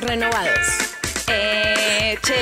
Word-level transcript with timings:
Renovados. 0.00 0.66
Echemos. 1.28 2.34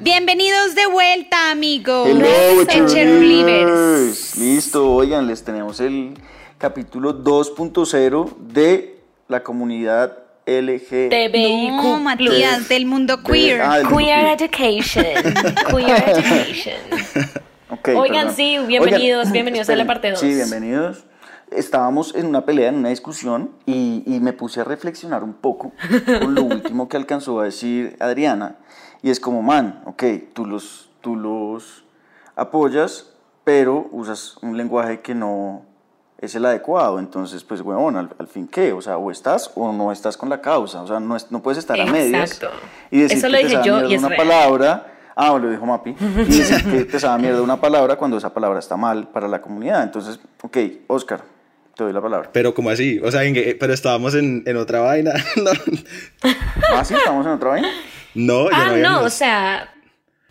Bienvenidos 0.00 0.74
de 0.74 0.86
vuelta, 0.86 1.50
amigos. 1.50 2.08
Hello, 2.08 2.62
Echen 2.62 2.84
Livers. 2.84 2.92
Cheerleaders. 2.92 4.36
Listo, 4.36 4.92
oigan, 4.92 5.26
les 5.26 5.42
tenemos 5.42 5.80
el 5.80 6.14
capítulo 6.58 7.22
2.0 7.24 8.36
de 8.36 9.00
la 9.28 9.42
comunidad 9.42 10.27
LG. 10.48 11.10
No, 11.68 12.00
Matías, 12.00 12.68
del 12.68 12.86
mundo 12.86 13.22
queer. 13.22 13.60
Ah, 13.60 13.76
del 13.76 13.88
Queer 13.88 14.16
mundo 14.16 14.44
Education. 14.44 15.04
Queer 15.70 16.04
Education. 16.08 16.74
Oigan, 17.96 18.16
perdón. 18.16 18.34
sí, 18.34 18.58
bienvenidos, 18.66 19.30
bienvenidos 19.32 19.68
a 19.68 19.76
la 19.76 19.86
parte 19.86 20.10
dos. 20.10 20.20
Sí, 20.20 20.34
bienvenidos. 20.34 21.04
Estábamos 21.50 22.14
en 22.14 22.26
una 22.26 22.44
pelea, 22.46 22.70
en 22.70 22.76
una 22.76 22.88
discusión, 22.88 23.50
y, 23.66 24.02
y 24.06 24.20
me 24.20 24.32
puse 24.32 24.60
a 24.60 24.64
reflexionar 24.64 25.22
un 25.22 25.34
poco 25.34 25.72
con 26.20 26.34
lo 26.34 26.42
último 26.44 26.88
que 26.88 26.96
alcanzó 26.96 27.40
a 27.40 27.44
decir 27.44 27.96
Adriana. 28.00 28.56
Y 29.02 29.10
es 29.10 29.20
como, 29.20 29.42
man, 29.42 29.82
ok, 29.84 30.02
tú 30.32 30.46
los, 30.46 30.90
tú 31.02 31.14
los 31.14 31.84
apoyas, 32.36 33.12
pero 33.44 33.88
usas 33.92 34.36
un 34.42 34.56
lenguaje 34.56 35.00
que 35.00 35.14
no 35.14 35.64
es 36.20 36.34
el 36.34 36.44
adecuado. 36.44 36.98
Entonces, 36.98 37.44
pues, 37.44 37.60
huevón, 37.60 37.96
al, 37.96 38.10
al 38.18 38.26
fin, 38.28 38.48
¿qué? 38.48 38.72
O 38.72 38.82
sea, 38.82 38.96
o 38.98 39.10
estás 39.10 39.50
o 39.54 39.72
no 39.72 39.92
estás 39.92 40.16
con 40.16 40.28
la 40.28 40.40
causa. 40.40 40.82
O 40.82 40.86
sea, 40.86 41.00
no, 41.00 41.16
es- 41.16 41.30
no 41.30 41.42
puedes 41.42 41.58
estar 41.58 41.80
a 41.80 41.86
medias. 41.86 42.32
Exacto. 42.32 42.56
Y 42.90 43.00
decir 43.00 43.18
Eso 43.18 43.26
que 43.26 43.32
lo 43.32 43.38
te 43.38 43.44
dije 43.46 43.60
yo 43.64 43.84
y 43.88 43.94
es 43.94 44.00
una 44.00 44.08
real. 44.08 44.18
palabra. 44.28 44.94
Ah, 45.20 45.36
lo 45.36 45.50
dijo 45.50 45.66
Mapi. 45.66 45.90
Y 46.00 46.24
decir 46.38 46.64
que 46.70 46.84
te 46.84 47.00
sabe 47.00 47.22
mierda 47.22 47.42
una 47.42 47.60
palabra 47.60 47.96
cuando 47.96 48.16
esa 48.18 48.32
palabra 48.32 48.58
está 48.60 48.76
mal 48.76 49.08
para 49.08 49.26
la 49.28 49.40
comunidad. 49.40 49.82
Entonces, 49.82 50.20
ok, 50.42 50.56
Oscar, 50.86 51.22
te 51.76 51.82
doy 51.84 51.92
la 51.92 52.00
palabra. 52.00 52.30
Pero 52.32 52.54
como 52.54 52.70
así, 52.70 53.00
o 53.02 53.10
sea, 53.10 53.24
en 53.24 53.34
que- 53.34 53.56
pero 53.58 53.72
estábamos 53.72 54.14
en, 54.14 54.42
en 54.46 54.56
otra 54.56 54.80
vaina. 54.80 55.12
No, 55.42 55.50
Ah, 56.76 56.84
sí, 56.84 56.94
estamos 56.94 57.24
en 57.26 57.32
otra 57.32 57.48
vaina. 57.50 57.68
no, 58.14 58.44
yo 58.44 58.50
Ah, 58.52 58.72
no, 58.76 59.00
o 59.02 59.10
sea, 59.10 59.72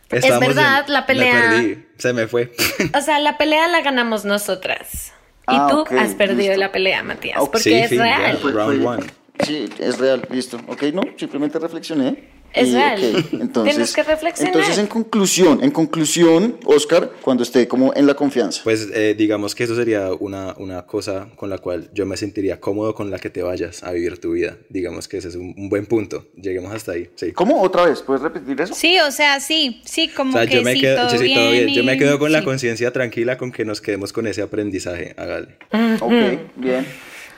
estábamos 0.10 0.48
verdad, 0.56 0.86
la 0.88 1.06
pelea- 1.06 1.34
Me 1.34 1.42
perdí, 1.58 1.86
se 1.98 2.14
me 2.14 2.28
fue. 2.28 2.52
o 2.98 3.02
sea, 3.02 3.20
la 3.20 3.38
pelea 3.38 3.68
la 3.68 3.82
ganamos 3.82 4.24
nosotras. 4.26 5.14
Y 5.50 5.56
Ah, 5.56 5.68
tú 5.72 5.80
ok, 5.80 5.92
has 5.94 6.14
perdido 6.16 6.40
listo. 6.50 6.60
la 6.60 6.72
pelea, 6.74 7.04
Matías, 7.04 7.38
porque 7.40 7.60
Sí, 7.60 7.74
es 7.74 7.90
ya. 7.92 8.04
real. 8.04 8.38
Fue- 8.38 8.52
Round 8.52 8.78
fue- 8.82 8.86
one. 8.86 9.04
Sí, 9.46 9.70
es 9.80 9.98
real, 9.98 10.28
listo. 10.30 10.60
Ok, 10.68 10.84
no, 10.94 11.02
simplemente 11.16 11.58
reflexioné. 11.58 12.37
Es 12.58 12.70
Y, 12.70 12.74
real. 12.74 13.00
ok, 13.00 13.34
entonces, 13.42 13.74
Tienes 13.76 13.94
que 13.94 14.04
reflexionar. 14.04 14.54
Entonces, 14.56 14.78
en 14.80 14.88
conclusión, 14.88 15.64
en 15.64 15.72
conclusión, 15.72 16.58
Oscar, 16.66 17.12
cuando 17.22 17.44
esté 17.44 17.68
como 17.68 17.94
en 17.96 18.08
la 18.08 18.14
confianza. 18.16 18.62
Pues 18.64 18.88
eh, 18.94 19.16
digamos 19.18 19.54
que 19.56 19.64
eso 19.66 19.76
sería 19.76 20.12
una, 20.14 20.54
una 20.58 20.86
cosa 20.86 21.28
con 21.36 21.50
la 21.50 21.58
cual 21.60 21.90
yo 21.94 22.06
me 22.06 22.18
sentiría 22.18 22.60
cómodo 22.60 22.94
con 22.96 23.10
la 23.12 23.20
que 23.20 23.30
te 23.30 23.42
vayas 23.44 23.84
a 23.84 23.92
vivir 23.92 24.18
tu 24.20 24.32
vida. 24.32 24.58
Digamos 24.70 25.08
que 25.08 25.18
ese 25.18 25.28
es 25.30 25.36
un, 25.36 25.54
un 25.58 25.70
buen 25.70 25.86
punto. 25.86 26.26
Lleguemos 26.36 26.74
hasta 26.74 26.94
ahí. 26.94 27.10
Sí. 27.16 27.32
¿Cómo? 27.34 27.62
¿Otra 27.62 27.86
vez? 27.86 28.02
¿Puedes 28.02 28.22
repetir 28.24 28.60
eso? 28.62 28.74
Sí, 28.74 28.98
o 29.00 29.12
sea, 29.12 29.40
sí, 29.40 29.82
sí, 29.86 30.08
como 30.08 30.32
O 30.32 30.34
sea, 30.38 30.48
que 30.48 30.56
yo 30.56 30.62
me 30.64 30.74
sí, 30.74 30.82
quedo, 30.82 30.98
todo, 30.98 31.10
sí, 31.10 31.18
sí, 31.18 31.24
bien 31.26 31.40
todo 31.40 31.52
bien. 31.52 31.68
Yo 31.70 31.84
me 31.84 31.94
y- 31.96 31.98
quedo 31.98 32.20
con 32.20 32.32
la 32.32 32.40
sí. 32.40 32.46
conciencia 32.46 32.92
tranquila 32.92 33.38
con 33.38 33.52
que 33.52 33.66
nos 33.66 33.82
quedemos 33.82 34.12
con 34.14 34.28
ese 34.28 34.42
aprendizaje. 34.42 35.14
Hágale. 35.18 35.58
Ok, 36.02 36.12
bien. 36.56 36.86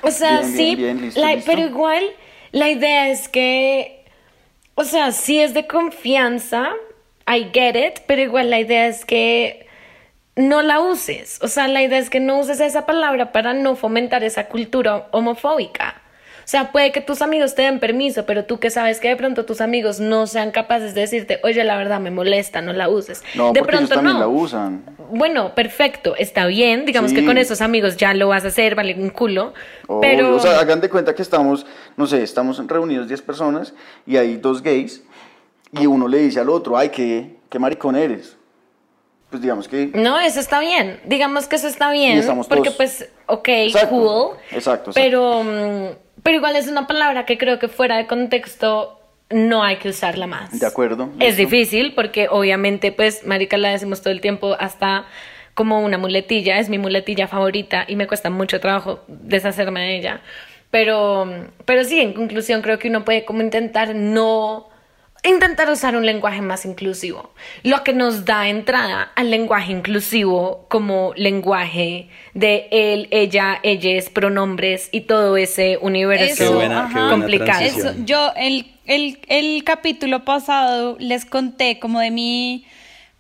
O 0.01 0.11
sea, 0.11 0.39
Bien, 0.39 0.51
sí, 0.51 0.63
bien, 0.63 0.77
bien, 0.77 1.01
listo, 1.01 1.19
la- 1.19 1.35
listo. 1.35 1.51
pero 1.51 1.67
igual 1.67 2.03
la 2.51 2.69
idea 2.69 3.09
es 3.11 3.27
que, 3.27 3.98
o 4.79 4.85
sea, 4.85 5.11
sí 5.11 5.41
es 5.41 5.53
de 5.53 5.67
confianza, 5.67 6.71
I 7.27 7.49
get 7.51 7.75
it, 7.75 7.99
pero 8.07 8.21
igual 8.21 8.49
la 8.49 8.61
idea 8.61 8.87
es 8.87 9.03
que 9.03 9.67
no 10.37 10.61
la 10.61 10.79
uses. 10.79 11.37
O 11.41 11.49
sea, 11.49 11.67
la 11.67 11.83
idea 11.83 11.99
es 11.99 12.09
que 12.09 12.21
no 12.21 12.39
uses 12.39 12.61
esa 12.61 12.85
palabra 12.85 13.33
para 13.33 13.53
no 13.53 13.75
fomentar 13.75 14.23
esa 14.23 14.47
cultura 14.47 15.09
homofóbica. 15.11 16.01
O 16.49 16.51
sea, 16.51 16.71
puede 16.71 16.91
que 16.91 16.99
tus 16.99 17.21
amigos 17.21 17.53
te 17.53 17.61
den 17.61 17.79
permiso, 17.79 18.25
pero 18.25 18.43
tú 18.43 18.59
que 18.59 18.71
sabes 18.71 18.99
que 18.99 19.07
de 19.07 19.15
pronto 19.15 19.45
tus 19.45 19.61
amigos 19.61 19.99
no 19.99 20.25
sean 20.25 20.49
capaces 20.49 20.95
de 20.95 21.01
decirte, 21.01 21.39
oye, 21.43 21.63
la 21.63 21.77
verdad 21.77 21.99
me 21.99 22.09
molesta, 22.09 22.59
no 22.59 22.73
la 22.73 22.89
uses. 22.89 23.21
No, 23.35 23.53
de 23.53 23.59
porque 23.59 23.75
ellos 23.75 23.87
pronto 23.87 23.93
también 23.93 24.15
no. 24.15 24.19
la 24.21 24.27
usan. 24.27 24.83
Bueno, 25.11 25.53
perfecto, 25.53 26.15
está 26.15 26.47
bien. 26.47 26.87
Digamos 26.87 27.13
que 27.13 27.23
con 27.23 27.37
esos 27.37 27.61
amigos 27.61 27.97
ya 27.97 28.15
lo 28.15 28.29
vas 28.29 28.45
a 28.45 28.47
hacer, 28.47 28.73
vale 28.73 28.95
un 28.95 29.11
culo. 29.11 29.53
Pero. 30.01 30.37
O 30.37 30.39
sea, 30.39 30.59
hagan 30.59 30.81
de 30.81 30.89
cuenta 30.89 31.13
que 31.13 31.21
estamos, 31.21 31.67
no 31.95 32.07
sé, 32.07 32.23
estamos 32.23 32.65
reunidos 32.65 33.07
10 33.07 33.21
personas 33.21 33.75
y 34.07 34.17
hay 34.17 34.37
dos 34.37 34.63
gays 34.63 35.03
y 35.73 35.85
uno 35.85 36.07
le 36.07 36.17
dice 36.17 36.39
al 36.39 36.49
otro, 36.49 36.75
ay, 36.79 36.89
qué, 36.89 37.35
qué 37.47 37.59
maricón 37.59 37.95
eres. 37.95 38.39
Pues 39.29 39.43
digamos 39.43 39.67
que... 39.67 39.91
No, 39.93 40.19
eso 40.19 40.39
está 40.39 40.59
bien. 40.59 40.99
Digamos 41.05 41.45
que 41.45 41.57
eso 41.57 41.67
está 41.67 41.91
bien. 41.91 42.15
Y 42.15 42.19
estamos 42.21 42.47
porque, 42.47 42.71
todos- 42.71 42.77
pues, 42.77 43.09
ok, 43.27 43.47
Exacto, 43.49 43.89
cool. 43.89 44.37
exacto, 44.49 44.89
exacto. 44.89 44.91
Pero, 44.95 45.43
mm, 45.43 46.08
pero 46.23 46.37
igual 46.37 46.55
es 46.55 46.67
una 46.67 46.87
palabra 46.87 47.25
que 47.25 47.37
creo 47.37 47.59
que 47.59 47.67
fuera 47.67 47.97
de 47.97 48.07
contexto 48.07 48.99
no 49.29 49.63
hay 49.63 49.77
que 49.77 49.89
usarla 49.89 50.27
más. 50.27 50.59
De 50.59 50.65
acuerdo, 50.65 51.09
Es 51.19 51.37
difícil 51.37 51.93
porque, 51.93 52.27
obviamente, 52.29 52.91
pues, 52.91 53.25
Marica 53.25 53.57
la 53.57 53.69
decimos 53.69 54.01
todo 54.01 54.11
el 54.11 54.21
tiempo 54.21 54.55
hasta 54.59 55.05
como 55.53 55.81
una 55.81 55.97
muletilla. 55.97 56.57
Es 56.57 56.69
mi 56.69 56.77
muletilla 56.77 57.27
favorita 57.27 57.85
y 57.87 57.95
me 57.95 58.07
cuesta 58.07 58.29
mucho 58.29 58.59
trabajo 58.59 59.01
deshacerme 59.07 59.81
de 59.81 59.97
ella. 59.97 60.21
Pero, 60.71 61.27
pero 61.65 61.83
sí, 61.83 61.99
en 61.99 62.13
conclusión, 62.13 62.61
creo 62.61 62.79
que 62.79 62.89
uno 62.89 63.05
puede 63.05 63.25
como 63.25 63.41
intentar 63.41 63.95
no 63.95 64.69
intentar 65.23 65.69
usar 65.69 65.95
un 65.95 66.05
lenguaje 66.05 66.41
más 66.41 66.65
inclusivo, 66.65 67.31
lo 67.63 67.83
que 67.83 67.93
nos 67.93 68.25
da 68.25 68.47
entrada 68.47 69.11
al 69.15 69.29
lenguaje 69.31 69.71
inclusivo 69.71 70.65
como 70.69 71.13
lenguaje 71.15 72.09
de 72.33 72.67
él, 72.71 73.07
ella, 73.11 73.59
ellas, 73.63 74.09
pronombres 74.09 74.89
y 74.91 75.01
todo 75.01 75.35
ese 75.37 75.77
universo 75.81 76.35
Qué 76.37 76.49
buena- 76.55 76.87
qué 76.87 76.93
buena 76.99 77.09
complicado. 77.11 77.61
Eso, 77.61 77.93
yo 78.05 78.31
el, 78.37 78.71
el, 78.85 79.19
el 79.27 79.63
capítulo 79.63 80.23
pasado 80.23 80.95
les 80.99 81.25
conté 81.25 81.79
como 81.79 81.99
de 81.99 82.11
mi 82.11 82.65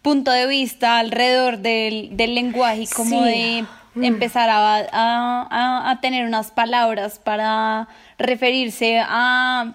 punto 0.01 0.31
de 0.31 0.47
vista 0.47 0.99
alrededor 0.99 1.57
del, 1.57 2.15
del 2.15 2.33
lenguaje 2.35 2.83
y 2.83 2.87
como 2.87 3.25
Sí. 3.25 3.65
de 3.95 4.07
empezar 4.07 4.49
a, 4.49 4.77
a- 4.77 4.87
a- 4.93 5.89
a 5.91 5.99
tener 5.99 6.25
unas 6.25 6.51
palabras 6.51 7.19
para 7.19 7.89
referirse 8.17 9.01
a 9.05 9.73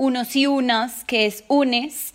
unos 0.00 0.34
y 0.34 0.46
unas, 0.46 1.04
que 1.04 1.26
es 1.26 1.44
unes. 1.48 2.14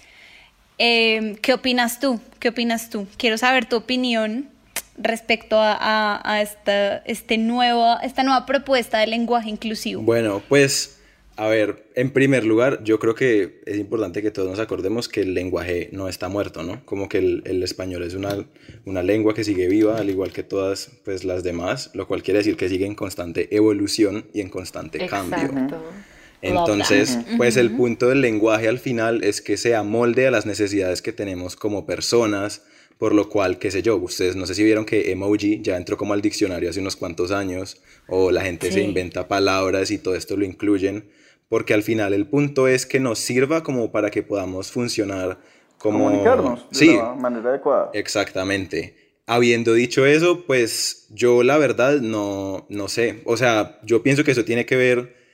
Eh, 0.79 1.37
¿Qué 1.43 1.53
opinas 1.53 1.99
tú? 1.99 2.19
¿Qué 2.39 2.49
opinas 2.49 2.89
tú? 2.89 3.07
Quiero 3.17 3.37
saber 3.37 3.65
tu 3.67 3.75
opinión 3.75 4.49
respecto 4.97 5.59
a, 5.59 5.73
a- 5.79 6.21
a 6.33 6.41
esta, 6.41 6.97
este 7.05 7.37
nuevo, 7.37 7.97
esta 8.01 8.23
nueva 8.23 8.45
propuesta 8.47 8.97
de 8.99 9.07
lenguaje 9.07 9.49
inclusivo. 9.49 10.01
Bueno, 10.01 10.41
pues, 10.49 10.99
a 11.37 11.47
ver, 11.47 11.85
en 11.95 12.11
primer 12.11 12.43
lugar, 12.43 12.83
yo 12.83 12.97
creo 12.97 13.13
que 13.13 13.61
es 13.67 13.77
importante 13.77 14.21
que 14.23 14.31
todos 14.31 14.49
nos 14.49 14.59
acordemos 14.59 15.07
que 15.07 15.21
el 15.21 15.33
lenguaje 15.33 15.89
no 15.91 16.07
está 16.09 16.27
muerto, 16.27 16.63
¿no? 16.63 16.83
Como 16.85 17.07
que 17.07 17.19
el, 17.19 17.43
el 17.45 17.61
español 17.61 18.01
es 18.03 18.13
una, 18.15 18.45
una 18.85 19.03
lengua 19.03 19.33
que 19.35 19.43
sigue 19.43 19.67
viva, 19.67 19.97
al 19.99 20.09
igual 20.09 20.31
que 20.31 20.43
todas 20.43 20.89
pues, 21.05 21.23
las 21.23 21.43
demás, 21.43 21.91
lo 21.93 22.07
cual 22.07 22.23
quiere 22.23 22.39
decir 22.39 22.57
que 22.57 22.67
sigue 22.67 22.85
en 22.87 22.95
constante 22.95 23.55
evolución 23.55 24.25
y 24.33 24.41
en 24.41 24.49
constante 24.49 24.97
cambio. 25.07 25.37
Entonces, 26.41 27.17
pues 27.37 27.57
el 27.57 27.71
punto 27.75 28.09
del 28.09 28.21
lenguaje 28.21 28.67
al 28.67 28.79
final 28.79 29.23
es 29.23 29.41
que 29.41 29.57
se 29.57 29.75
amolde 29.75 30.27
a 30.27 30.31
las 30.31 30.45
necesidades 30.45 31.01
que 31.01 31.11
tenemos 31.11 31.55
como 31.55 31.85
personas, 31.85 32.63
por 32.97 33.13
lo 33.13 33.29
cual, 33.29 33.57
qué 33.59 33.71
sé 33.71 33.81
yo, 33.81 33.97
ustedes 33.97 34.35
no 34.35 34.45
sé 34.45 34.55
si 34.55 34.63
vieron 34.63 34.85
que 34.85 35.11
emoji 35.11 35.61
ya 35.61 35.75
entró 35.75 35.97
como 35.97 36.13
al 36.13 36.21
diccionario 36.21 36.69
hace 36.69 36.79
unos 36.79 36.95
cuantos 36.95 37.31
años, 37.31 37.81
o 38.07 38.31
la 38.31 38.41
gente 38.41 38.71
se 38.71 38.81
inventa 38.81 39.27
palabras 39.27 39.91
y 39.91 39.97
todo 39.97 40.15
esto 40.15 40.37
lo 40.37 40.45
incluyen, 40.45 41.09
porque 41.49 41.73
al 41.73 41.83
final 41.83 42.13
el 42.13 42.27
punto 42.27 42.67
es 42.67 42.85
que 42.85 42.99
nos 42.99 43.19
sirva 43.19 43.63
como 43.63 43.91
para 43.91 44.11
que 44.11 44.23
podamos 44.23 44.71
funcionar 44.71 45.39
como... 45.77 46.05
Comunicarnos 46.05 46.69
de 46.69 46.75
Sí, 46.75 46.95
la 46.95 47.13
manera 47.13 47.49
adecuada. 47.49 47.89
Exactamente. 47.93 48.95
Habiendo 49.27 49.73
dicho 49.73 50.05
eso, 50.05 50.45
pues 50.45 51.07
yo 51.09 51.43
la 51.43 51.57
verdad 51.57 51.99
no, 51.99 52.65
no 52.69 52.87
sé. 52.87 53.21
O 53.25 53.37
sea, 53.37 53.79
yo 53.83 54.03
pienso 54.03 54.23
que 54.23 54.31
eso 54.31 54.45
tiene 54.45 54.65
que 54.65 54.75
ver 54.75 55.24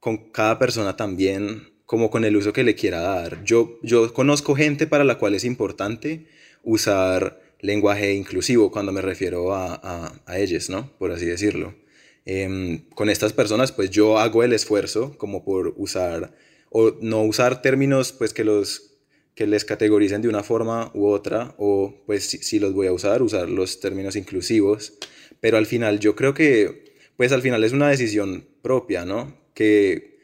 con 0.00 0.30
cada 0.30 0.58
persona 0.58 0.96
también, 0.96 1.68
como 1.86 2.10
con 2.10 2.24
el 2.24 2.36
uso 2.36 2.52
que 2.52 2.64
le 2.64 2.74
quiera 2.74 3.00
dar. 3.00 3.44
Yo, 3.44 3.78
yo 3.82 4.12
conozco 4.12 4.54
gente 4.54 4.86
para 4.86 5.04
la 5.04 5.18
cual 5.18 5.34
es 5.34 5.44
importante 5.44 6.26
usar 6.62 7.40
lenguaje 7.60 8.14
inclusivo 8.14 8.70
cuando 8.70 8.92
me 8.92 9.02
refiero 9.02 9.54
a, 9.54 9.74
a, 9.74 10.22
a 10.26 10.38
ellos, 10.38 10.70
¿no? 10.70 10.90
Por 10.98 11.12
así 11.12 11.26
decirlo. 11.26 11.74
Em, 12.24 12.88
con 12.90 13.08
estas 13.08 13.32
personas, 13.32 13.72
pues 13.72 13.90
yo 13.90 14.18
hago 14.18 14.42
el 14.42 14.52
esfuerzo 14.52 15.16
como 15.18 15.44
por 15.44 15.74
usar, 15.76 16.34
o 16.70 16.92
no 17.00 17.22
usar 17.22 17.62
términos 17.62 18.12
pues 18.12 18.32
que 18.32 18.44
los 18.44 18.86
que 19.34 19.46
les 19.46 19.64
categoricen 19.64 20.20
de 20.22 20.28
una 20.28 20.42
forma 20.42 20.90
u 20.94 21.06
otra, 21.06 21.54
o 21.56 22.02
pues 22.06 22.24
si, 22.24 22.38
si, 22.38 22.58
los 22.58 22.74
voy 22.74 22.88
a 22.88 22.92
usar, 22.92 23.22
usar 23.22 23.48
los 23.48 23.80
términos 23.80 24.16
inclusivos, 24.16 24.94
pero 25.40 25.56
al 25.56 25.66
final 25.66 25.98
yo 25.98 26.14
creo 26.14 26.34
que, 26.34 26.94
pues 27.16 27.32
al 27.32 27.40
final 27.40 27.64
es 27.64 27.72
una 27.72 27.88
decisión 27.88 28.46
propia, 28.60 29.04
¿no? 29.06 29.39
Que, 29.54 30.18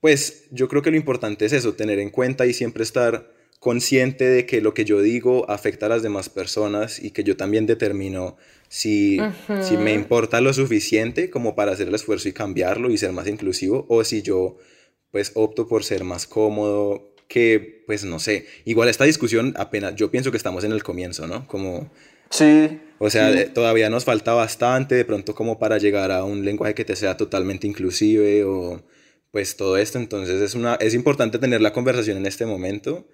pues 0.00 0.46
yo 0.50 0.68
creo 0.68 0.82
que 0.82 0.90
lo 0.90 0.96
importante 0.96 1.44
es 1.44 1.52
eso, 1.52 1.74
tener 1.74 1.98
en 1.98 2.10
cuenta 2.10 2.46
y 2.46 2.52
siempre 2.52 2.82
estar 2.82 3.38
consciente 3.60 4.24
de 4.24 4.46
que 4.46 4.60
lo 4.60 4.72
que 4.72 4.84
yo 4.84 5.02
digo 5.02 5.50
afecta 5.50 5.86
a 5.86 5.88
las 5.88 6.02
demás 6.02 6.28
personas 6.28 7.02
y 7.02 7.10
que 7.10 7.24
yo 7.24 7.36
también 7.36 7.66
determino 7.66 8.36
si, 8.68 9.18
si 9.62 9.76
me 9.76 9.94
importa 9.94 10.40
lo 10.40 10.52
suficiente 10.52 11.30
como 11.30 11.56
para 11.56 11.72
hacer 11.72 11.88
el 11.88 11.94
esfuerzo 11.94 12.28
y 12.28 12.32
cambiarlo 12.32 12.90
y 12.90 12.98
ser 12.98 13.12
más 13.12 13.26
inclusivo 13.26 13.86
o 13.88 14.04
si 14.04 14.22
yo 14.22 14.58
pues 15.10 15.32
opto 15.34 15.66
por 15.66 15.82
ser 15.82 16.04
más 16.04 16.26
cómodo 16.26 17.14
que 17.26 17.82
pues 17.86 18.04
no 18.04 18.18
sé. 18.20 18.46
Igual 18.64 18.88
esta 18.88 19.04
discusión 19.04 19.54
apenas 19.56 19.96
yo 19.96 20.10
pienso 20.10 20.30
que 20.30 20.36
estamos 20.36 20.62
en 20.62 20.72
el 20.72 20.84
comienzo 20.84 21.26
no 21.26 21.48
como 21.48 21.90
sí 22.30 22.80
o 22.98 23.10
sea 23.10 23.32
sí. 23.32 23.50
todavía 23.52 23.90
nos 23.90 24.04
falta 24.04 24.34
bastante 24.34 24.94
de 24.94 25.04
pronto 25.04 25.34
como 25.34 25.58
para 25.58 25.78
llegar 25.78 26.10
a 26.10 26.24
un 26.24 26.44
lenguaje 26.44 26.74
que 26.74 26.84
te 26.84 26.96
sea 26.96 27.16
totalmente 27.16 27.66
inclusive 27.66 28.44
o 28.44 28.82
pues 29.30 29.56
todo 29.56 29.76
esto 29.76 29.98
entonces 29.98 30.40
es 30.40 30.54
una 30.54 30.74
es 30.76 30.94
importante 30.94 31.38
tener 31.38 31.60
la 31.60 31.72
conversación 31.72 32.16
en 32.16 32.26
este 32.26 32.46
momento 32.46 33.06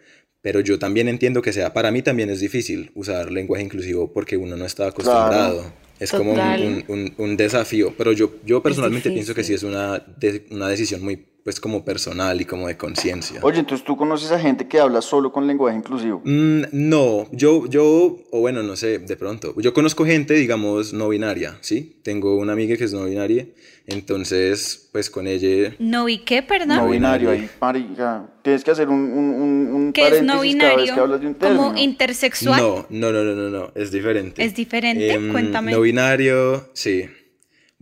pero 0.44 0.60
yo 0.60 0.78
también 0.78 1.08
entiendo 1.08 1.40
que 1.40 1.54
sea, 1.54 1.72
para 1.72 1.90
mí 1.90 2.02
también 2.02 2.28
es 2.28 2.38
difícil 2.38 2.90
usar 2.94 3.32
lenguaje 3.32 3.64
inclusivo 3.64 4.12
porque 4.12 4.36
uno 4.36 4.58
no 4.58 4.66
está 4.66 4.88
acostumbrado. 4.88 5.62
Claro. 5.62 5.74
Es 5.98 6.10
Total. 6.10 6.26
como 6.26 6.32
un, 6.34 6.84
un, 6.88 7.14
un, 7.16 7.36
desafío, 7.38 7.94
pero 7.96 8.12
yo, 8.12 8.34
yo 8.44 8.62
personalmente 8.62 9.10
pienso 9.10 9.34
que 9.34 9.42
sí 9.42 9.54
es 9.54 9.62
una, 9.62 10.00
de, 10.18 10.44
una 10.50 10.68
decisión 10.68 11.02
muy, 11.02 11.24
pues 11.44 11.60
como 11.60 11.84
personal 11.84 12.40
y 12.40 12.46
como 12.46 12.68
de 12.68 12.78
conciencia. 12.78 13.38
Oye, 13.42 13.60
entonces 13.60 13.84
tú 13.84 13.98
conoces 13.98 14.32
a 14.32 14.38
gente 14.38 14.66
que 14.66 14.80
habla 14.80 15.02
solo 15.02 15.30
con 15.30 15.46
lenguaje 15.46 15.76
inclusivo. 15.76 16.22
Mm, 16.24 16.62
no, 16.72 17.28
yo, 17.32 17.66
yo, 17.66 18.18
o 18.30 18.40
bueno, 18.40 18.62
no 18.62 18.76
sé, 18.76 18.98
de 18.98 19.16
pronto. 19.16 19.54
Yo 19.58 19.74
conozco 19.74 20.06
gente, 20.06 20.32
digamos, 20.32 20.94
no 20.94 21.10
binaria, 21.10 21.58
¿sí? 21.60 22.00
Tengo 22.02 22.36
una 22.36 22.54
amiga 22.54 22.78
que 22.78 22.84
es 22.84 22.94
no 22.94 23.04
binaria, 23.04 23.46
entonces, 23.86 24.88
pues 24.90 25.10
con 25.10 25.26
ella... 25.26 25.74
¿No 25.78 26.08
y 26.08 26.18
qué, 26.18 26.42
perdón? 26.42 26.78
No 26.78 26.88
binario, 26.88 27.28
ahí, 27.30 27.46
marica. 27.60 28.26
Tienes 28.40 28.64
que 28.64 28.70
hacer 28.70 28.88
un, 28.88 29.00
un, 29.12 29.74
un 29.74 29.92
¿Qué 29.92 30.08
es 30.08 30.22
no 30.22 30.40
binario? 30.40 30.94
¿Como 31.38 31.76
intersexual? 31.76 32.58
No, 32.58 32.86
no, 32.88 33.12
no, 33.12 33.22
no, 33.22 33.34
no, 33.34 33.50
no, 33.50 33.72
es 33.74 33.92
diferente. 33.92 34.42
¿Es 34.42 34.54
diferente? 34.54 35.12
Eh, 35.12 35.28
Cuéntame. 35.30 35.72
No 35.72 35.82
binario, 35.82 36.70
sí. 36.72 37.04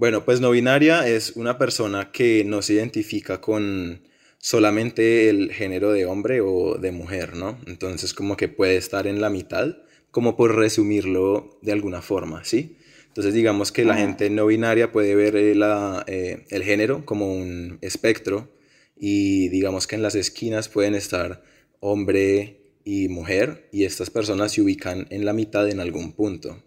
Bueno, 0.02 0.25
pues 0.25 0.40
no 0.40 0.50
binaria 0.50 1.06
es 1.06 1.37
una 1.37 1.58
persona 1.58 2.10
que 2.10 2.43
no 2.43 2.60
se 2.60 2.72
identifica 2.72 3.40
con 3.40 4.02
solamente 4.37 5.28
el 5.28 5.52
género 5.52 5.93
de 5.93 6.06
hombre 6.06 6.40
o 6.40 6.76
de 6.76 6.90
mujer, 6.90 7.37
¿no? 7.37 7.56
Entonces 7.69 8.12
como 8.12 8.37
que 8.37 8.49
puede 8.49 8.75
estar 8.75 9.06
en 9.06 9.20
la 9.20 9.31
mitad, 9.31 9.76
como 10.10 10.37
por 10.37 10.56
resumirlo 10.56 11.56
de 11.62 11.70
alguna 11.70 12.02
forma, 12.02 12.43
¿sí? 12.43 12.78
Entonces 13.06 13.32
digamos 13.32 13.70
que 13.70 13.84
la 13.84 13.94
gente 13.94 14.28
no 14.28 14.46
binaria 14.46 14.90
puede 14.90 15.14
ver 15.14 15.37
la, 15.54 16.02
eh, 16.08 16.46
el 16.50 16.64
género 16.64 17.06
como 17.06 17.32
un 17.32 17.78
espectro 17.81 18.50
y 18.96 19.50
digamos 19.50 19.87
que 19.87 19.94
en 19.94 20.02
las 20.02 20.16
esquinas 20.16 20.69
pueden 20.69 20.96
estar 20.96 21.44
hombre 21.78 22.72
y 22.84 23.06
mujer 23.06 23.69
y 23.70 23.84
estas 23.84 24.10
personas 24.10 24.50
se 24.50 24.62
ubican 24.62 25.06
en 25.10 25.25
la 25.25 25.32
mitad 25.32 25.70
en 25.70 25.78
algún 25.78 26.12
punto. 26.12 26.60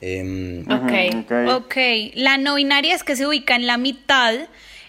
Eh, 0.00 0.64
okay. 0.68 1.10
okay. 1.10 1.48
ok. 1.48 2.14
La 2.14 2.38
no 2.38 2.56
binaria 2.56 2.94
es 2.94 3.04
que 3.04 3.16
se 3.16 3.26
ubica 3.26 3.56
en 3.56 3.66
la 3.66 3.78
mitad, 3.78 4.34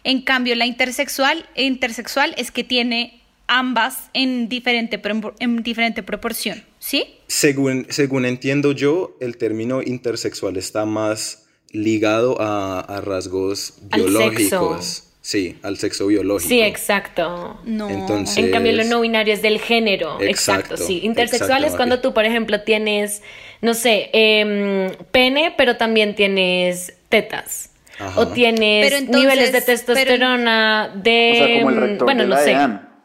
en 0.03 0.21
cambio 0.21 0.55
la 0.55 0.65
intersexual, 0.65 1.45
intersexual 1.55 2.33
es 2.37 2.51
que 2.51 2.63
tiene 2.63 3.21
ambas 3.47 4.09
en 4.13 4.49
diferente, 4.49 5.01
en 5.39 5.63
diferente 5.63 6.03
proporción, 6.03 6.63
¿sí? 6.79 7.05
Según, 7.27 7.87
según 7.89 8.25
entiendo 8.25 8.73
yo, 8.73 9.15
el 9.21 9.37
término 9.37 9.81
intersexual 9.81 10.57
está 10.57 10.85
más 10.85 11.47
ligado 11.71 12.39
a, 12.41 12.79
a 12.79 13.01
rasgos 13.01 13.75
Al 13.91 14.01
biológicos. 14.01 14.85
sexo. 14.85 15.06
Sí, 15.27 15.57
al 15.61 15.77
sexo 15.77 16.07
biológico. 16.07 16.47
Sí, 16.47 16.61
exacto. 16.61 17.59
No. 17.65 17.89
Entonces, 17.89 18.37
En 18.37 18.49
cambio, 18.49 18.71
lo 18.71 18.85
no 18.85 19.01
binario 19.01 19.33
es 19.33 19.41
del 19.41 19.59
género. 19.59 20.21
Exacto, 20.21 20.75
Exacto, 20.75 20.77
sí. 20.77 21.01
Intersexual 21.03 21.49
exacto, 21.49 21.67
es 21.67 21.75
cuando 21.75 21.99
tú, 21.99 22.13
por 22.13 22.23
ejemplo, 22.23 22.61
tienes, 22.61 23.21
no 23.59 23.73
sé, 23.73 24.09
em, 24.13 24.89
pene, 25.11 25.53
pero 25.57 25.75
también 25.75 26.15
tienes 26.15 26.93
tetas. 27.09 27.71
Ajá. 27.99 28.17
O 28.21 28.29
tienes 28.29 28.85
Pero 28.85 28.99
entonces- 28.99 29.21
niveles 29.21 29.51
de 29.51 29.59
pero- 29.59 29.65
testosterona 29.65 30.91
de... 30.95 31.31
O 31.33 31.35
sea, 31.35 31.55
como 31.57 31.69
el 31.71 31.75
em, 31.75 31.81
rector 31.81 32.05
bueno, 32.05 32.21
de 32.23 32.29
no 32.29 32.35
la 32.35 32.41
sé. 32.41 32.55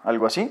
Algo 0.04 0.26
así. 0.26 0.48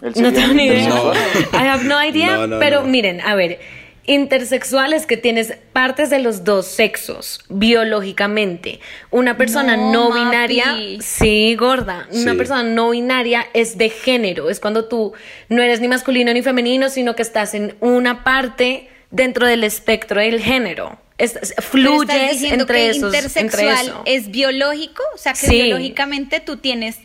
No 0.00 0.32
tengo 0.32 0.54
ni 0.54 0.64
idea. 0.64 0.84
intersexual. 0.84 1.12
I 1.52 1.68
have 1.68 1.84
no 1.84 2.02
idea. 2.02 2.36
No, 2.38 2.46
no, 2.46 2.58
pero 2.58 2.80
no. 2.80 2.86
miren, 2.86 3.20
a 3.20 3.34
ver, 3.34 3.60
intersexual 4.04 4.92
es 4.92 5.06
que 5.06 5.16
tienes 5.16 5.54
partes 5.72 6.10
de 6.10 6.18
los 6.18 6.44
dos 6.44 6.66
sexos 6.66 7.40
biológicamente. 7.48 8.80
Una 9.10 9.36
persona 9.36 9.76
no, 9.76 9.92
No, 10.10 10.12
binaria, 10.14 10.76
sí, 11.00 11.54
gorda. 11.56 12.08
Una 12.10 12.34
persona 12.34 12.62
no 12.62 12.90
binaria 12.90 13.46
es 13.54 13.78
de 13.78 13.90
género. 13.90 14.50
Es 14.50 14.60
cuando 14.60 14.86
tú 14.86 15.12
no 15.48 15.62
eres 15.62 15.80
ni 15.80 15.88
masculino 15.88 16.32
ni 16.32 16.42
femenino, 16.42 16.88
sino 16.88 17.14
que 17.14 17.22
estás 17.22 17.54
en 17.54 17.76
una 17.80 18.24
parte 18.24 18.88
dentro 19.10 19.46
del 19.46 19.62
espectro 19.64 20.20
del 20.20 20.40
género. 20.40 20.98
Es- 21.18 21.36
es- 21.36 21.54
Pero 21.70 22.00
estás 22.02 22.16
fluyes 22.16 22.30
diciendo 22.32 22.62
entre 22.64 22.76
que 22.78 22.90
esos, 22.90 23.14
entre 23.14 23.18
intersexual 23.20 23.86
eso. 23.86 24.02
es 24.06 24.30
biológico, 24.30 25.02
o 25.14 25.18
sea 25.18 25.32
que 25.34 25.46
Sí. 25.46 25.62
biológicamente 25.62 26.40
tú 26.40 26.56
tienes, 26.56 26.96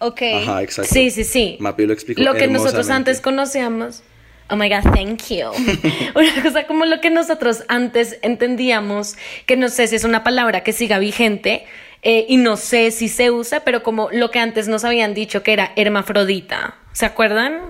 ok. 0.00 0.22
Ajá, 0.42 0.62
exacto. 0.62 0.92
Sí, 0.92 1.10
sí, 1.10 1.24
sí. 1.24 1.56
Mapi 1.60 1.86
lo 1.86 1.92
explicó 1.94 2.20
Lo 2.22 2.34
que 2.34 2.48
nosotros 2.48 2.90
antes 2.90 3.20
conocíamos. 3.20 4.02
Oh 4.50 4.56
my 4.56 4.68
God, 4.68 4.82
thank 4.94 5.28
you. 5.28 5.50
Una 6.14 6.42
cosa 6.42 6.66
como 6.66 6.84
lo 6.84 7.00
que 7.00 7.10
nosotros 7.10 7.64
antes 7.68 8.18
entendíamos, 8.22 9.16
que 9.46 9.56
no 9.56 9.68
sé 9.68 9.86
si 9.86 9.96
es 9.96 10.04
una 10.04 10.24
palabra 10.24 10.62
que 10.62 10.72
siga 10.72 10.98
vigente 10.98 11.64
eh, 12.02 12.26
y 12.28 12.36
no 12.36 12.56
sé 12.56 12.90
si 12.90 13.08
se 13.08 13.30
usa, 13.30 13.60
pero 13.60 13.82
como 13.82 14.08
lo 14.12 14.30
que 14.30 14.38
antes 14.38 14.66
nos 14.68 14.84
habían 14.84 15.14
dicho 15.14 15.42
que 15.42 15.52
era 15.52 15.72
hermafrodita. 15.76 16.74
¿Se 16.92 17.06
acuerdan? 17.06 17.60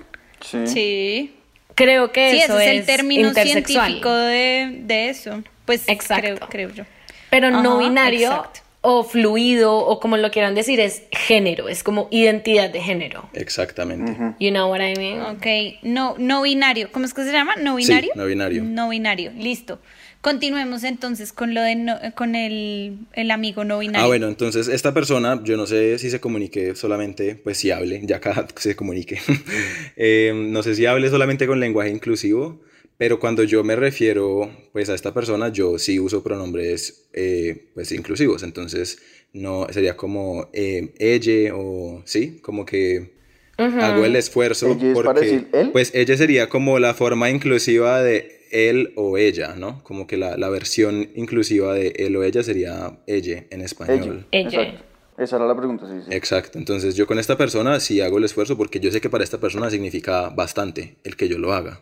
Sí. 0.41 0.67
Sí. 0.67 1.37
Creo 1.75 2.13
que 2.13 2.31
Sí, 2.33 2.39
eso 2.41 2.59
ese 2.59 2.71
es 2.75 2.81
el 2.81 2.87
término 2.87 3.29
intersexual. 3.29 3.87
científico 3.87 4.13
de, 4.15 4.71
de 4.83 5.09
eso. 5.11 5.43
Pues 5.65 5.85
Exacto. 5.89 6.23
creo, 6.23 6.39
creo 6.49 6.71
yo. 6.71 6.85
Pero 7.31 7.51
no 7.51 7.79
binario 7.79 8.29
exacto. 8.29 8.61
O 8.83 9.05
fluido 9.05 9.77
o 9.77 10.01
como 10.01 10.17
lo 10.17 10.31
quieran 10.31 10.55
decir 10.55 10.81
es 10.81 11.03
género, 11.13 11.69
es 11.69 11.83
como 11.83 12.09
identidad 12.11 12.71
de 12.71 12.81
género. 12.81 13.29
Exactamente. 13.35 14.13
You 14.41 14.51
know 14.51 14.71
what 14.71 14.81
I 14.81 14.95
mean? 14.97 15.21
Ok, 15.21 15.47
no, 15.83 16.15
no 16.19 16.43
binario. 16.43 16.91
¿Cómo 16.91 17.05
es 17.05 17.13
que 17.13 17.25
se 17.25 17.33
llama? 17.33 17.57
¿No 17.57 17.77
Sí, 17.77 17.85
binario? 17.87 18.13
no 18.15 18.25
binario. 18.27 18.63
No 18.65 18.89
binario, 18.89 19.33
listo. 19.37 19.79
Continuemos 20.23 20.85
entonces 20.85 21.33
con 21.33 21.55
lo 21.55 21.63
de 21.63 21.77
no- 21.77 21.99
con 22.15 22.35
el, 22.35 22.99
el 23.15 23.31
amigo 23.31 23.65
no 23.65 23.79
binario. 23.79 24.05
Ah, 24.05 24.07
bueno, 24.07 24.29
entonces 24.29 24.69
esta 24.69 24.93
persona, 24.95 25.41
yo 25.45 25.57
no 25.57 25.67
sé 25.67 25.99
si 25.99 26.11
se 26.11 26.21
comunique 26.21 26.75
solamente, 26.75 27.35
pues 27.37 27.57
si 27.59 27.71
hable, 27.71 28.01
ya 28.05 28.21
cada 28.21 28.47
se 28.57 28.77
comunique. 28.77 29.19
Eh, 29.97 30.33
no 30.35 30.63
sé 30.63 30.75
si 30.75 30.87
hable 30.87 31.11
solamente 31.11 31.47
con 31.47 31.61
lenguaje 31.61 31.91
inclusivo, 31.91 32.61
pero 33.01 33.19
cuando 33.19 33.45
yo 33.45 33.65
me 33.65 33.77
refiero 33.77 34.51
pues 34.73 34.91
a 34.91 34.95
esta 34.95 35.15
persona, 35.15 35.49
yo 35.49 35.79
sí 35.79 35.99
uso 35.99 36.23
pronombres 36.23 37.09
eh, 37.15 37.71
pues 37.73 37.93
inclusivos, 37.93 38.43
entonces 38.43 38.99
no 39.33 39.67
sería 39.71 39.97
como 39.97 40.51
eh, 40.53 40.93
ella 40.99 41.55
o 41.57 42.03
sí, 42.05 42.41
como 42.43 42.67
que 42.67 43.15
hago 43.57 44.05
el 44.05 44.17
esfuerzo 44.17 44.73
¿Ella 44.73 44.89
es 44.89 44.95
para 44.95 45.15
porque 45.15 45.21
decir 45.25 45.49
él? 45.55 45.71
pues 45.73 45.95
ella 45.95 46.15
sería 46.19 46.51
como 46.51 46.79
la 46.79 46.93
forma 46.93 47.31
inclusiva 47.31 48.03
de 48.03 48.43
él 48.51 48.93
o 48.97 49.17
ella, 49.17 49.55
¿no? 49.57 49.83
Como 49.83 50.07
que 50.07 50.19
la, 50.19 50.37
la 50.37 50.51
versión 50.51 51.09
inclusiva 51.15 51.73
de 51.73 51.95
él 51.97 52.15
o 52.17 52.23
ella 52.23 52.43
sería 52.43 52.99
ella 53.07 53.47
en 53.49 53.63
español. 53.63 54.27
Ella. 54.31 54.49
Ella. 54.49 54.63
Exacto. 54.63 54.85
Esa 55.17 55.37
era 55.37 55.47
la 55.47 55.57
pregunta, 55.57 55.87
sí, 55.89 56.03
sí. 56.07 56.15
Exacto, 56.15 56.59
entonces 56.59 56.97
yo 56.97 57.07
con 57.07 57.19
esta 57.19 57.39
persona 57.39 57.81
sí 57.81 58.03
hago 58.03 58.19
el 58.19 58.25
esfuerzo 58.25 58.59
porque 58.59 58.79
yo 58.79 58.91
sé 58.91 59.01
que 59.01 59.09
para 59.09 59.25
esta 59.25 59.41
persona 59.41 59.71
significa 59.71 60.29
bastante 60.29 60.99
el 61.05 61.17
que 61.17 61.27
yo 61.27 61.39
lo 61.39 61.55
haga. 61.55 61.81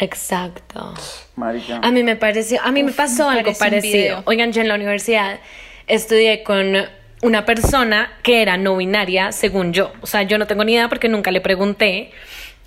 Exacto. 0.00 0.94
Marica. 1.36 1.80
A 1.82 1.90
mí 1.90 2.02
me 2.02 2.16
pareció, 2.16 2.60
a 2.62 2.72
mí 2.72 2.82
me 2.82 2.92
pasó 2.92 3.30
me 3.30 3.38
algo 3.38 3.52
parecido. 3.54 4.22
Oigan, 4.24 4.52
yo 4.52 4.62
en 4.62 4.68
la 4.68 4.74
universidad 4.74 5.40
estudié 5.86 6.42
con 6.42 6.74
una 7.22 7.44
persona 7.44 8.10
que 8.22 8.40
era 8.42 8.56
no 8.56 8.76
binaria, 8.76 9.30
según 9.32 9.72
yo. 9.72 9.92
O 10.00 10.06
sea, 10.06 10.22
yo 10.22 10.38
no 10.38 10.46
tengo 10.46 10.64
ni 10.64 10.72
idea 10.72 10.88
porque 10.88 11.08
nunca 11.08 11.30
le 11.30 11.40
pregunté. 11.40 12.10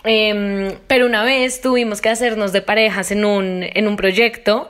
Em, 0.03 0.75
pero 0.87 1.05
una 1.05 1.23
vez 1.23 1.61
tuvimos 1.61 2.01
que 2.01 2.09
hacernos 2.09 2.51
de 2.51 2.61
parejas 2.61 3.11
en 3.11 3.25
un, 3.25 3.63
en 3.63 3.87
un 3.87 3.95
proyecto 3.95 4.69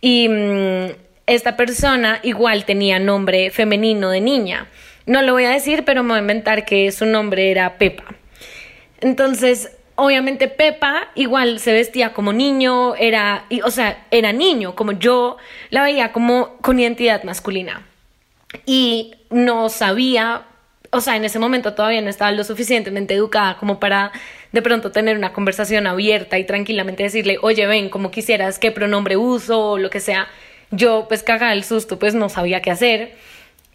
y 0.00 0.28
mm, 0.28 0.90
esta 1.26 1.56
persona 1.56 2.20
igual 2.22 2.64
tenía 2.66 2.98
nombre 2.98 3.50
femenino 3.50 4.10
de 4.10 4.20
niña. 4.20 4.68
no 5.06 5.22
lo 5.22 5.32
voy 5.32 5.44
a 5.44 5.50
decir, 5.50 5.84
pero 5.84 6.02
me 6.02 6.10
voy 6.10 6.18
a 6.18 6.20
inventar 6.20 6.64
que 6.64 6.92
su 6.92 7.06
nombre 7.06 7.50
era 7.50 7.76
Pepa. 7.76 8.04
Entonces, 9.00 9.70
obviamente 9.96 10.48
Pepa 10.48 11.08
igual 11.14 11.58
se 11.58 11.72
vestía 11.72 12.12
como 12.12 12.32
niño, 12.32 12.94
era, 12.96 13.46
o 13.64 13.70
sea, 13.70 14.06
era 14.10 14.32
niño, 14.32 14.74
como 14.74 14.92
yo 14.92 15.36
la 15.70 15.82
veía 15.82 16.12
como 16.12 16.56
con 16.58 16.78
identidad 16.78 17.24
masculina. 17.24 17.86
Y 18.66 19.14
no 19.30 19.68
sabía, 19.68 20.42
o 20.90 21.00
sea, 21.00 21.16
en 21.16 21.24
ese 21.24 21.38
momento 21.38 21.74
todavía 21.74 22.00
no 22.00 22.10
estaba 22.10 22.32
lo 22.32 22.44
suficientemente 22.44 23.14
educada 23.14 23.56
como 23.56 23.80
para 23.80 24.12
de 24.52 24.62
pronto 24.62 24.92
tener 24.92 25.16
una 25.16 25.32
conversación 25.32 25.86
abierta 25.86 26.38
y 26.38 26.44
tranquilamente 26.44 27.02
decirle, 27.02 27.38
oye, 27.42 27.66
ven, 27.66 27.88
como 27.88 28.10
quisieras, 28.10 28.58
qué 28.58 28.70
pronombre 28.70 29.16
uso 29.16 29.70
o 29.70 29.78
lo 29.78 29.90
que 29.90 30.00
sea. 30.00 30.28
Yo, 30.70 31.06
pues 31.08 31.22
cagada 31.22 31.52
el 31.52 31.64
susto, 31.64 31.98
pues 31.98 32.14
no 32.14 32.28
sabía 32.28 32.62
qué 32.62 32.70
hacer. 32.70 33.14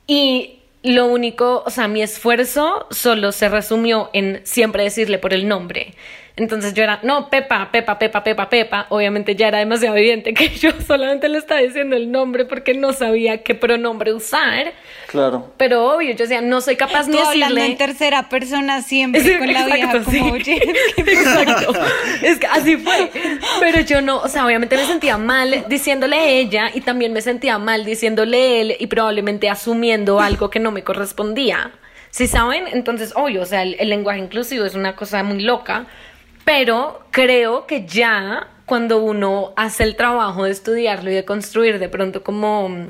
Y 0.07 0.58
lo 0.83 1.07
único, 1.07 1.63
o 1.65 1.69
sea, 1.69 1.87
mi 1.87 2.01
esfuerzo 2.01 2.87
solo 2.89 3.31
se 3.31 3.49
resumió 3.49 4.09
en 4.13 4.41
siempre 4.45 4.83
decirle 4.83 5.17
por 5.19 5.33
el 5.33 5.47
nombre. 5.47 5.93
Entonces 6.39 6.73
yo 6.73 6.83
era, 6.83 6.99
no, 7.03 7.29
Pepa, 7.29 7.69
Pepa, 7.69 7.99
Pepa, 7.99 8.23
Pepa, 8.23 8.49
Pepa. 8.49 8.85
Obviamente 8.89 9.35
ya 9.35 9.49
era 9.49 9.59
demasiado 9.59 9.97
evidente 9.97 10.33
que 10.33 10.47
yo 10.57 10.71
solamente 10.87 11.27
le 11.27 11.37
estaba 11.37 11.59
diciendo 11.59 11.97
el 11.97 12.11
nombre 12.11 12.45
porque 12.45 12.73
no 12.73 12.93
sabía 12.93 13.43
qué 13.43 13.55
pronombre 13.55 14.13
usar. 14.13 14.71
Claro. 15.07 15.53
Pero 15.57 15.95
obvio, 15.95 16.11
yo 16.11 16.17
decía, 16.23 16.39
no 16.39 16.61
soy 16.61 16.77
capaz 16.77 17.05
Tú 17.07 17.11
ni 17.11 17.19
hablando 17.19 17.55
decirle. 17.55 17.71
en 17.73 17.77
tercera 17.77 18.29
persona 18.29 18.81
siempre 18.81 19.21
Sí, 19.21 19.37
con 19.37 19.51
la 19.51 19.65
vieja 19.65 19.91
exacto, 19.97 20.11
como, 20.17 20.31
oye, 20.33 20.63
Exacto. 20.97 21.73
Es 22.21 22.39
que 22.39 22.47
así 22.47 22.77
fue. 22.77 23.11
Pero 23.59 23.81
yo 23.81 24.01
no, 24.01 24.17
o 24.19 24.27
sea, 24.29 24.45
obviamente 24.45 24.77
me 24.77 24.85
sentía 24.85 25.17
mal 25.17 25.65
diciéndole 25.67 26.39
ella 26.39 26.71
y 26.73 26.81
también 26.81 27.11
me 27.11 27.21
sentía 27.21 27.57
mal 27.59 27.83
diciéndole 27.83 28.61
él 28.61 28.75
y 28.79 28.87
probablemente 28.87 29.49
asumiendo 29.49 30.21
algo 30.21 30.49
que 30.49 30.59
no 30.59 30.71
me 30.71 30.83
correspondía. 30.83 31.71
¿Sí 32.11 32.25
saben? 32.25 32.65
Entonces, 32.71 33.13
obvio, 33.15 33.43
o 33.43 33.45
sea, 33.45 33.61
el, 33.61 33.75
el 33.79 33.89
lenguaje 33.89 34.19
inclusivo 34.19 34.65
es 34.65 34.73
una 34.73 34.95
cosa 34.95 35.21
muy 35.21 35.41
loca, 35.43 35.85
pero 36.45 37.01
creo 37.11 37.65
que 37.67 37.85
ya 37.85 38.47
cuando 38.65 38.99
uno 39.03 39.53
hace 39.55 39.83
el 39.83 39.95
trabajo 39.95 40.43
de 40.45 40.51
estudiarlo 40.51 41.09
y 41.11 41.15
de 41.15 41.25
construir 41.25 41.79
de 41.79 41.89
pronto 41.89 42.23
como 42.23 42.87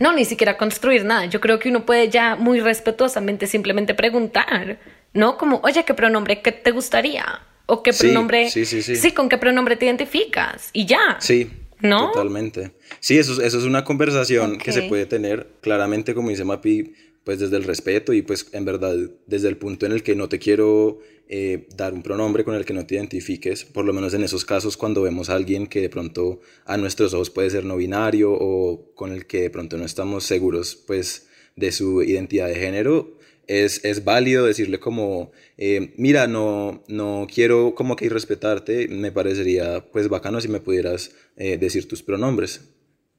no, 0.00 0.12
ni 0.12 0.24
siquiera 0.24 0.56
construir 0.56 1.04
nada. 1.04 1.26
Yo 1.26 1.40
creo 1.40 1.58
que 1.58 1.68
uno 1.68 1.86
puede 1.86 2.08
ya 2.08 2.34
muy 2.36 2.60
respetuosamente 2.60 3.46
simplemente 3.46 3.94
preguntar, 3.94 4.78
¿no? 5.12 5.38
Como, 5.38 5.60
oye, 5.62 5.84
¿qué 5.84 5.94
pronombre 5.94 6.42
qué 6.42 6.50
te 6.52 6.72
gustaría? 6.72 7.24
O 7.66 7.82
qué 7.82 7.92
pronombre. 7.92 8.50
sí, 8.50 8.64
sí, 8.64 8.82
sí. 8.82 8.96
Sí, 8.96 9.12
con 9.12 9.28
qué 9.28 9.38
pronombre 9.38 9.76
te 9.76 9.86
identificas. 9.86 10.70
Y 10.72 10.86
ya. 10.86 11.16
Sí, 11.20 11.50
¿No? 11.80 12.08
totalmente. 12.08 12.72
Sí, 13.00 13.18
eso, 13.18 13.32
es- 13.34 13.38
eso 13.40 13.58
es 13.58 13.64
una 13.64 13.84
conversación 13.84 14.58
que 14.58 14.72
se 14.72 14.82
puede 14.82 15.06
tener 15.06 15.48
claramente, 15.60 16.14
como 16.14 16.30
dice 16.30 16.44
Mapi, 16.44 16.94
pues 17.24 17.38
desde 17.40 17.56
el 17.56 17.64
respeto 17.64 18.12
y 18.12 18.22
pues 18.22 18.48
en 18.52 18.64
verdad 18.64 18.94
desde 19.26 19.48
el 19.48 19.56
punto 19.56 19.84
en 19.86 19.92
el 19.92 20.02
que 20.02 20.14
no 20.14 20.28
te 20.28 20.38
quiero 20.38 20.98
eh, 21.28 21.66
dar 21.76 21.92
un 21.92 22.02
pronombre 22.02 22.44
con 22.44 22.54
el 22.54 22.64
que 22.64 22.72
no 22.72 22.86
te 22.86 22.94
identifiques, 22.94 23.64
por 23.64 23.84
lo 23.84 23.92
menos 23.92 24.14
en 24.14 24.22
esos 24.22 24.44
casos 24.44 24.76
cuando 24.76 25.02
vemos 25.02 25.28
a 25.28 25.34
alguien 25.34 25.66
que 25.66 25.80
de 25.80 25.90
pronto 25.90 26.40
a 26.64 26.76
nuestros 26.76 27.14
ojos 27.14 27.30
puede 27.30 27.50
ser 27.50 27.64
no 27.64 27.76
binario 27.76 28.32
o 28.32 28.94
con 28.94 29.12
el 29.12 29.26
que 29.26 29.42
de 29.42 29.50
pronto 29.50 29.76
no 29.76 29.84
estamos 29.84 30.24
seguros 30.24 30.76
pues 30.76 31.26
de 31.56 31.72
su 31.72 32.02
identidad 32.02 32.48
de 32.48 32.54
género, 32.54 33.16
es, 33.46 33.84
es 33.84 34.04
válido 34.04 34.46
decirle 34.46 34.78
como, 34.78 35.30
eh, 35.56 35.94
mira, 35.96 36.26
no, 36.26 36.84
no 36.88 37.26
quiero 37.32 37.74
como 37.74 37.96
que 37.96 38.06
irrespetarte, 38.06 38.88
me 38.88 39.12
parecería 39.12 39.84
pues 39.92 40.08
bacano 40.08 40.40
si 40.40 40.48
me 40.48 40.60
pudieras 40.60 41.12
eh, 41.36 41.56
decir 41.56 41.88
tus 41.88 42.02
pronombres, 42.02 42.68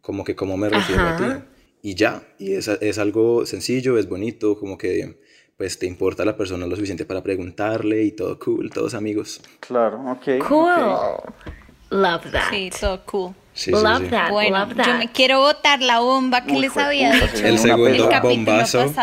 como 0.02 0.24
que 0.24 0.36
cómo 0.36 0.58
me 0.58 0.70
refiero 0.70 1.02
a 1.02 1.18
ti. 1.18 1.46
Y 1.82 1.96
ya, 1.96 2.28
y 2.40 2.54
es, 2.54 2.68
es 2.68 2.98
algo 2.98 3.46
sencillo, 3.46 3.98
es 3.98 4.10
bonito, 4.10 4.60
como 4.60 4.78
que 4.78 5.18
pues 5.58 5.80
te 5.80 5.88
importa 5.88 6.24
la 6.24 6.38
persona 6.38 6.68
lo 6.68 6.76
suficiente 6.76 7.04
para 7.06 7.24
preguntarle 7.24 8.04
y 8.04 8.12
todo 8.12 8.38
cool, 8.40 8.70
todos 8.70 8.94
amigos. 8.94 9.42
Claro, 9.60 10.00
ok. 10.12 10.48
Cool. 10.48 10.72
ok. 10.72 11.34
Love 11.90 12.32
that. 12.32 12.50
sí, 12.52 12.70
todo 12.80 13.02
cool. 13.06 13.34
Sí, 13.54 13.72
love 13.72 14.04
sí. 14.04 14.08
that. 14.10 14.30
Bueno, 14.30 14.60
love 14.60 14.76
that. 14.76 14.86
yo 14.86 14.94
me 14.98 15.12
quiero 15.12 15.40
botar 15.40 15.82
la 15.82 16.00
bomba 16.00 16.44
que 16.44 16.54
Uy, 16.54 16.62
les 16.62 16.78
había 16.78 17.12
dicho 17.12 17.44
El 17.44 17.58
segundo 17.58 17.88
el 17.88 18.22
bombazo. 18.22 18.94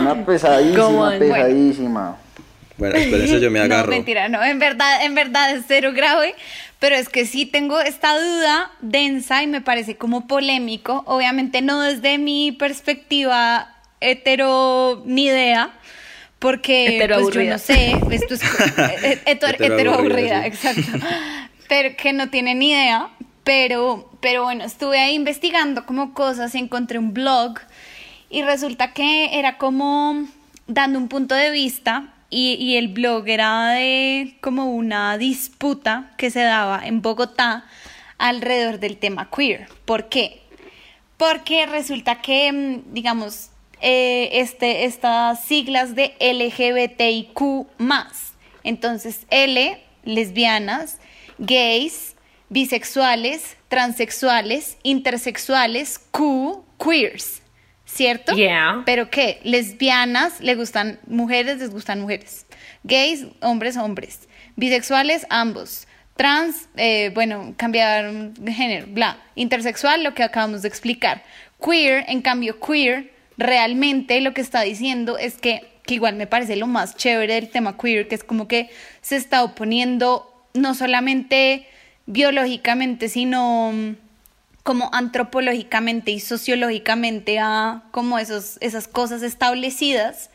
Una 0.00 0.26
pesadísima, 0.26 0.88
on. 0.88 1.18
pesadísima. 1.18 2.16
Bueno, 2.78 2.96
espérense, 2.96 3.40
yo 3.40 3.50
me 3.50 3.58
No, 3.68 3.74
agarro. 3.74 3.90
mentira, 3.90 4.28
no, 4.28 4.42
en 4.42 4.58
verdad, 4.58 5.04
en 5.04 5.14
verdad 5.14 5.54
es 5.54 5.64
cero 5.68 5.92
grave, 5.94 6.34
pero 6.80 6.96
es 6.96 7.08
que 7.08 7.26
sí 7.26 7.46
tengo 7.46 7.80
esta 7.80 8.18
duda 8.18 8.72
densa 8.80 9.42
y 9.42 9.46
me 9.46 9.60
parece 9.60 9.96
como 9.96 10.26
polémico, 10.26 11.04
obviamente 11.06 11.62
no 11.62 11.80
desde 11.80 12.18
mi 12.18 12.50
perspectiva 12.50 13.71
hetero 14.10 15.02
ni 15.06 15.26
idea, 15.26 15.70
porque 16.38 16.96
Hetero 16.96 17.20
pues 17.20 17.34
yo 17.34 17.44
no 17.44 17.58
sé, 17.58 17.92
esto 18.10 18.34
es 18.34 18.42
eh, 19.02 19.20
heto- 19.26 19.46
Hetero 19.46 19.74
hetero 19.74 19.94
aburrida, 19.94 20.42
sí. 20.42 20.48
exacto, 20.48 21.06
pero 21.68 21.96
que 21.96 22.12
no 22.12 22.28
tiene 22.30 22.54
ni 22.54 22.70
idea, 22.72 23.10
pero, 23.44 24.10
pero 24.20 24.42
bueno, 24.44 24.64
estuve 24.64 24.98
ahí 25.00 25.14
investigando 25.14 25.86
como 25.86 26.14
cosas 26.14 26.54
y 26.54 26.58
encontré 26.58 26.98
un 26.98 27.12
blog 27.14 27.58
y 28.30 28.42
resulta 28.42 28.92
que 28.92 29.38
era 29.38 29.58
como 29.58 30.26
dando 30.66 30.98
un 30.98 31.08
punto 31.08 31.34
de 31.34 31.50
vista 31.50 32.12
y, 32.30 32.54
y 32.54 32.76
el 32.76 32.88
blog 32.88 33.28
era 33.28 33.70
de 33.72 34.36
como 34.40 34.72
una 34.72 35.18
disputa 35.18 36.10
que 36.16 36.30
se 36.30 36.40
daba 36.40 36.80
en 36.86 37.02
Bogotá 37.02 37.64
alrededor 38.18 38.78
del 38.78 38.96
tema 38.96 39.28
queer. 39.30 39.68
¿Por 39.84 40.08
qué? 40.08 40.40
Porque 41.18 41.66
resulta 41.66 42.20
que, 42.22 42.50
mm, 42.52 42.94
digamos, 42.94 43.50
eh, 43.82 44.40
este, 44.40 44.84
estas 44.84 45.44
siglas 45.44 45.94
de 45.94 46.14
LGBTIQ 46.20 47.66
entonces 48.64 49.26
L, 49.30 49.82
lesbianas, 50.04 50.98
gays, 51.38 52.16
bisexuales, 52.48 53.56
transexuales, 53.68 54.78
intersexuales, 54.82 55.98
Q, 56.10 56.64
queers, 56.78 57.42
¿cierto? 57.84 58.34
Yeah. 58.34 58.82
Pero 58.86 59.10
qué, 59.10 59.40
lesbianas 59.42 60.40
le 60.40 60.54
gustan 60.54 61.00
mujeres, 61.06 61.58
les 61.58 61.70
gustan 61.70 62.00
mujeres. 62.00 62.46
Gays, 62.84 63.26
hombres, 63.40 63.76
hombres. 63.76 64.28
Bisexuales, 64.56 65.26
ambos. 65.30 65.88
Trans, 66.16 66.68
eh, 66.76 67.10
bueno, 67.14 67.54
cambiar 67.56 68.12
de 68.12 68.52
género, 68.52 68.86
bla. 68.88 69.18
Intersexual, 69.34 70.04
lo 70.04 70.14
que 70.14 70.22
acabamos 70.22 70.62
de 70.62 70.68
explicar. 70.68 71.24
Queer, 71.64 72.04
en 72.08 72.20
cambio, 72.20 72.60
queer, 72.60 73.12
realmente 73.38 74.20
lo 74.20 74.34
que 74.34 74.40
está 74.40 74.62
diciendo 74.62 75.18
es 75.18 75.36
que, 75.38 75.60
que 75.84 75.94
igual 75.94 76.16
me 76.16 76.26
parece 76.26 76.56
lo 76.56 76.66
más 76.66 76.96
chévere 76.96 77.34
del 77.34 77.50
tema 77.50 77.76
queer, 77.76 78.08
que 78.08 78.14
es 78.14 78.24
como 78.24 78.48
que 78.48 78.70
se 79.00 79.16
está 79.16 79.42
oponiendo 79.42 80.28
no 80.54 80.74
solamente 80.74 81.66
biológicamente, 82.06 83.08
sino 83.08 83.72
mm, 83.72 83.96
como 84.62 84.90
antropológicamente 84.92 86.10
y 86.10 86.20
sociológicamente 86.20 87.38
a 87.38 87.84
como 87.90 88.18
esos, 88.18 88.58
esas 88.60 88.86
cosas 88.88 89.22
establecidas. 89.22 90.30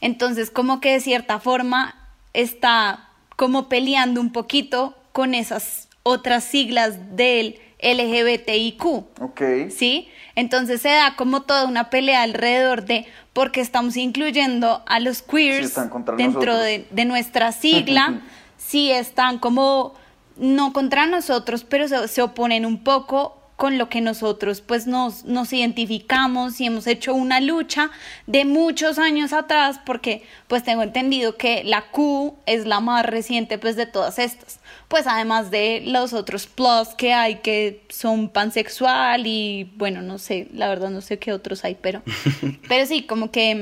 Entonces, 0.00 0.50
como 0.50 0.80
que 0.80 0.92
de 0.92 1.00
cierta 1.00 1.38
forma 1.40 1.96
está 2.32 3.08
como 3.36 3.68
peleando 3.68 4.20
un 4.20 4.32
poquito 4.32 4.96
con 5.12 5.34
esas 5.34 5.88
otras 6.02 6.44
siglas 6.44 7.16
del 7.16 7.58
LGBTIQ. 7.82 8.84
Ok. 9.20 9.42
¿Sí? 9.70 10.08
Entonces 10.34 10.80
se 10.80 10.88
da 10.88 11.16
como 11.16 11.42
toda 11.42 11.66
una 11.66 11.90
pelea 11.90 12.22
alrededor 12.22 12.84
de 12.84 13.06
por 13.32 13.52
qué 13.52 13.60
estamos 13.60 13.96
incluyendo 13.96 14.82
a 14.86 15.00
los 15.00 15.18
Sí, 15.18 15.24
queers 15.30 15.78
dentro 16.16 16.56
de, 16.56 16.86
de 16.90 17.04
nuestra 17.04 17.52
sigla, 17.52 18.20
si 18.56 18.90
están 18.90 19.38
como 19.38 19.94
no 20.36 20.72
contra 20.72 21.06
nosotros, 21.06 21.64
pero 21.64 21.88
se, 21.88 22.08
se 22.08 22.22
oponen 22.22 22.64
un 22.64 22.82
poco 22.82 23.39
con 23.60 23.76
lo 23.76 23.90
que 23.90 24.00
nosotros 24.00 24.62
pues 24.62 24.86
nos, 24.86 25.26
nos 25.26 25.52
identificamos 25.52 26.62
y 26.62 26.64
hemos 26.64 26.86
hecho 26.86 27.12
una 27.12 27.40
lucha 27.40 27.90
de 28.26 28.46
muchos 28.46 28.98
años 28.98 29.34
atrás 29.34 29.78
porque 29.84 30.22
pues 30.48 30.64
tengo 30.64 30.82
entendido 30.82 31.36
que 31.36 31.62
la 31.64 31.82
Q 31.90 32.38
es 32.46 32.64
la 32.64 32.80
más 32.80 33.04
reciente 33.04 33.58
pues 33.58 33.76
de 33.76 33.84
todas 33.84 34.18
estas 34.18 34.60
pues 34.88 35.06
además 35.06 35.50
de 35.50 35.82
los 35.84 36.14
otros 36.14 36.46
plus 36.46 36.88
que 36.96 37.12
hay 37.12 37.40
que 37.40 37.82
son 37.90 38.30
pansexual 38.30 39.26
y 39.26 39.70
bueno 39.76 40.00
no 40.00 40.16
sé 40.16 40.48
la 40.54 40.70
verdad 40.70 40.88
no 40.88 41.02
sé 41.02 41.18
qué 41.18 41.34
otros 41.34 41.62
hay 41.62 41.74
pero 41.74 42.00
pero 42.66 42.86
sí 42.86 43.02
como 43.02 43.30
que 43.30 43.54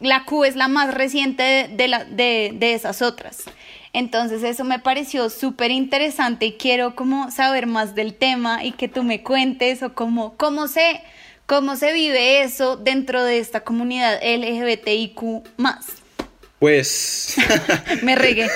mm, 0.00 0.04
la 0.04 0.24
Q 0.24 0.44
es 0.44 0.56
la 0.56 0.66
más 0.66 0.92
reciente 0.92 1.44
de, 1.44 1.68
de 1.68 1.86
la, 1.86 2.04
de, 2.04 2.50
de 2.54 2.74
esas 2.74 3.00
otras. 3.00 3.44
Entonces 3.92 4.42
eso 4.44 4.64
me 4.64 4.78
pareció 4.78 5.30
súper 5.30 5.70
interesante 5.70 6.46
y 6.46 6.52
quiero 6.52 6.94
como 6.94 7.30
saber 7.30 7.66
más 7.66 7.94
del 7.94 8.14
tema 8.14 8.64
y 8.64 8.72
que 8.72 8.88
tú 8.88 9.02
me 9.02 9.22
cuentes 9.22 9.82
o 9.82 9.94
cómo, 9.94 10.34
cómo, 10.36 10.68
se, 10.68 11.02
cómo 11.46 11.74
se 11.76 11.92
vive 11.92 12.42
eso 12.42 12.76
dentro 12.76 13.24
de 13.24 13.38
esta 13.38 13.60
comunidad 13.60 14.20
LGBTIQ 14.22 15.42
más. 15.56 15.99
Pues. 16.60 17.36
Me 18.02 18.14
regué. 18.14 18.44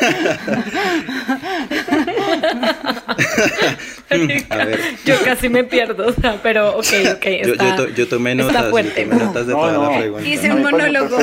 a 4.50 4.56
ver. 4.56 4.80
Yo 5.04 5.14
casi 5.24 5.48
me 5.48 5.64
pierdo, 5.64 6.08
o 6.08 6.12
sea, 6.12 6.38
pero 6.42 6.76
ok, 6.78 6.86
ok. 7.16 7.24
Yo, 7.24 7.52
Está, 7.52 7.70
yo, 7.70 7.76
to- 7.76 7.88
yo 7.88 8.06
tomé 8.08 8.34
notas, 8.34 8.52
está 8.54 8.64
yo 8.66 8.70
fuerte. 8.70 9.04
tomé 9.04 9.16
notas 9.24 9.46
de 9.46 9.52
No, 9.54 9.58
toda 9.60 9.72
no. 9.72 9.90
la 9.90 9.98
pregunta. 9.98 10.28
Hice 10.28 10.52
un 10.52 10.62
monólogo, 10.62 11.18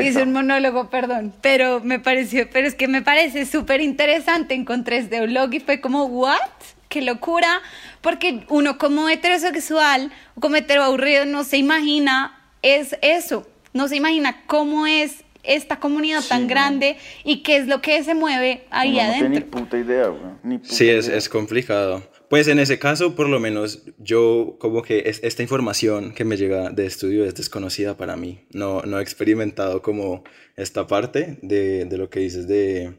hice 0.00 0.22
un 0.22 0.32
monólogo, 0.32 0.88
perdón, 0.90 1.34
pero 1.42 1.80
me 1.80 1.98
pareció, 2.00 2.48
pero 2.50 2.66
es 2.66 2.74
que 2.74 2.88
me 2.88 3.02
parece 3.02 3.44
súper 3.46 3.80
interesante, 3.82 4.54
encontré 4.54 4.96
este 4.98 5.20
blog 5.26 5.52
y 5.54 5.60
fue 5.60 5.80
como, 5.80 6.04
¿what? 6.06 6.38
¡Qué 6.88 7.02
locura! 7.02 7.60
Porque 8.00 8.44
uno 8.48 8.78
como 8.78 9.08
heterosexual 9.08 10.10
o 10.34 10.40
como 10.40 10.56
heteroaburrido 10.56 11.24
no 11.26 11.44
se 11.44 11.58
imagina 11.58 12.38
es 12.62 12.96
eso, 13.02 13.46
no 13.72 13.88
se 13.88 13.96
imagina 13.96 14.42
cómo 14.46 14.86
es 14.86 15.21
esta 15.42 15.80
comunidad 15.80 16.20
Sí, 16.22 16.28
tan 16.28 16.42
no. 16.42 16.48
grande 16.48 16.96
y 17.24 17.42
qué 17.42 17.56
es 17.56 17.66
lo 17.66 17.80
que 17.82 18.02
se 18.04 18.14
mueve 18.14 18.64
ahí 18.70 18.92
Uno 18.92 19.02
no 19.06 19.12
tiene 19.12 19.28
ni 19.28 19.36
adentro. 19.36 19.60
puta 19.60 19.78
idea, 19.78 20.06
güey. 20.08 20.22
Ni 20.44 20.58
puta 20.58 20.72
Sí, 20.74 20.88
es, 20.88 21.06
idea. 21.08 21.18
es 21.18 21.28
complicado. 21.28 22.02
Pues 22.28 22.48
en 22.48 22.58
ese 22.58 22.78
caso, 22.78 23.14
por 23.14 23.28
lo 23.28 23.38
menos, 23.40 23.82
yo 23.98 24.56
como 24.58 24.82
que 24.82 25.02
es- 25.06 25.20
esta 25.22 25.42
información 25.42 26.12
que 26.14 26.24
me 26.24 26.36
llega 26.38 26.70
de 26.70 26.86
estudio 26.86 27.24
es 27.26 27.34
desconocida 27.34 27.96
para 27.96 28.16
mí. 28.16 28.40
No, 28.52 28.82
no 28.82 28.98
he 28.98 29.02
experimentado 29.02 29.82
como 29.82 30.24
esta 30.56 30.86
parte 30.86 31.38
de, 31.42 31.84
de 31.84 31.98
lo 31.98 32.08
que 32.08 32.20
dices 32.20 32.48
de, 32.48 32.94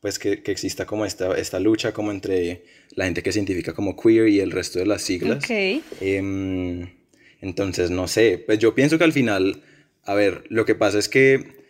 pues 0.00 0.18
que, 0.18 0.42
que 0.42 0.52
exista 0.52 0.84
como 0.84 1.06
esta, 1.06 1.34
esta 1.38 1.58
lucha 1.60 1.92
como 1.94 2.10
entre 2.10 2.64
la 2.94 3.06
gente 3.06 3.22
que 3.22 3.32
se 3.32 3.38
identifica 3.38 3.72
como 3.72 3.96
queer 3.96 4.28
y 4.28 4.40
el 4.40 4.50
resto 4.50 4.78
de 4.78 4.86
las 4.86 5.00
siglas. 5.00 5.38
Ok. 5.44 5.82
Em, 6.02 6.90
entonces, 7.40 7.90
no 7.90 8.06
sé, 8.08 8.42
pues 8.44 8.58
yo 8.58 8.74
pienso 8.74 8.98
que 8.98 9.04
al 9.04 9.12
final, 9.12 9.62
a 10.04 10.14
ver, 10.14 10.44
lo 10.48 10.64
que 10.66 10.74
pasa 10.74 10.98
es 10.98 11.08
que 11.08 11.63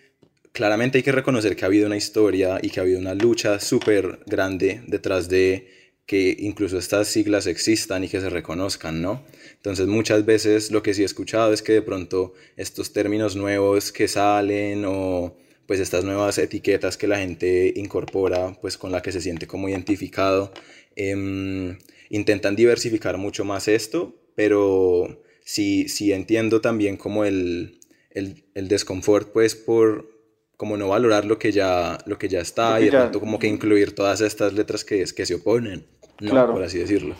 claramente 0.55 0.99
hay 0.99 1.03
que 1.03 1.13
reconocer 1.13 1.57
que 1.57 1.65
ha 1.65 1.67
habido 1.67 1.87
una 1.87 1.97
historia 1.97 2.61
y 2.63 2.71
que 2.71 2.79
ha 2.79 2.85
habido 2.85 3.01
una 3.01 3.15
lucha 3.15 3.59
súper 3.59 4.21
grande 4.25 4.83
detrás 4.87 5.29
de 5.29 5.69
que 6.07 6.37
incluso 6.39 6.79
estas 6.79 7.09
siglas 7.09 7.49
existan 7.49 8.05
y 8.05 8.09
que 8.09 8.21
se 8.21 8.31
reconozcan, 8.31 9.03
¿no? 9.03 9.25
Entonces 9.57 9.89
muchas 9.89 10.25
veces 10.25 10.71
lo 10.71 10.81
que 10.81 10.95
sí 10.95 11.03
he 11.03 11.07
escuchado 11.07 11.53
es 11.53 11.61
que 11.61 11.73
de 11.73 11.83
pronto 11.83 12.35
estos 12.57 12.93
términos 12.93 13.35
nuevos 13.35 13.91
que 13.91 14.07
salen 14.07 14.85
o 14.87 15.37
pues 15.67 15.81
estas 15.81 16.05
nuevas 16.05 16.39
etiquetas 16.39 16.97
que 16.97 17.09
la 17.09 17.19
gente 17.19 17.73
incorpora, 17.75 18.57
pues 18.61 18.79
con 18.79 18.93
la 18.93 19.03
que 19.03 19.11
se 19.11 19.21
siente 19.21 19.49
como 19.49 19.69
identificado, 19.69 20.53
em, 20.95 21.79
intentan 22.11 22.55
diversificar 22.55 23.19
mucho 23.19 23.45
más 23.45 23.67
esto, 23.67 24.15
pero 24.37 25.21
sí, 25.45 25.89
sí 25.89 26.13
entiendo 26.13 26.61
también 26.61 26.97
como 26.97 27.25
el, 27.25 27.81
el, 28.11 28.45
el 28.55 28.69
desconfort, 28.69 29.33
pues 29.33 29.57
por 29.57 30.14
como 30.57 30.77
no 30.77 30.89
valorar 30.89 31.25
lo 31.25 31.39
que 31.39 31.53
ya, 31.53 31.99
lo 32.07 32.19
que 32.19 32.29
ya 32.29 32.41
está 32.41 32.71
Lo 32.71 32.77
que 32.77 32.83
y 32.83 32.85
de 32.87 32.91
ya- 32.93 32.99
pronto 33.01 33.21
como 33.21 33.39
que 33.39 33.47
incluir 33.49 33.95
todas 33.95 34.21
estas 34.21 34.53
letras 34.53 34.85
que, 34.85 35.05
que 35.05 35.27
se 35.27 35.35
oponen, 35.35 35.85
¿no? 36.21 36.31
Claro. 36.31 36.53
Por 36.53 36.63
así 36.63 36.79
decirlo. 36.79 37.15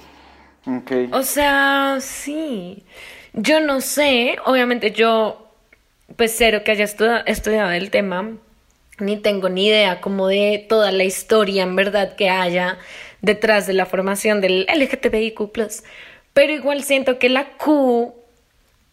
O 1.13 1.23
sea, 1.23 1.99
sí. 2.01 2.85
Yo 3.35 3.61
no 3.61 3.81
sé, 3.81 4.37
obviamente 4.47 4.93
yo, 4.93 5.49
pues 6.17 6.35
cero 6.37 6.63
que 6.65 6.71
haya 6.71 6.85
estudiado 7.27 7.71
el 7.73 7.91
tema, 7.91 8.37
ni 9.01 9.17
tengo 9.17 9.49
ni 9.49 9.67
idea 9.67 10.01
como 10.01 10.29
de 10.29 10.65
toda 10.69 10.93
la 10.93 11.05
historia 11.05 11.65
en 11.65 11.75
verdad 11.77 12.15
que 12.17 12.31
haya 12.31 12.79
detrás 13.21 13.67
de 13.67 13.73
la 13.75 13.87
formación 13.87 14.41
del 14.41 14.67
LGTBIQ+. 14.73 15.51
Pero 16.33 16.53
igual 16.53 16.83
siento 16.85 17.19
que 17.19 17.29
la 17.29 17.57
Q, 17.59 18.15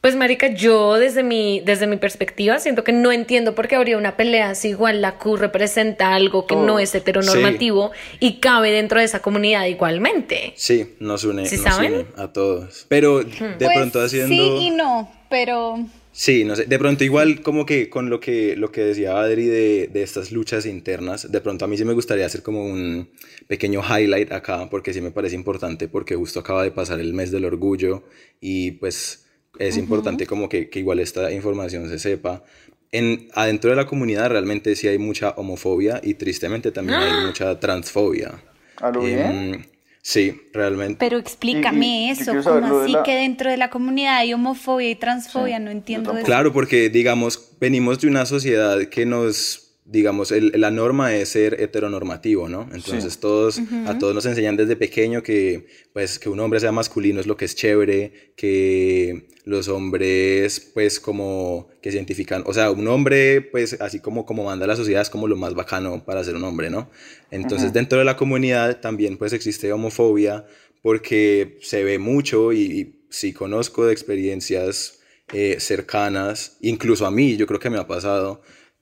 pues 0.01 0.15
marica, 0.15 0.47
yo 0.47 0.95
desde 0.97 1.21
mi, 1.21 1.59
desde 1.63 1.85
mi 1.85 1.97
perspectiva 1.97 2.57
siento 2.59 2.83
que 2.83 2.91
no 2.91 3.11
entiendo 3.11 3.53
por 3.53 3.67
qué 3.67 3.75
habría 3.75 3.97
una 3.97 4.17
pelea 4.17 4.55
si 4.55 4.69
igual 4.69 4.99
la 4.99 5.19
Q 5.19 5.37
representa 5.37 6.15
algo 6.15 6.47
que 6.47 6.55
no 6.55 6.65
Todo. 6.65 6.79
es 6.79 6.95
heteronormativo 6.95 7.91
y 8.19 8.39
cabe 8.39 8.71
dentro 8.71 8.99
de 8.99 9.05
esa 9.05 9.21
comunidad 9.21 9.65
igualmente. 9.67 10.53
Sí, 10.55 10.95
nos 10.99 11.23
une, 11.23 11.45
¿Sí 11.45 11.57
nos 11.57 11.65
saben? 11.65 11.93
une 11.93 12.05
a 12.17 12.33
todos. 12.33 12.85
Pero 12.89 13.19
de 13.23 13.25
Pues, 13.59 13.69
pronto 13.75 14.01
haciendo... 14.01 14.33
Sí 14.33 14.65
y 14.65 14.69
no, 14.71 15.11
pero 15.29 15.75
Sí, 16.13 16.43
no 16.43 16.57
sé, 16.57 16.65
de 16.65 16.77
pronto 16.77 17.05
igual 17.05 17.41
como 17.41 17.65
que 17.65 17.89
con 17.89 18.09
lo 18.09 18.19
que, 18.19 18.55
lo 18.57 18.69
que 18.71 18.81
decía 18.81 19.17
Adri 19.21 19.45
de, 19.45 19.87
de 19.87 20.03
estas 20.03 20.31
luchas 20.33 20.65
internas, 20.65 21.31
de 21.31 21.39
pronto 21.39 21.63
a 21.63 21.67
mí 21.69 21.77
sí 21.77 21.85
me 21.85 21.93
gustaría 21.93 22.25
hacer 22.25 22.41
como 22.41 22.65
un 22.65 23.09
pequeño 23.47 23.81
highlight 23.81 24.31
acá, 24.33 24.67
porque 24.69 24.93
sí 24.93 24.99
me 24.99 25.11
parece 25.11 25.35
importante, 25.35 25.87
porque 25.87 26.15
justo 26.15 26.41
acaba 26.41 26.63
de 26.63 26.71
pasar 26.71 26.99
el 26.99 27.13
mes 27.13 27.31
del 27.31 27.45
orgullo 27.45 28.03
y 28.41 28.71
pues 28.71 29.20
es 29.59 29.77
importante 29.77 30.25
como 30.25 30.49
que, 30.49 30.69
que 30.69 30.79
igual 30.79 30.99
esta 30.99 31.31
información 31.31 31.87
se 31.89 31.99
sepa. 31.99 32.43
En, 32.91 33.29
adentro 33.33 33.69
de 33.69 33.75
la 33.77 33.85
comunidad 33.85 34.29
realmente 34.29 34.75
sí 34.75 34.87
hay 34.87 34.97
mucha 34.97 35.29
homofobia 35.31 36.01
y 36.03 36.15
tristemente 36.15 36.71
también 36.71 36.99
hay 36.99 37.25
mucha 37.25 37.59
transfobia. 37.59 38.43
¿A 38.81 38.91
lo 38.91 39.01
bien? 39.01 39.19
Em, 39.19 39.63
sí, 40.01 40.41
realmente. 40.53 40.97
Pero 40.99 41.17
explícame 41.17 41.85
y- 41.85 42.07
y 42.07 42.09
eso, 42.11 42.33
¿cómo 42.43 42.59
lo 42.59 42.79
de 42.79 42.83
así 42.83 42.91
la- 42.93 43.03
que 43.03 43.15
dentro 43.15 43.49
de 43.49 43.57
la 43.57 43.69
comunidad 43.69 44.17
hay 44.17 44.33
homofobia 44.33 44.89
y 44.89 44.95
transfobia? 44.95 45.57
Sí, 45.57 45.63
no 45.63 45.71
entiendo 45.71 46.17
eso. 46.17 46.25
Claro, 46.25 46.51
porque 46.51 46.89
digamos, 46.89 47.51
venimos 47.61 48.01
de 48.01 48.07
una 48.07 48.25
sociedad 48.25 48.81
que 48.89 49.05
nos, 49.05 49.70
digamos, 49.91 50.31
el- 50.31 50.53
la 50.55 50.71
norma 50.71 51.13
es 51.15 51.29
ser 51.29 51.59
heteronormativo, 51.61 52.47
¿no? 52.47 52.69
Entonces 52.73 53.13
Sí. 53.13 53.19
todos, 53.19 53.59
a 53.85 53.97
todos 53.99 54.15
nos 54.15 54.25
enseñan 54.25 54.55
desde 54.55 54.75
pequeño 54.75 55.21
que, 55.21 55.67
pues, 55.93 56.17
que 56.17 56.29
un 56.29 56.39
hombre 56.39 56.59
sea 56.59 56.71
masculino 56.71 57.19
es 57.19 57.27
lo 57.27 57.35
que 57.35 57.45
es 57.45 57.55
chévere, 57.55 58.31
que 58.37 59.27
los 59.43 59.67
hombres, 59.67 60.71
pues, 60.73 60.99
como 60.99 61.67
que 61.81 61.91
se 61.91 61.97
identifican, 61.97 62.43
o 62.45 62.53
sea, 62.53 62.71
un 62.71 62.87
hombre, 62.87 63.41
pues, 63.41 63.75
así 63.81 63.99
como, 63.99 64.25
como 64.25 64.43
manda 64.45 64.65
la 64.67 64.75
sociedad 64.75 65.01
es 65.01 65.09
como 65.09 65.27
lo 65.27 65.35
más 65.35 65.53
bacano 65.55 66.05
para 66.05 66.23
ser 66.23 66.35
un 66.35 66.43
hombre, 66.43 66.69
¿no? 66.69 66.89
Entonces, 67.31 67.73
dentro 67.73 67.99
de 67.99 68.05
la 68.05 68.15
comunidad 68.15 68.79
también, 68.81 69.17
pues, 69.17 69.33
existe 69.33 69.71
homofobia 69.73 70.45
porque 70.81 71.57
se 71.61 71.83
ve 71.83 71.99
mucho 71.99 72.53
y, 72.53 72.59
y 72.61 72.95
sí 73.09 73.33
conozco 73.33 73.85
de 73.85 73.93
experiencias 73.93 74.99
eh, 75.33 75.57
cercanas, 75.59 76.57
incluso 76.61 77.05
a 77.05 77.11
mí, 77.11 77.37
yo 77.37 77.45
creo 77.47 77.59
que 77.59 77.69
me 77.69 77.77
ha 77.77 77.87
pasado, 77.87 78.41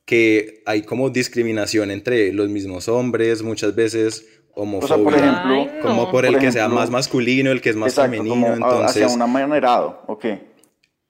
que 0.10 0.62
hay 0.65 0.82
como 0.84 1.10
discriminación 1.10 1.91
entre 1.91 2.34
los 2.34 2.50
mismos 2.50 2.88
hombres, 2.89 3.43
muchas 3.43 3.76
veces 3.76 4.26
homofobia, 4.56 5.04
por 5.04 5.13
ejemplo, 5.15 5.56
Ay, 5.56 5.69
no. 5.78 5.82
como 5.82 6.12
por 6.12 6.26
el 6.26 6.34
por 6.34 6.41
que 6.41 6.52
sea 6.52 6.63
ejemplo, 6.63 6.80
más 6.82 6.89
masculino, 6.89 7.52
el 7.52 7.62
que 7.62 7.69
es 7.69 7.76
más 7.76 7.93
Exacto, 7.93 8.24
femenino, 8.24 8.50
como 8.50 8.54
entonces 8.54 9.04
hacia 9.04 9.08
un 9.15 9.22
amanerado, 9.22 10.04
ok. 10.08 10.26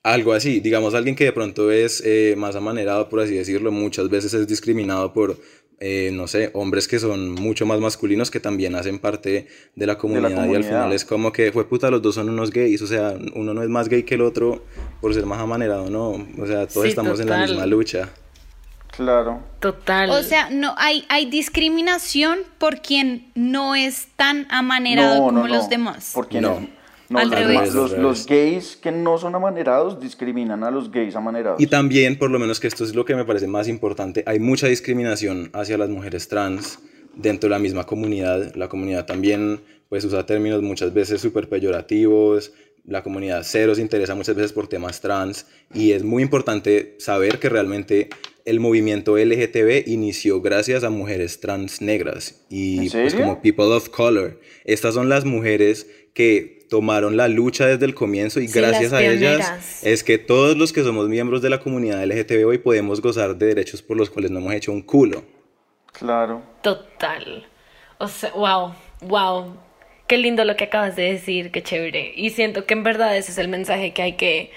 algo 0.04 0.34
así, 0.34 0.60
digamos 0.60 0.94
alguien 0.94 1.16
que 1.16 1.26
de 1.26 1.32
pronto 1.34 1.72
es 1.72 2.02
eh, 2.06 2.36
más 2.38 2.56
amanerado, 2.56 3.10
por 3.10 3.20
así 3.22 3.36
decirlo, 3.36 3.72
muchas 3.72 4.10
veces 4.10 4.34
es 4.34 4.48
discriminado 4.48 5.14
por, 5.14 5.38
eh, 5.80 6.12
no 6.14 6.28
sé, 6.28 6.52
hombres 6.54 6.88
que 6.88 7.00
son 7.00 7.32
mucho 7.32 7.66
más 7.66 7.80
masculinos 7.80 8.30
que 8.32 8.40
también 8.40 8.76
hacen 8.76 9.00
parte 9.00 9.48
de 9.76 9.86
la 9.88 9.98
comunidad, 9.98 10.30
y 10.30 10.34
al 10.34 10.40
comunidad. 10.40 10.68
final 10.68 10.94
es 10.94 11.06
como 11.06 11.32
que 11.32 11.52
fue 11.52 11.68
puta, 11.68 11.90
los 11.92 12.02
dos 12.02 12.16
son 12.16 12.30
unos 12.30 12.52
gays, 12.52 12.82
o 12.82 12.88
sea, 12.88 13.18
uno 13.36 13.54
no 13.54 13.64
es 13.64 13.70
más 13.70 13.88
gay 13.90 14.04
que 14.04 14.16
el 14.16 14.22
otro 14.22 14.66
por 15.02 15.14
ser 15.14 15.26
más 15.26 15.40
amanerado, 15.40 15.90
no, 15.90 16.12
o 16.38 16.46
sea, 16.48 16.68
todos 16.68 16.84
Sí, 16.84 16.90
estamos 16.90 17.20
en 17.20 17.30
la 17.30 17.36
total. 17.36 17.50
misma 17.50 17.66
lucha. 17.66 18.10
Claro. 19.00 19.40
Total. 19.62 20.10
O 20.10 20.22
sea, 20.24 20.50
no 20.52 20.76
hay, 20.78 21.06
hay 21.08 21.26
discriminación 21.30 22.40
por 22.58 22.82
quien 22.82 23.32
no 23.34 23.74
es 23.76 24.08
tan 24.18 24.46
amanerado 24.50 25.16
no, 25.16 25.20
como 25.28 25.32
no, 25.40 25.48
no, 25.48 25.56
los 25.56 25.70
demás. 25.70 26.12
Porque 26.14 26.42
No. 26.42 26.60
no. 26.60 26.80
No, 27.08 27.18
Al 27.18 27.30
los, 27.32 27.40
revés. 27.40 27.74
los- 27.74 27.92
los 27.98 28.26
gays 28.28 28.76
que 28.76 28.92
no 28.92 29.18
son 29.18 29.34
amanerados 29.34 30.00
discriminan 30.00 30.64
a 30.64 30.70
los 30.70 30.92
gays 30.92 31.16
amanerados. 31.16 31.60
Y 31.60 31.66
también, 31.66 32.20
por 32.20 32.30
lo 32.30 32.38
menos 32.38 32.60
que 32.60 32.68
esto 32.68 32.84
es 32.84 32.94
lo 32.94 33.04
que 33.04 33.16
me 33.16 33.26
parece 33.26 33.48
más 33.48 33.68
importante, 33.68 34.24
hay 34.28 34.38
mucha 34.40 34.68
discriminación 34.68 35.50
hacia 35.54 35.78
las 35.80 35.90
mujeres 35.90 36.28
trans 36.28 36.78
dentro 37.16 37.48
de 37.50 37.56
la 37.56 37.60
misma 37.60 37.86
comunidad. 37.86 38.54
La 38.54 38.68
comunidad 38.68 39.06
también 39.08 39.62
pues 39.90 40.06
usa 40.06 40.28
términos 40.28 40.62
muchas 40.62 40.94
veces 40.94 41.20
súper 41.20 41.50
peyorativos. 41.50 42.52
La 42.86 43.04
comunidad 43.04 43.42
cero 43.44 43.76
se 43.76 43.82
interesa 43.82 44.16
muchas 44.16 44.36
veces 44.36 44.54
por 44.54 44.68
temas 44.68 45.02
trans 45.02 45.46
y 45.74 45.92
es 45.92 46.04
muy 46.04 46.24
importante 46.24 46.96
saber 47.00 47.40
que 47.40 47.50
realmente 47.50 48.10
el 48.46 48.60
movimiento 48.60 49.18
LGTB 49.18 49.88
inició 49.88 50.42
gracias 50.42 50.84
a 50.84 50.90
mujeres 50.90 51.40
trans 51.40 51.82
negras 51.82 52.46
y 52.50 52.88
¿En 52.88 52.92
pues 52.92 53.14
como 53.14 53.42
people 53.42 53.66
of 53.66 53.90
color. 53.90 54.40
Estas 54.66 54.96
son 54.96 55.08
las 55.08 55.24
mujeres 55.26 55.88
que 56.14 56.66
tomaron 56.70 57.18
la 57.18 57.28
lucha 57.28 57.66
desde 57.66 57.86
el 57.86 57.94
comienzo 57.94 58.40
y 58.40 58.48
Sí, 58.48 58.60
gracias 58.60 58.94
a 58.94 59.04
ellas 59.04 59.84
es 59.84 60.04
que 60.04 60.18
todos 60.18 60.58
los 60.58 60.74
que 60.74 60.84
somos 60.84 61.10
miembros 61.10 61.42
de 61.42 61.50
la 61.50 61.60
comunidad 61.60 62.04
LGTB 62.04 62.46
hoy 62.48 62.58
podemos 62.58 63.02
gozar 63.02 63.38
de 63.38 63.48
derechos 63.48 63.82
por 63.82 63.98
los 63.98 64.10
cuales 64.10 64.32
no 64.32 64.40
hemos 64.40 64.54
hecho 64.54 64.72
un 64.72 64.82
culo. 64.82 65.24
Claro. 65.92 66.42
Total. 66.62 67.48
O 67.98 68.08
sea, 68.08 68.32
wow, 68.32 68.74
wow. 69.02 69.69
Qué 70.10 70.18
lindo 70.18 70.44
lo 70.44 70.56
que 70.56 70.64
acabas 70.64 70.96
de 70.96 71.04
decir, 71.04 71.52
qué 71.52 71.62
chévere. 71.62 72.14
Y 72.16 72.32
siento 72.32 72.66
que 72.66 72.74
en 72.74 72.82
verdad 72.82 73.16
ese 73.16 73.32
es 73.32 73.38
el 73.38 73.48
mensaje 73.48 73.94
que 73.94 74.02
hay 74.02 74.14
que, 74.14 74.52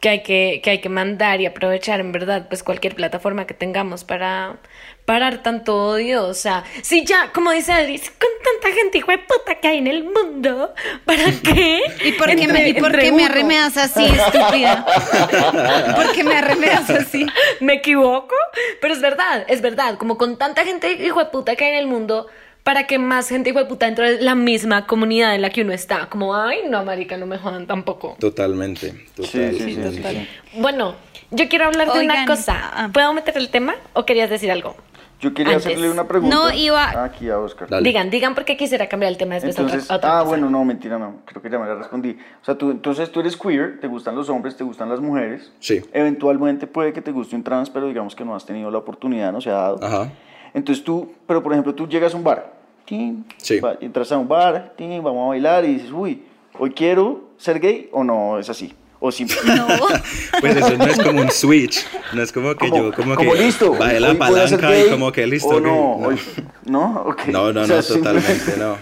que 0.00 0.10
hay 0.10 0.22
que, 0.22 0.60
que 0.62 0.68
hay 0.68 0.80
que 0.82 0.90
mandar 0.90 1.40
y 1.40 1.46
aprovechar 1.46 1.98
en 2.00 2.12
verdad 2.12 2.46
pues 2.46 2.62
cualquier 2.62 2.94
plataforma 2.94 3.46
que 3.46 3.54
tengamos 3.54 4.04
para 4.04 4.58
parar 5.06 5.42
tanto 5.42 5.76
odio, 5.76 6.26
o 6.26 6.34
sea, 6.34 6.64
si 6.82 7.06
ya, 7.06 7.32
como 7.32 7.52
dice 7.52 7.72
Adri, 7.72 7.98
con 7.98 8.28
tanta 8.44 8.76
gente 8.76 8.98
hijo 8.98 9.12
de 9.12 9.18
puta 9.18 9.54
que 9.60 9.68
hay 9.68 9.78
en 9.78 9.86
el 9.86 10.04
mundo, 10.04 10.74
¿para 11.06 11.24
qué? 11.42 11.80
¿Y 12.04 12.12
por 12.12 12.28
qué 12.36 12.46
me, 12.46 12.68
y 12.68 12.74
por 12.74 12.92
qué 12.92 13.10
me 13.12 13.22
uno. 13.22 13.26
arremedas 13.26 13.78
así, 13.78 14.04
estúpida? 14.04 14.84
¿Por 15.96 16.12
qué 16.12 16.22
me 16.22 16.36
arremedas 16.36 16.90
así? 16.90 17.26
¿Me 17.60 17.74
equivoco? 17.74 18.34
Pero 18.82 18.92
es 18.92 19.00
verdad, 19.00 19.46
es 19.48 19.62
verdad, 19.62 19.96
como 19.96 20.18
con 20.18 20.36
tanta 20.36 20.66
gente 20.66 20.92
hijo 20.92 21.18
de 21.18 21.30
puta 21.30 21.56
que 21.56 21.64
hay 21.64 21.72
en 21.72 21.78
el 21.78 21.86
mundo, 21.86 22.26
para 22.64 22.86
que 22.86 22.98
más 22.98 23.28
gente 23.28 23.50
hijo 23.50 23.58
de 23.58 23.64
puta 23.66 23.88
entre 23.88 24.20
la 24.22 24.34
misma 24.34 24.86
comunidad 24.86 25.34
en 25.34 25.42
la 25.42 25.50
que 25.50 25.62
uno 25.62 25.72
está, 25.72 26.06
como, 26.08 26.34
ay, 26.36 26.58
no, 26.68 26.84
marica, 26.84 27.16
no 27.16 27.26
me 27.26 27.38
jodan 27.38 27.66
tampoco. 27.66 28.16
Totalmente, 28.20 28.90
total. 29.16 29.26
Sí, 29.26 29.50
sí, 29.52 29.58
sí, 29.58 29.74
sí, 29.74 29.96
Total. 29.96 30.14
sí. 30.16 30.28
Bueno, 30.60 30.94
yo 31.30 31.48
quiero 31.48 31.66
hablar 31.66 31.92
de 31.92 32.00
una 32.04 32.24
cosa. 32.26 32.70
ah. 32.74 32.88
¿Puedo 32.92 33.12
meter 33.14 33.36
el 33.36 33.48
tema 33.50 33.74
o 33.94 34.04
querías 34.04 34.30
decir 34.30 34.50
algo? 34.50 34.76
Yo 35.20 35.32
quería 35.34 35.52
Antes. 35.54 35.66
hacerle 35.66 35.88
una 35.88 36.08
pregunta. 36.08 36.34
No, 36.34 36.50
iba- 36.52 37.04
Aquí 37.04 37.30
a 37.30 37.38
Oscar. 37.38 37.68
Dale. 37.68 37.84
Digan, 37.88 38.10
digan 38.10 38.34
porque 38.34 38.56
quisiera 38.56 38.88
cambiar 38.88 39.12
el 39.12 39.18
tema 39.18 39.34
después 39.34 39.56
a 39.56 39.62
otra- 39.62 39.72
Entonces, 39.74 39.90
a 39.90 39.94
otra 39.96 40.10
ah, 40.10 40.18
cosa. 40.18 40.28
bueno, 40.30 40.50
no, 40.50 40.64
mentira, 40.64 40.98
no. 40.98 41.18
Creo 41.26 41.40
que 41.40 41.48
ya 41.48 41.60
me 41.60 41.66
la 41.66 41.76
respondí. 41.76 42.18
O 42.42 42.44
sea, 42.44 42.56
tú, 42.56 42.72
entonces 42.72 43.10
tú 43.12 43.20
eres 43.20 43.36
queer, 43.36 43.78
te 43.80 43.86
gustan 43.86 44.16
los 44.16 44.28
hombres, 44.28 44.56
te 44.56 44.64
gustan 44.64 44.88
las 44.88 44.98
mujeres. 44.98 45.52
Sí. 45.60 45.80
Eventualmente 45.92 46.66
puede 46.66 46.92
que 46.92 47.02
te 47.02 47.12
guste 47.12 47.36
un 47.36 47.44
trans, 47.44 47.70
pero 47.70 47.86
digamos 47.86 48.16
que 48.16 48.24
no 48.24 48.34
has 48.34 48.44
tenido 48.44 48.68
la 48.72 48.78
oportunidad, 48.78 49.30
no 49.32 49.40
se 49.40 49.50
ha 49.50 49.54
dado. 49.54 49.78
Ajá. 49.80 50.10
Entonces 50.54 50.84
tú, 50.84 51.12
pero 51.26 51.42
por 51.42 51.52
ejemplo, 51.52 51.74
tú 51.74 51.88
llegas 51.88 52.14
a 52.14 52.16
un 52.16 52.24
bar, 52.24 52.52
tin, 52.84 53.24
Sí. 53.38 53.58
va- 53.60 53.76
entras 53.80 54.10
a 54.12 54.18
un 54.18 54.28
bar, 54.28 54.74
tin, 54.76 55.02
vamos 55.02 55.24
a 55.24 55.28
bailar 55.30 55.64
y 55.64 55.74
dices, 55.74 55.90
uy, 55.92 56.22
hoy 56.58 56.70
quiero 56.72 57.30
ser 57.38 57.58
gay 57.60 57.88
o 57.92 58.04
no 58.04 58.38
es 58.38 58.48
así. 58.50 58.72
O 59.00 59.10
simplemente. 59.10 59.60
No. 59.78 59.86
Pues 60.40 60.56
eso 60.56 60.76
no 60.76 60.84
es 60.84 60.98
como 60.98 61.20
un 61.22 61.30
switch, 61.30 61.84
no 62.12 62.22
es 62.22 62.30
como 62.32 62.54
que 62.54 62.68
yo 62.68 62.92
como, 62.92 63.16
que 63.16 63.24
listo. 63.34 63.72
bajé 63.74 63.98
la 64.00 64.14
palanca 64.14 64.78
y 64.78 64.88
como 64.90 65.10
que 65.12 65.26
listo. 65.26 65.48
o 65.48 65.60
no, 65.60 65.70
no. 65.98 66.06
hoy- 66.08 66.20
¿no? 66.66 67.02
Ok. 67.06 67.26
No, 67.26 67.52
no, 67.52 67.62
O 67.62 67.66
sea, 67.66 67.76
no, 67.76 67.82
totalmente 67.82 68.56
no. 68.58 68.76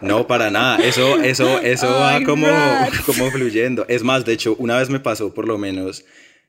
No, 0.00 0.26
para 0.26 0.50
nada. 0.50 0.78
Eso, 0.78 1.16
eso, 1.22 1.58
eso 1.60 1.86
va 1.88 2.16
Ay, 2.16 2.24
como, 2.24 2.46
como 3.06 3.30
fluyendo. 3.30 3.84
Es 3.88 4.02
más, 4.02 4.24
de 4.24 4.32
hecho, 4.32 4.54
una 4.58 4.76
vez 4.78 4.90
me 4.90 5.00
pasó 5.00 5.32
por 5.32 5.46
lo 5.48 5.56
menos, 5.58 6.04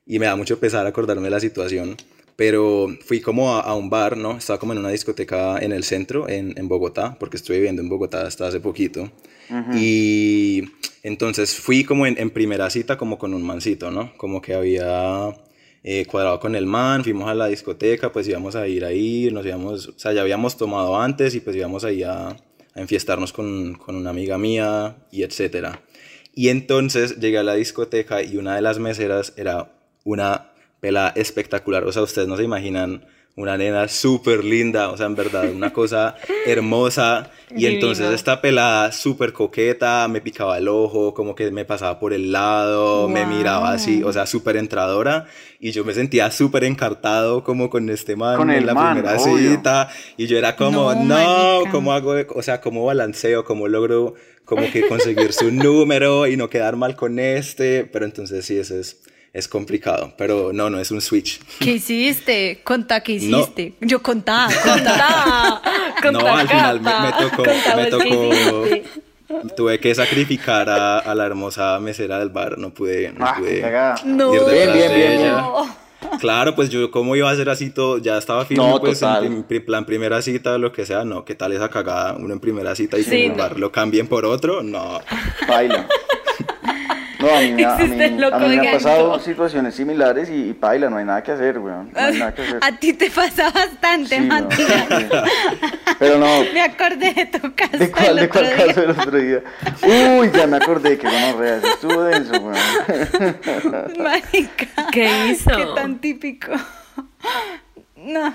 y 0.05 0.19
me 0.19 0.25
da 0.25 0.35
mucho 0.35 0.59
pesar 0.59 0.85
acordarme 0.85 1.23
de 1.23 1.29
la 1.31 1.39
situación, 1.39 1.95
pero 2.35 2.87
fui 3.05 3.21
como 3.21 3.55
a, 3.55 3.61
a 3.61 3.75
un 3.75 3.89
bar, 3.89 4.17
¿no? 4.17 4.37
Estaba 4.37 4.59
como 4.59 4.73
en 4.73 4.79
una 4.79 4.89
discoteca 4.89 5.57
en 5.59 5.71
el 5.71 5.83
centro, 5.83 6.27
en, 6.27 6.53
en 6.57 6.67
Bogotá, 6.67 7.17
porque 7.19 7.37
estuve 7.37 7.57
viviendo 7.57 7.81
en 7.81 7.89
Bogotá 7.89 8.25
hasta 8.27 8.47
hace 8.47 8.59
poquito. 8.59 9.11
Y 9.73 10.63
entonces 11.03 11.55
fui 11.55 11.83
como 11.83 12.05
en, 12.07 12.17
en 12.17 12.31
primera 12.31 12.69
cita, 12.69 12.97
como 12.97 13.17
con 13.17 13.33
un 13.33 13.43
mancito, 13.43 13.91
¿no? 13.91 14.11
Como 14.17 14.41
que 14.41 14.53
había 14.53 15.33
eh, 15.83 16.05
cuadrado 16.07 16.39
con 16.39 16.55
el 16.55 16.65
man, 16.65 17.03
fuimos 17.03 17.29
a 17.29 17.35
la 17.35 17.47
discoteca, 17.47 18.11
pues 18.11 18.27
íbamos 18.27 18.55
a 18.55 18.67
ir 18.67 18.83
ahí, 18.83 19.29
nos 19.31 19.45
íbamos, 19.45 19.87
o 19.89 19.99
sea, 19.99 20.13
ya 20.13 20.21
habíamos 20.21 20.57
tomado 20.57 20.99
antes 20.99 21.35
y 21.35 21.41
pues 21.41 21.55
íbamos 21.55 21.83
ahí 21.83 22.01
a, 22.03 22.29
a 22.29 22.37
enfiestarnos 22.81 23.31
con, 23.31 23.75
con 23.75 23.95
una 23.95 24.09
amiga 24.09 24.37
mía 24.37 24.97
y 25.11 25.23
etcétera. 25.23 25.83
Y 26.33 26.49
entonces 26.49 27.19
llegué 27.19 27.37
a 27.37 27.43
la 27.43 27.53
discoteca 27.53 28.23
y 28.23 28.37
una 28.37 28.55
de 28.55 28.61
las 28.61 28.79
meseras 28.79 29.33
era 29.37 29.71
una 30.03 30.51
pela 30.79 31.11
espectacular, 31.15 31.83
o 31.83 31.91
sea, 31.91 32.01
ustedes 32.03 32.27
no 32.27 32.37
se 32.37 32.43
imaginan 32.43 33.05
una 33.37 33.57
nena 33.57 33.89
súper 33.89 34.45
linda, 34.45 34.89
o 34.91 34.95
sea, 34.95 35.07
en 35.07 35.15
verdad, 35.15 35.49
una 35.53 35.73
cosa 35.73 36.15
hermosa. 36.45 37.29
Y 37.53 37.65
entonces 37.65 38.11
esta 38.13 38.39
pelada 38.41 38.93
súper 38.93 39.33
coqueta, 39.33 40.07
me 40.07 40.21
picaba 40.21 40.57
el 40.57 40.69
ojo, 40.69 41.13
como 41.13 41.35
que 41.35 41.51
me 41.51 41.65
pasaba 41.65 41.99
por 41.99 42.13
el 42.13 42.31
lado, 42.31 43.09
me 43.09 43.25
miraba 43.25 43.71
así, 43.73 44.03
o 44.03 44.13
sea, 44.13 44.25
súper 44.25 44.55
entradora. 44.55 45.25
Y 45.59 45.71
yo 45.71 45.83
me 45.83 45.93
sentía 45.93 46.31
súper 46.31 46.63
encartado 46.63 47.43
como 47.43 47.69
con 47.69 47.89
este 47.89 48.15
man 48.15 48.37
Con 48.37 48.51
en 48.51 48.57
el 48.59 48.65
la 48.67 48.73
man, 48.73 48.93
primera 49.01 49.17
obvio. 49.21 49.51
cita. 49.51 49.89
Y 50.15 50.27
yo 50.27 50.37
era 50.37 50.55
como, 50.55 50.93
No, 50.95 51.63
no. 51.65 51.71
¿cómo 51.71 51.91
hago? 51.91 52.13
O 52.35 52.41
sea, 52.41 52.61
¿cómo 52.61 52.85
balanceo? 52.85 53.43
¿Cómo 53.43 53.67
logro 53.67 54.13
como 54.45 54.69
que 54.71 54.87
conseguir 54.87 55.33
su 55.33 55.51
número 55.51 56.25
y 56.27 56.37
no 56.37 56.49
quedar 56.49 56.77
mal 56.77 56.95
con 56.95 57.19
este? 57.19 57.83
Pero 57.85 58.05
entonces 58.05 58.45
sí, 58.45 58.57
eso 58.57 58.75
es, 58.79 59.01
es 59.35 59.47
complicado. 59.47 60.13
Pero 60.17 60.51
no, 60.53 60.69
no 60.69 60.79
es 60.79 60.89
un 60.91 61.01
switch. 61.01 61.39
¿Qué 61.59 61.73
hiciste? 61.73 62.61
Contá 62.63 63.01
qué 63.01 63.19
No. 63.21 63.39
hiciste. 63.41 63.73
Yo 63.81 64.01
contá, 64.01 64.47
contá. 64.63 65.61
Contá, 66.01 66.11
no, 66.11 66.27
al 66.37 66.47
final 66.47 66.81
me, 66.81 66.91
tocó, 67.29 67.43
Contá 67.43 67.75
me 67.75 67.85
tocó, 67.87 69.45
tuve 69.57 69.79
que 69.79 69.93
sacrificar 69.93 70.69
a, 70.69 70.99
a 70.99 71.15
la 71.15 71.25
hermosa 71.25 71.79
mesera 71.79 72.19
del 72.19 72.29
bar, 72.29 72.57
no 72.57 72.73
pude, 72.73 73.11
no 73.11 73.25
Ah, 73.25 73.35
pude. 73.37 73.61
No. 74.05 74.33
ir 74.33 74.41
Bien, 74.41 74.45
detrás 74.55 74.73
bien, 74.75 74.89
de 74.91 74.97
bien, 74.97 75.11
ella. 75.13 75.35
bien. 75.35 76.19
Claro, 76.19 76.53
pues 76.55 76.69
yo 76.69 76.91
cómo 76.91 77.15
iba 77.15 77.27
a 77.29 77.33
hacer 77.33 77.49
así 77.49 77.71
todo, 77.71 77.97
ya 77.97 78.17
estaba 78.19 78.45
firme, 78.45 78.63
No, 78.69 78.79
pues 78.79 78.99
total. 78.99 79.25
en 79.25 79.43
plan 79.65 79.85
primera 79.85 80.21
cita, 80.21 80.57
lo 80.59 80.71
que 80.71 80.85
sea, 80.85 81.03
no, 81.03 81.25
¿qué 81.25 81.33
tal 81.33 81.51
esa 81.51 81.69
cagada? 81.69 82.13
Uno 82.13 82.31
en 82.33 82.39
primera 82.39 82.75
cita 82.75 82.97
y 82.99 83.03
Sí, 83.03 83.27
no. 83.29 83.35
bar 83.35 83.59
lo 83.59 83.71
cambien 83.71 84.07
por 84.07 84.23
otro, 84.25 84.61
no. 84.61 85.01
Baila. 85.47 85.87
No, 87.25 87.35
a 87.35 87.39
mí, 87.41 87.51
me- 87.53 87.65
a 87.65 87.75
mí, 87.77 87.83
a 87.83 88.39
mí 88.39 88.57
me 88.57 88.67
han 88.67 88.73
pasado 88.75 89.19
situaciones 89.19 89.75
similares 89.75 90.29
y, 90.29 90.49
y 90.49 90.53
paila, 90.53 90.89
no 90.89 90.97
hay 90.97 91.05
nada 91.05 91.23
que 91.23 91.31
hacer, 91.31 91.57
weón. 91.59 91.91
No 91.93 91.99
hay 91.99 92.17
nada 92.19 92.33
que 92.33 92.41
hacer. 92.43 92.59
A 92.61 92.71
ti 92.77 92.93
te 92.93 93.09
pasa 93.09 93.49
bastante, 93.51 94.15
Sí, 94.17 94.27
weón, 94.29 94.47
Matías. 94.47 94.85
sí. 94.89 95.07
Pero 95.99 96.17
no, 96.19 96.27
Me 96.53 96.61
acordé 96.61 97.13
de 97.13 97.25
tu 97.25 97.55
caso 97.55 97.77
¿de 97.77 97.91
cuál, 97.91 98.07
el 98.09 98.15
de 98.17 98.23
otro 98.25 98.41
cuál 98.41 98.55
día. 98.57 98.65
caso 98.67 98.83
el 98.83 98.89
otro 98.91 99.17
día? 99.19 99.43
Uy, 100.19 100.31
ya 100.33 100.47
me 100.47 100.57
acordé 100.57 100.97
que 100.97 101.07
no 101.07 101.37
reas, 101.39 101.63
estuvo 101.63 102.03
denso, 102.03 102.33
weón. 102.33 102.55
Marica. 103.97 104.67
¿Qué 104.91 105.27
hizo? 105.27 105.49
Qué 105.55 105.65
tan 105.75 105.99
típico. 105.99 106.51
No. 108.05 108.33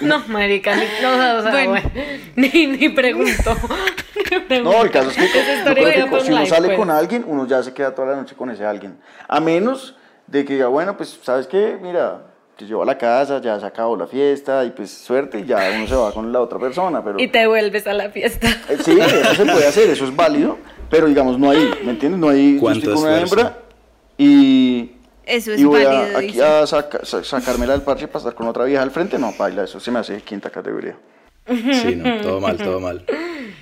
No, 0.00 0.18
marica, 0.28 0.74
ni, 0.76 0.82
no, 1.02 1.12
o 1.38 1.42
sea, 1.42 1.50
Bueno. 1.50 1.70
bueno, 1.70 1.90
ni, 2.36 2.66
ni 2.66 2.88
pregunto. 2.88 3.56
Ni 4.30 4.38
pregunto. 4.40 4.76
No, 4.76 4.84
el 4.84 4.90
caso 4.90 5.10
es 5.10 5.16
que 5.16 5.24
Esa 5.24 6.20
si 6.20 6.32
uno 6.32 6.44
sale 6.46 6.66
pues. 6.68 6.78
con 6.78 6.90
alguien, 6.90 7.24
uno 7.26 7.46
ya 7.46 7.62
se 7.62 7.72
queda 7.72 7.94
toda 7.94 8.08
la 8.08 8.16
noche 8.16 8.34
con 8.34 8.50
ese 8.50 8.64
alguien. 8.66 8.98
A 9.28 9.40
menos 9.40 9.94
de 10.26 10.44
que 10.44 10.54
diga, 10.54 10.66
bueno, 10.66 10.96
pues, 10.96 11.18
¿sabes 11.22 11.46
qué? 11.46 11.78
Mira, 11.80 12.22
te 12.56 12.66
llevo 12.66 12.82
a 12.82 12.86
la 12.86 12.98
casa, 12.98 13.40
ya 13.40 13.58
se 13.60 13.64
acabó 13.64 13.96
la 13.96 14.06
fiesta 14.08 14.64
y 14.64 14.70
pues 14.70 14.90
suerte 14.90 15.38
y 15.38 15.44
ya 15.46 15.70
uno 15.76 15.86
se 15.86 15.94
va 15.94 16.12
con 16.12 16.32
la 16.32 16.40
otra 16.40 16.58
persona, 16.58 17.02
pero... 17.04 17.18
Y 17.20 17.28
te 17.28 17.46
vuelves 17.46 17.86
a 17.86 17.94
la 17.94 18.10
fiesta. 18.10 18.48
Eh, 18.68 18.76
Sí, 18.84 18.98
eso 19.00 19.34
se 19.34 19.44
puede 19.46 19.66
hacer, 19.66 19.88
eso 19.88 20.04
es 20.04 20.14
válido, 20.14 20.58
pero 20.90 21.06
digamos, 21.06 21.38
no 21.38 21.50
hay, 21.50 21.70
¿me 21.84 21.92
entiendes? 21.92 22.20
No 22.20 22.28
hay, 22.28 22.54
yo 22.56 22.60
¿Cuánto 22.60 22.78
estoy 22.90 22.94
con 22.94 23.04
una 23.04 23.20
hembra 23.20 23.58
y, 24.18 24.90
Eso 25.28 25.52
es 25.52 25.60
y 25.60 25.64
voy 25.64 25.82
a, 25.82 25.88
válido. 25.88 26.18
aquí 26.18 26.26
dice. 26.28 26.44
a 26.44 26.66
saca- 26.66 27.04
sa- 27.04 27.22
sacármela 27.22 27.72
del 27.74 27.82
parche 27.82 28.08
para 28.08 28.18
estar 28.20 28.34
con 28.34 28.48
otra 28.48 28.64
vieja 28.64 28.82
al 28.82 28.90
frente, 28.90 29.18
no, 29.18 29.32
baila, 29.38 29.64
eso 29.64 29.78
se 29.78 29.90
me 29.90 29.98
hace 29.98 30.20
quinta 30.22 30.50
categoría. 30.50 30.96
Sí, 31.46 31.94
no, 31.96 32.20
todo 32.20 32.40
mal, 32.40 32.56
todo 32.58 32.78
mal. 32.80 33.04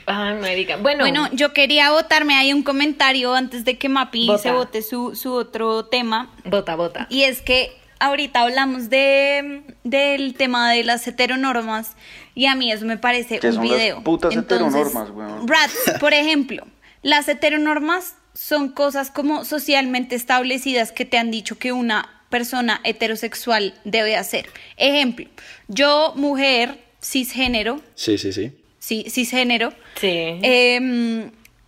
Ay, 0.07 0.35
marica. 0.41 0.77
Bueno, 0.77 1.05
Bueno, 1.05 1.29
yo 1.33 1.53
quería 1.53 1.93
votarme 1.93 2.35
ahí 2.35 2.53
un 2.53 2.63
comentario 2.65 3.33
antes 3.35 3.65
de 3.65 3.79
que 3.79 3.89
Mapi 3.89 4.27
Vota. 4.27 4.39
se 4.43 4.51
vote 4.53 4.83
su, 4.83 5.15
su 5.15 5.33
otro 5.33 5.85
tema. 5.85 6.33
bota, 6.45 6.75
bota. 6.75 7.07
Y 7.11 7.23
es 7.25 7.43
que 7.43 7.71
ahorita 8.01 8.41
hablamos 8.43 8.91
de, 8.91 9.63
del 9.85 10.35
tema 10.35 10.73
de 10.73 10.83
las 10.85 11.07
heteronormas 11.07 11.97
y 12.35 12.47
a 12.47 12.55
mí 12.57 12.73
eso 12.73 12.87
me 12.87 12.99
parece 12.99 13.39
¿Qué 13.39 13.49
un 13.49 13.55
son 13.55 13.69
las 13.69 13.77
video. 13.79 14.03
putas 14.03 14.35
Entonces, 14.35 14.67
heteronormas, 14.69 15.11
weón? 15.11 15.47
Rats, 15.49 15.93
por 16.01 16.13
ejemplo, 16.13 16.65
las 17.03 17.29
heteronormas 17.29 18.15
son 18.37 18.69
cosas 18.69 19.11
como 19.11 19.45
socialmente 19.45 20.15
establecidas 20.15 20.93
que 20.93 21.05
te 21.05 21.17
han 21.19 21.31
dicho 21.31 21.59
que 21.59 21.73
una 21.73 22.23
persona 22.29 22.81
heterosexual 22.85 23.75
debe 23.85 24.15
hacer. 24.17 24.49
Ejemplo, 24.77 25.27
yo, 25.69 26.13
mujer, 26.17 26.79
cisgénero, 27.03 27.81
Sí, 27.95 28.19
sí, 28.19 28.33
sí. 28.33 28.53
sí, 28.79 29.07
cisgénero, 29.09 29.73
Sí. 30.01 30.39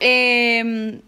Em, 0.00 1.00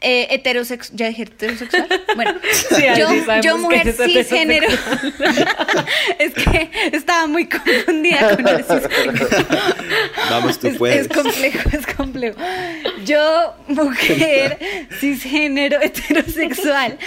eh, 0.00 0.28
heterosex- 0.42 0.90
¿Ya 0.92 1.08
dije 1.08 1.22
heterosexual? 1.24 1.86
Bueno, 2.16 2.34
Sí, 2.52 2.82
yo, 2.98 3.08
yo 3.42 3.58
mujer 3.58 3.88
es 3.88 3.96
cisgénero. 3.96 4.66
es 6.18 6.34
que 6.34 6.70
estaba 6.92 7.26
muy 7.26 7.48
confundida 7.48 8.36
con 8.36 8.48
el 8.48 8.64
cisgénero. 8.64 9.28
Vamos, 10.30 10.58
tú 10.58 10.68
Es, 10.68 10.76
puedes. 10.78 11.00
es 11.02 11.08
complejo, 11.08 11.68
es 11.72 11.86
complejo. 11.94 12.38
Yo, 13.04 13.54
mujer, 13.68 14.58
cisgénero, 14.98 15.80
heterosexual, 15.80 16.98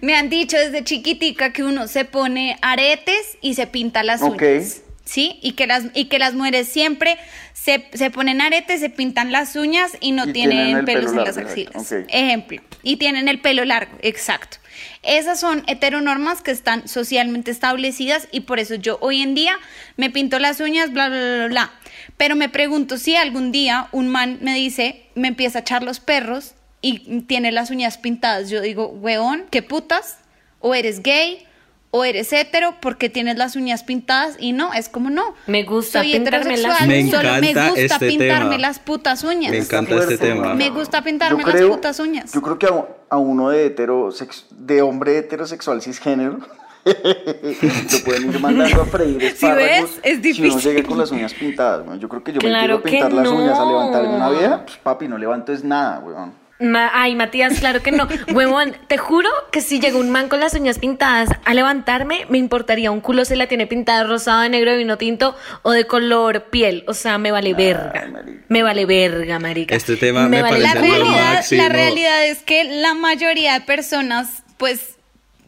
me 0.00 0.14
han 0.16 0.28
dicho 0.28 0.56
desde 0.56 0.84
chiquitica 0.84 1.52
que 1.52 1.62
uno 1.64 1.86
se 1.88 2.04
pone 2.04 2.56
aretes 2.62 3.36
y 3.40 3.54
se 3.54 3.66
pinta 3.66 4.02
las 4.02 4.22
Ok. 4.22 4.42
uñas. 4.42 4.82
¿Sí? 5.04 5.38
Y 5.40 5.52
que 5.52 5.68
las, 5.68 5.84
y 5.94 6.06
que 6.06 6.18
las 6.18 6.34
mujeres 6.34 6.66
siempre 6.68 7.16
se, 7.56 7.88
se 7.94 8.10
ponen 8.10 8.42
aretes, 8.42 8.80
se 8.80 8.90
pintan 8.90 9.32
las 9.32 9.56
uñas 9.56 9.96
y 10.00 10.12
no 10.12 10.28
Y 10.28 10.32
tienen, 10.34 10.56
tienen 10.56 10.76
el 10.76 10.84
pelos 10.84 11.10
pelo 11.10 11.20
en 11.22 11.26
las 11.26 11.38
axilas. 11.38 11.92
Ejemplo. 12.08 12.62
Y 12.82 12.96
tienen 12.96 13.28
el 13.28 13.40
pelo 13.40 13.64
largo, 13.64 13.96
exacto. 14.02 14.58
Esas 15.02 15.40
son 15.40 15.64
heteronormas 15.66 16.42
que 16.42 16.50
están 16.50 16.86
socialmente 16.86 17.50
establecidas 17.50 18.28
y 18.30 18.40
por 18.40 18.58
eso 18.60 18.74
yo 18.74 18.98
hoy 19.00 19.22
en 19.22 19.34
día 19.34 19.58
me 19.96 20.10
pinto 20.10 20.38
las 20.38 20.60
uñas, 20.60 20.92
bla, 20.92 21.08
bla, 21.08 21.18
bla, 21.18 21.36
bla, 21.36 21.46
bla. 21.48 21.72
Pero 22.18 22.36
me 22.36 22.50
pregunto 22.50 22.98
si 22.98 23.16
algún 23.16 23.52
día 23.52 23.88
un 23.90 24.08
man 24.08 24.38
me 24.42 24.54
dice, 24.54 25.06
me 25.14 25.28
empieza 25.28 25.60
a 25.60 25.62
echar 25.62 25.82
los 25.82 25.98
perros 25.98 26.52
y 26.82 27.22
tiene 27.22 27.52
las 27.52 27.70
uñas 27.70 27.96
pintadas, 27.96 28.50
yo 28.50 28.60
digo, 28.60 28.88
weón, 28.88 29.46
¿qué 29.50 29.62
putas? 29.62 30.18
O 30.60 30.74
eres 30.74 31.02
gay, 31.02 31.45
o 31.90 32.04
eres 32.04 32.32
hetero 32.32 32.74
porque 32.80 33.08
tienes 33.08 33.36
las 33.38 33.56
uñas 33.56 33.82
pintadas 33.84 34.36
y 34.38 34.52
no, 34.52 34.72
es 34.74 34.88
como 34.88 35.08
no. 35.10 35.34
Me 35.46 35.62
gusta 35.62 36.00
Soy 36.00 36.12
pintarme 36.12 36.56
las 36.58 36.86
Me 36.86 37.10
solo 37.10 37.28
me 37.40 37.52
gusta 37.54 37.72
este 37.76 38.08
pintarme 38.08 38.50
tema. 38.56 38.58
las 38.58 38.78
putas 38.78 39.24
uñas. 39.24 39.50
Me 39.52 39.58
encanta 39.58 39.94
este 39.96 40.18
tema. 40.18 40.54
Me 40.54 40.70
gusta 40.70 41.02
pintarme 41.02 41.42
las 41.44 41.62
putas 41.62 41.98
uñas. 42.00 42.32
Yo 42.32 42.42
creo 42.42 42.58
que 42.58 42.66
a, 42.66 42.84
a 43.08 43.16
uno 43.18 43.50
de, 43.50 43.74
heterosex- 43.74 44.44
de 44.50 44.82
hombre 44.82 45.16
heterosexual 45.18 45.80
cisgénero 45.80 46.38
lo 46.86 48.04
pueden 48.04 48.30
ir 48.30 48.38
mandando 48.40 48.82
a 48.82 48.84
freír 48.86 49.22
espárragos 49.24 49.90
ves? 49.96 50.00
Es 50.02 50.18
si 50.34 50.42
uno 50.42 50.54
difícil. 50.54 50.72
llega 50.74 50.88
con 50.88 50.98
las 50.98 51.10
uñas 51.10 51.34
pintadas. 51.34 51.86
weón. 51.86 51.98
Yo 51.98 52.08
creo 52.08 52.22
que 52.22 52.32
yo 52.32 52.40
me 52.42 52.58
quiero 52.58 52.82
pintar 52.82 53.12
las 53.12 53.28
uñas 53.28 53.58
a 53.58 53.62
no. 53.64 53.70
levantar 53.70 54.04
una 54.06 54.30
vieja. 54.30 54.62
Pues, 54.64 54.76
papi, 54.78 55.08
no 55.08 55.18
levanto 55.18 55.52
es 55.52 55.64
nada, 55.64 55.98
weón. 56.00 56.32
Ma- 56.58 56.90
Ay, 56.94 57.14
Matías, 57.14 57.58
claro 57.60 57.82
que 57.82 57.92
no. 57.92 58.08
Huevón, 58.34 58.76
te 58.88 58.96
juro 58.98 59.28
que 59.52 59.60
si 59.60 59.78
llega 59.80 59.98
un 59.98 60.10
man 60.10 60.28
con 60.28 60.40
las 60.40 60.54
uñas 60.54 60.78
pintadas 60.78 61.28
a 61.44 61.54
levantarme, 61.54 62.26
me 62.28 62.38
importaría 62.38 62.90
un 62.90 63.00
culo 63.00 63.24
si 63.24 63.36
la 63.36 63.46
tiene 63.46 63.66
pintada 63.66 64.04
rosado, 64.04 64.40
de 64.42 64.48
negro, 64.48 64.70
de 64.72 64.78
vino 64.78 64.96
tinto 64.96 65.36
o 65.62 65.72
de 65.72 65.86
color 65.86 66.44
piel. 66.50 66.84
O 66.88 66.94
sea, 66.94 67.18
me 67.18 67.30
vale 67.30 67.54
verga. 67.54 68.06
marica. 68.10 68.42
Me 68.48 68.62
vale 68.62 68.86
verga, 68.86 69.38
marica. 69.38 69.74
Este 69.76 69.96
tema 69.96 70.28
me 70.28 70.40
vale 70.42 70.60
la 70.60 70.74
parece 70.74 70.88
lo 70.88 70.94
realidad, 71.04 71.34
máximo. 71.34 71.62
la 71.62 71.68
realidad 71.68 72.26
es 72.26 72.42
que 72.42 72.64
la 72.64 72.94
mayoría 72.94 73.54
de 73.54 73.60
personas, 73.60 74.42
pues, 74.56 74.95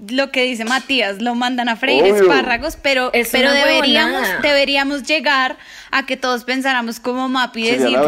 lo 0.09 0.31
que 0.31 0.43
dice 0.45 0.65
Matías, 0.65 1.21
lo 1.21 1.35
mandan 1.35 1.69
a 1.69 1.75
freír 1.77 2.03
Obvio. 2.05 2.15
espárragos, 2.23 2.77
pero, 2.81 3.11
Es 3.13 3.31
pero 3.33 3.51
deberíamos, 3.53 4.23
deberíamos 4.43 5.03
llegar 5.03 5.57
a 5.91 6.07
que 6.07 6.17
todos 6.17 6.45
pensáramos 6.45 7.01
como 7.01 7.29
Mapi 7.29 7.67
y 7.67 7.71
decir, 7.77 7.99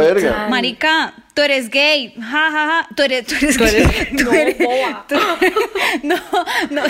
marica, 0.49 1.15
tú 1.35 1.43
eres 1.43 1.69
gay, 1.71 2.15
ja, 2.21 2.23
ja, 2.23 2.51
ja, 2.51 2.89
tú 2.95 3.03
eres, 3.03 3.27
tú 3.27 3.35
eres, 3.41 3.57
Tú 3.57 3.65
eres- 3.65 3.89
gay, 3.89 4.07
tú 4.19 4.25
no, 4.25 4.33
eres- 4.33 4.59
boba. 4.59 5.07
tú- 5.09 5.17
no, 6.05 6.17
no, 6.71 6.83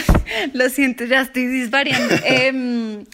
lo 0.53 0.69
siento, 0.69 1.05
ya 1.05 1.23
estoy 1.23 1.47
disvariando. 1.47 2.15
Em, 2.25 3.05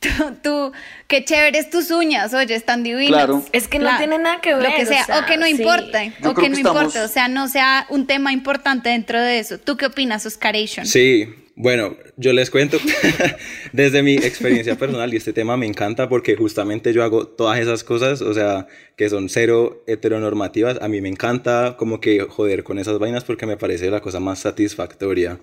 tú, 0.00 0.08
tú, 0.42 0.72
qué 1.06 1.24
chéveres 1.24 1.70
tus 1.70 1.90
uñas, 1.90 2.34
oye, 2.34 2.54
están 2.54 2.82
divinas. 2.82 3.08
Claro. 3.26 3.44
Es 3.52 3.68
que 3.68 3.78
no 3.78 3.96
tiene 3.98 4.18
nada 4.18 4.40
que 4.40 4.50
Lo 4.50 4.58
ver, 4.58 4.74
que 4.74 4.82
o 4.82 4.86
sea, 4.86 5.04
sea, 5.04 5.20
o 5.20 5.26
que 5.26 5.36
no 5.36 5.46
sí. 5.46 5.52
importe, 5.52 6.12
Yo 6.22 6.30
o 6.30 6.34
que 6.34 6.42
que 6.42 6.48
no 6.48 6.56
estamos- 6.56 6.82
importe, 6.82 7.00
o 7.00 7.08
sea, 7.08 7.28
no 7.28 7.46
sea 7.48 7.86
un 7.90 8.06
tema 8.06 8.32
importante 8.32 8.88
dentro 8.88 9.20
de 9.20 9.38
eso. 9.38 9.58
¿Tú 9.58 9.76
qué 9.76 9.86
opinas, 9.86 10.26
Oscaration? 10.26 10.86
Sí, 10.86 11.28
bueno, 11.54 11.96
yo 12.16 12.32
les 12.32 12.50
cuento 12.50 12.78
desde 13.72 14.02
mi 14.02 14.14
experiencia 14.14 14.76
personal 14.76 15.12
y 15.12 15.16
este 15.18 15.32
tema 15.32 15.56
me 15.58 15.66
encanta 15.66 16.08
porque 16.08 16.34
justamente 16.36 16.92
yo 16.92 17.02
hago 17.04 17.26
todas 17.26 17.58
esas 17.60 17.84
cosas, 17.84 18.22
o 18.22 18.32
sea, 18.32 18.66
que 18.96 19.10
son 19.10 19.28
cero 19.28 19.82
heteronormativas. 19.86 20.78
A 20.80 20.88
mí 20.88 21.00
me 21.02 21.08
encanta 21.10 21.76
como 21.78 22.00
que 22.00 22.20
joder 22.22 22.64
con 22.64 22.78
esas 22.78 22.98
vainas 22.98 23.24
porque 23.24 23.46
me 23.46 23.56
parece 23.58 23.90
la 23.90 24.00
cosa 24.00 24.20
más 24.20 24.38
satisfactoria. 24.38 25.38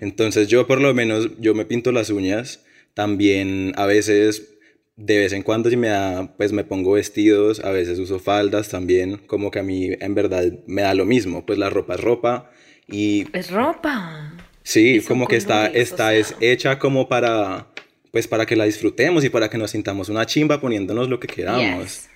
Entonces 0.00 0.48
yo 0.48 0.66
por 0.66 0.80
lo 0.80 0.92
menos, 0.94 1.28
yo 1.38 1.54
me 1.54 1.64
pinto 1.64 1.92
las 1.92 2.10
uñas, 2.10 2.64
también 2.94 3.72
a 3.76 3.86
veces 3.86 4.52
de 4.96 5.18
vez 5.18 5.32
en 5.32 5.42
cuando 5.42 5.70
si 5.70 5.76
me 5.76 5.88
da, 5.88 6.34
pues 6.36 6.52
me 6.52 6.64
pongo 6.64 6.92
vestidos, 6.92 7.60
a 7.60 7.70
veces 7.70 7.98
uso 7.98 8.18
faldas 8.18 8.68
también, 8.68 9.18
como 9.26 9.50
que 9.50 9.58
a 9.58 9.62
mí 9.62 9.90
en 9.98 10.14
verdad 10.14 10.44
me 10.66 10.82
da 10.82 10.94
lo 10.94 11.06
mismo, 11.06 11.46
pues 11.46 11.58
la 11.58 11.70
ropa 11.70 11.94
es 11.94 12.00
ropa 12.00 12.50
y 12.86 13.26
Es 13.32 13.50
ropa. 13.50 14.34
Sí, 14.62 15.00
como 15.06 15.26
que 15.26 15.36
está, 15.36 15.66
está 15.66 16.08
o 16.08 16.10
es 16.10 16.28
sea. 16.28 16.36
hecha 16.40 16.78
como 16.78 17.08
para, 17.08 17.66
pues 18.12 18.28
para 18.28 18.46
que 18.46 18.54
la 18.54 18.64
disfrutemos 18.64 19.24
y 19.24 19.30
para 19.30 19.50
que 19.50 19.58
nos 19.58 19.72
sintamos 19.72 20.08
una 20.08 20.26
chimba 20.26 20.60
poniéndonos 20.60 21.08
lo 21.08 21.18
que 21.18 21.26
queramos. 21.26 21.84
Yes. 21.84 22.08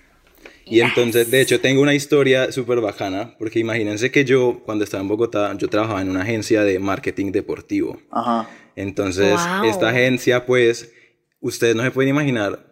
Y 0.69 0.81
entonces, 0.81 1.31
de 1.31 1.41
hecho, 1.41 1.61
tengo 1.61 1.81
una 1.81 1.95
historia 1.95 2.51
súper 2.51 2.81
bacana, 2.81 3.35
porque 3.39 3.61
imagínense 3.61 4.11
que 4.11 4.25
yo, 4.25 4.63
cuando 4.65 4.83
estaba 4.85 5.01
en 5.01 5.09
Bogotá, 5.09 5.57
yo 5.57 5.69
trabajaba 5.69 6.03
en 6.03 6.11
una 6.11 6.23
agencia 6.23 6.65
de 6.65 6.79
marketing 6.81 7.31
deportivo. 7.31 8.01
Ajá. 8.11 8.49
Entonces, 8.75 9.39
Wow. 9.61 9.65
esta 9.71 9.91
agencia, 9.91 10.45
pues, 10.45 10.93
ustedes 11.41 11.77
no 11.77 11.85
se 11.85 11.93
pueden 11.93 12.11
imaginar 12.11 12.67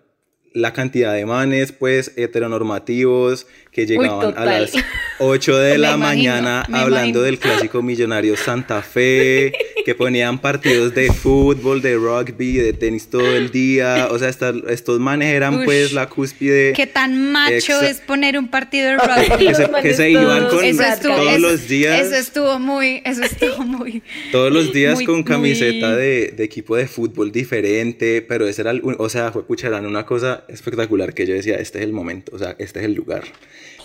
la 0.52 0.72
cantidad 0.72 1.14
de 1.14 1.24
manes, 1.24 1.70
pues, 1.72 2.12
heteronormativos 2.16 3.46
que 3.74 3.86
llegaban 3.86 4.10
a 4.18 4.20
total. 4.20 4.62
las 4.62 4.72
8 5.18 5.58
de 5.58 5.78
la 5.78 5.94
imagino, 5.94 5.98
mañana 6.06 6.60
hablando 6.72 6.90
imagino. 7.18 7.20
del 7.22 7.38
clásico 7.38 7.82
millonario 7.82 8.36
Santa 8.36 8.82
Fe, 8.82 9.52
que 9.84 9.94
ponían 9.94 10.38
partidos 10.38 10.94
de 10.94 11.12
fútbol, 11.12 11.82
de 11.82 11.96
rugby, 11.96 12.52
de 12.58 12.72
tenis 12.72 13.08
todo 13.08 13.36
el 13.36 13.50
día. 13.50 14.08
O 14.10 14.18
sea, 14.18 14.28
esta- 14.28 14.54
estos 14.68 15.00
manes 15.00 15.34
eran, 15.34 15.58
Ush. 15.58 15.64
pues, 15.64 15.92
la 15.92 16.08
cúspide. 16.08 16.72
¿Qué 16.74 16.86
tan 16.86 17.32
macho 17.32 17.80
es 17.82 18.00
poner 18.00 18.38
un 18.38 18.48
partido 18.48 18.90
de 18.90 18.96
rugby? 18.98 19.46
que 19.48 19.54
se, 19.54 19.68
que 19.82 19.94
se 19.94 20.10
iban 20.10 20.46
con 20.48 20.64
eso 20.64 20.82
estuvo, 20.84 21.16
todos 21.16 21.28
eso- 21.32 21.38
los 21.40 21.68
días. 21.68 22.06
Eso 22.06 22.14
estuvo 22.16 22.58
muy, 22.60 23.02
eso 23.04 23.22
estuvo 23.24 23.64
muy. 23.64 24.02
Todos 24.32 24.52
los 24.52 24.72
días 24.72 24.94
Muy- 24.94 25.04
con 25.04 25.22
camiseta 25.24 25.88
muy- 25.88 25.96
de, 25.96 26.34
de 26.36 26.44
equipo 26.44 26.76
de 26.76 26.86
fútbol 26.86 27.32
diferente, 27.32 28.22
pero 28.22 28.46
ese 28.46 28.62
era, 28.62 28.70
el, 28.70 28.82
o 28.98 29.08
sea, 29.08 29.32
fue 29.32 29.44
pucha, 29.46 29.66
eran 29.66 29.84
una 29.84 30.06
cosa 30.06 30.44
espectacular 30.48 31.12
que 31.12 31.26
yo 31.26 31.34
decía, 31.34 31.56
este 31.56 31.78
es 31.78 31.84
el 31.84 31.92
momento, 31.92 32.32
o 32.34 32.38
sea, 32.38 32.54
este 32.58 32.78
es 32.78 32.84
el 32.86 32.94
lugar. 32.94 33.24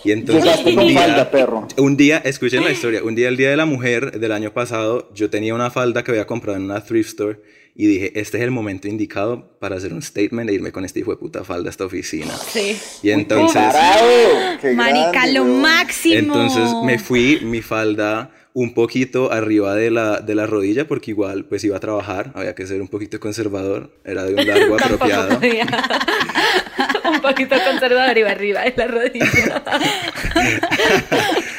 Y 0.04 0.12
entonces 0.12 0.64
un 0.64 0.86
día, 0.86 1.00
falda, 1.00 1.30
perro. 1.30 1.68
un 1.76 1.96
día, 1.96 2.18
escuchen 2.18 2.64
la 2.64 2.70
historia, 2.70 3.02
un 3.02 3.14
día 3.14 3.28
el 3.28 3.36
Día 3.36 3.50
de 3.50 3.56
la 3.56 3.66
Mujer 3.66 4.18
del 4.18 4.32
año 4.32 4.52
pasado, 4.52 5.10
yo 5.14 5.30
tenía 5.30 5.54
una 5.54 5.70
falda 5.70 6.02
que 6.02 6.10
había 6.12 6.26
comprado 6.26 6.56
en 6.56 6.64
una 6.64 6.82
thrift 6.82 7.08
store 7.10 7.40
y 7.74 7.86
dije, 7.86 8.18
este 8.18 8.38
es 8.38 8.44
el 8.44 8.50
momento 8.50 8.88
indicado 8.88 9.58
para 9.58 9.76
hacer 9.76 9.92
un 9.92 10.02
statement 10.02 10.50
e 10.50 10.54
irme 10.54 10.72
con 10.72 10.84
este 10.84 11.00
hijo 11.00 11.12
de 11.12 11.16
puta 11.16 11.44
falda 11.44 11.68
a 11.68 11.70
esta 11.70 11.84
oficina. 11.84 12.34
Sí. 12.36 12.78
Y 13.02 13.10
entonces... 13.10 13.54
¡Carajo! 13.54 14.06
¡Qué 14.60 14.72
Marica, 14.72 15.10
grande, 15.12 15.32
lo 15.32 15.44
máximo. 15.44 16.14
Entonces 16.14 16.70
me 16.84 16.98
fui 16.98 17.40
mi 17.42 17.62
falda 17.62 18.30
un 18.52 18.74
poquito 18.74 19.32
arriba 19.32 19.74
de 19.74 19.90
la, 19.90 20.20
de 20.20 20.34
la 20.34 20.46
rodilla 20.46 20.86
porque 20.86 21.12
igual 21.12 21.44
pues 21.44 21.62
iba 21.64 21.76
a 21.76 21.80
trabajar, 21.80 22.32
había 22.34 22.54
que 22.54 22.66
ser 22.66 22.80
un 22.80 22.88
poquito 22.88 23.20
conservador, 23.20 23.92
era 24.04 24.24
de 24.24 24.34
un 24.34 24.46
largo 24.46 24.74
apropiado. 24.82 25.38
podía. 25.38 25.66
un 27.10 27.20
poquito 27.20 27.56
conservador 27.64 28.18
iba 28.18 28.30
arriba 28.30 28.62
de 28.62 28.74
la 28.76 28.86
rodilla. 28.86 29.62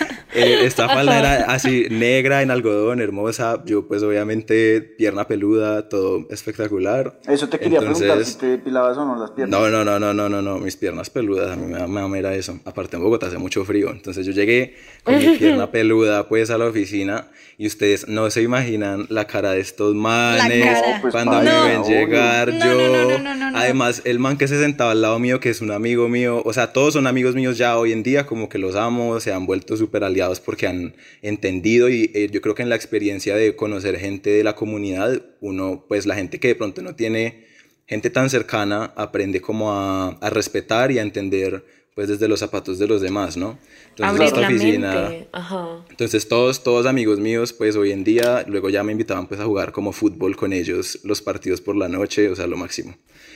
Eh, 0.33 0.59
esta 0.65 0.87
falda 0.87 1.19
era 1.19 1.35
así 1.51 1.87
negra 1.89 2.41
en 2.41 2.51
algodón, 2.51 3.01
hermosa, 3.01 3.61
yo 3.65 3.87
pues 3.87 4.01
obviamente 4.03 4.81
pierna 4.81 5.27
peluda, 5.27 5.89
todo 5.89 6.25
espectacular. 6.29 7.19
Eso 7.27 7.49
te 7.49 7.59
quería 7.59 7.79
preguntar 7.79 8.09
Entonces- 8.09 8.33
si 8.33 8.39
te 8.39 8.45
depilabas 8.47 8.97
o 8.97 9.05
no 9.05 9.15
las 9.17 9.31
piernas. 9.31 9.59
No, 9.59 9.69
no, 9.69 9.83
no, 9.83 9.99
no, 9.99 10.13
no, 10.13 10.29
no, 10.29 10.41
no, 10.41 10.57
mis 10.59 10.77
piernas 10.77 11.09
peludas, 11.09 11.51
a 11.51 11.55
mí 11.55 11.65
me 11.71 11.79
da, 11.79 11.87
me 11.87 12.01
da 12.01 12.07
mera 12.07 12.33
eso. 12.35 12.59
Aparte 12.65 12.95
en 12.97 13.03
Bogotá 13.03 13.27
hace 13.27 13.37
mucho 13.37 13.65
frío, 13.65 13.89
entonces 13.91 14.25
yo 14.25 14.31
llegué 14.31 14.75
con 15.03 15.17
mi 15.17 15.37
pierna 15.37 15.71
peluda 15.71 16.27
pues 16.27 16.49
a 16.49 16.57
la 16.57 16.65
oficina 16.67 17.27
y 17.57 17.67
ustedes 17.67 18.07
no 18.07 18.29
se 18.31 18.41
imaginan 18.41 19.05
la 19.09 19.25
cara 19.27 19.51
de 19.51 19.59
estos 19.59 19.93
manes 19.95 20.63
cara. 20.63 20.95
No, 20.95 21.01
pues, 21.01 21.11
cuando 21.11 21.31
paila, 21.33 21.63
me 21.63 21.69
ven 21.69 21.77
obvio. 21.81 21.89
llegar 21.99 22.53
No, 22.53 22.65
yo. 22.65 22.73
no, 22.75 22.87
no, 22.87 23.09
no, 23.09 23.19
no, 23.19 23.35
no, 23.35 23.51
no. 23.51 23.57
Además, 23.57 24.01
el 24.05 24.19
man 24.19 24.37
que 24.37 24.47
se 24.47 24.59
sentaba 24.59 24.91
al 24.91 25.01
lado 25.01 25.19
mío, 25.19 25.39
que 25.39 25.49
es 25.49 25.61
un 25.61 25.71
amigo 25.71 26.07
mío, 26.09 26.41
o 26.45 26.53
sea, 26.53 26.73
todos 26.73 26.93
son 26.93 27.05
amigos 27.07 27.35
míos 27.35 27.57
ya 27.57 27.77
hoy 27.77 27.91
en 27.91 28.01
día, 28.03 28.25
como 28.25 28.47
que 28.49 28.57
los 28.57 28.75
amo, 28.75 29.19
se 29.19 29.33
han 29.33 29.45
vuelto 29.45 29.75
súper 29.77 30.03
aliados 30.03 30.20
porque 30.39 30.67
han 30.67 30.95
entendido 31.21 31.89
y 31.89 32.11
eh, 32.13 32.29
yo 32.31 32.41
creo 32.41 32.55
que 32.55 32.63
en 32.63 32.69
la 32.69 32.75
experiencia 32.75 33.35
de 33.35 33.55
conocer 33.55 33.97
gente 33.97 34.29
de 34.29 34.43
la 34.43 34.55
comunidad, 34.55 35.21
uno, 35.39 35.85
pues 35.87 36.05
la 36.05 36.15
gente 36.15 36.39
que 36.39 36.49
de 36.49 36.55
pronto 36.55 36.81
no 36.81 36.95
tiene 36.95 37.45
gente 37.87 38.09
tan 38.09 38.29
cercana 38.29 38.93
aprende 38.95 39.41
como 39.41 39.73
a, 39.73 40.09
a 40.09 40.29
respetar 40.29 40.91
y 40.91 40.99
a 40.99 41.01
entender 41.01 41.63
pues 41.95 42.07
desde 42.07 42.27
los 42.27 42.39
zapatos 42.39 42.79
de 42.79 42.87
los 42.87 43.01
demás, 43.01 43.35
¿no? 43.35 43.59
Entonces 43.89 44.27
esta 44.27 44.41
oficina. 44.41 45.11
Ajá. 45.31 45.85
entonces 45.89 46.27
todos, 46.27 46.63
todos 46.63 46.85
amigos 46.85 47.19
míos, 47.19 47.51
pues 47.51 47.75
hoy 47.75 47.91
en 47.91 48.03
día, 48.03 48.45
luego 48.47 48.69
ya 48.69 48.83
me 48.83 48.93
invitaban 48.93 49.27
pues 49.27 49.41
a 49.41 49.45
jugar 49.45 49.71
como 49.71 49.91
fútbol 49.91 50.35
con 50.35 50.53
ellos 50.53 50.99
los 51.03 51.21
partidos 51.21 51.59
por 51.59 51.75
la 51.75 51.89
noche, 51.89 52.29
o 52.29 52.35
sea, 52.35 52.47
lo 52.47 52.57
máximo. 52.57 52.95